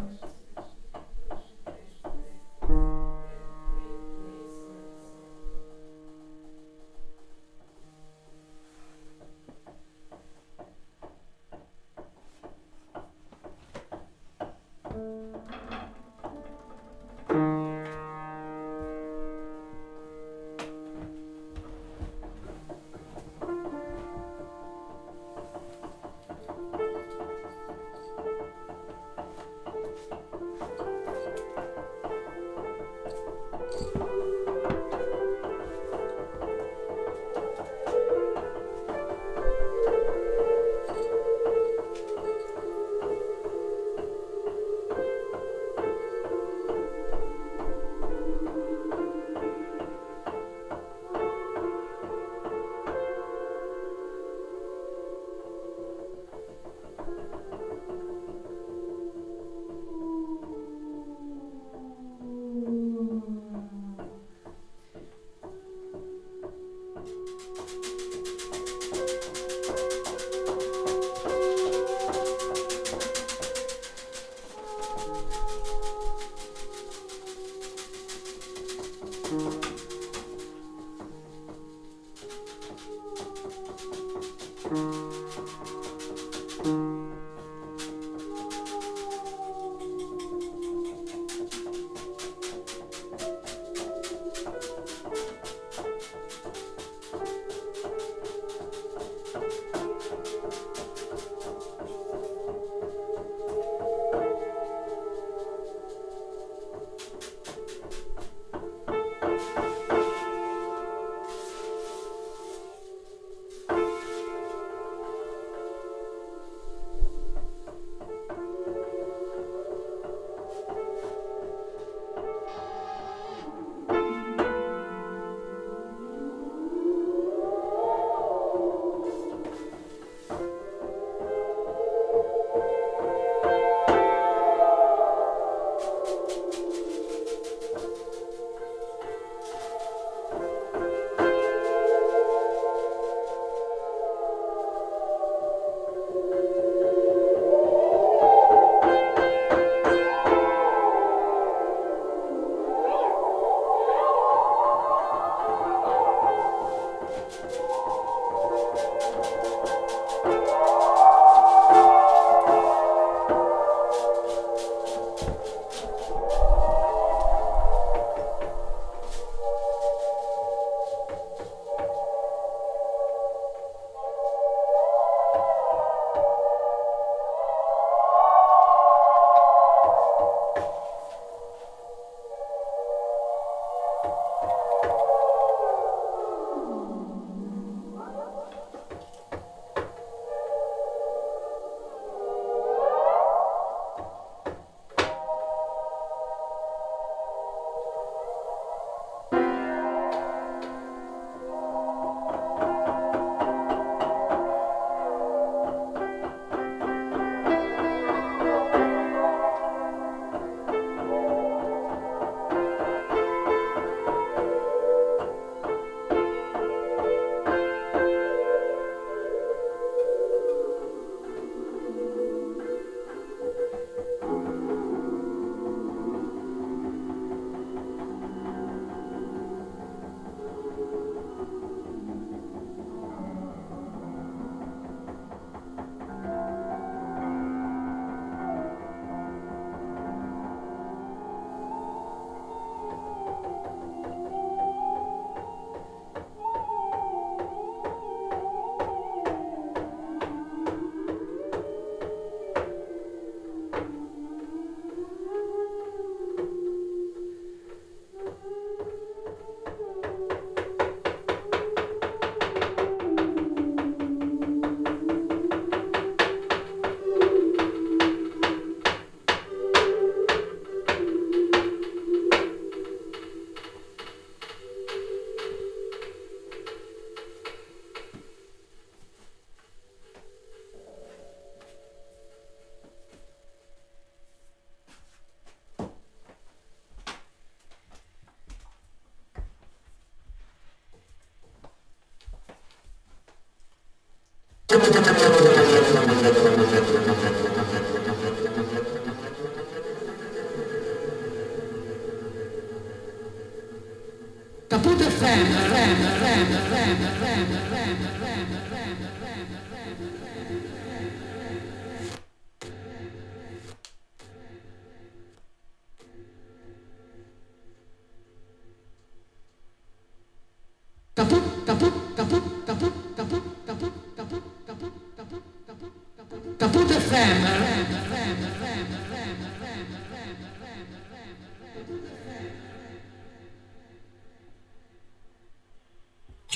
Kaput 304.72 304.98
FM, 304.98 305.46
FM, 305.52 305.98
FM, 306.02 306.48
FM, 306.66 306.98
FM, 307.22 307.48
FM. 307.52 307.71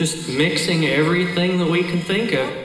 Just 0.06 0.30
mixing 0.30 0.86
everything 0.86 1.58
that 1.58 1.68
we 1.68 1.82
can 1.82 2.00
think 2.00 2.32
of. 2.34 2.65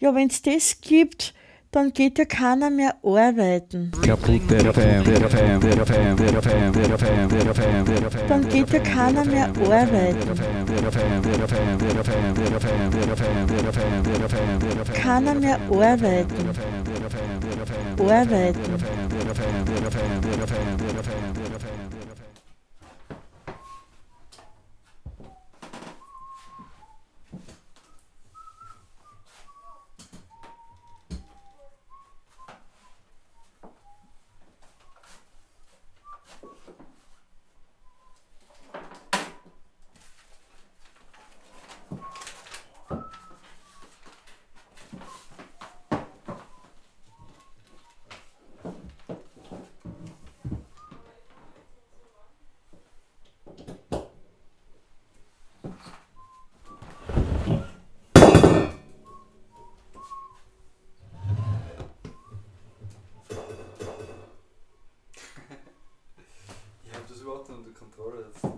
Ja, 0.00 0.14
wenn 0.14 0.28
es 0.28 0.40
das 0.40 0.80
gibt, 0.80 1.34
dann 1.72 1.92
geht 1.92 2.18
ja 2.18 2.24
keiner 2.24 2.70
mehr 2.70 2.94
arbeiten. 3.02 3.92
Dann 8.28 8.48
geht 8.48 8.70
ja 8.70 8.78
keiner 8.80 9.24
mehr 9.26 9.46
arbeiten. 9.46 10.40
Keiner 14.94 15.34
mehr 15.34 15.58
arbeiten. 15.70 16.50
Arbeiten. 17.98 18.74
go 68.10 68.49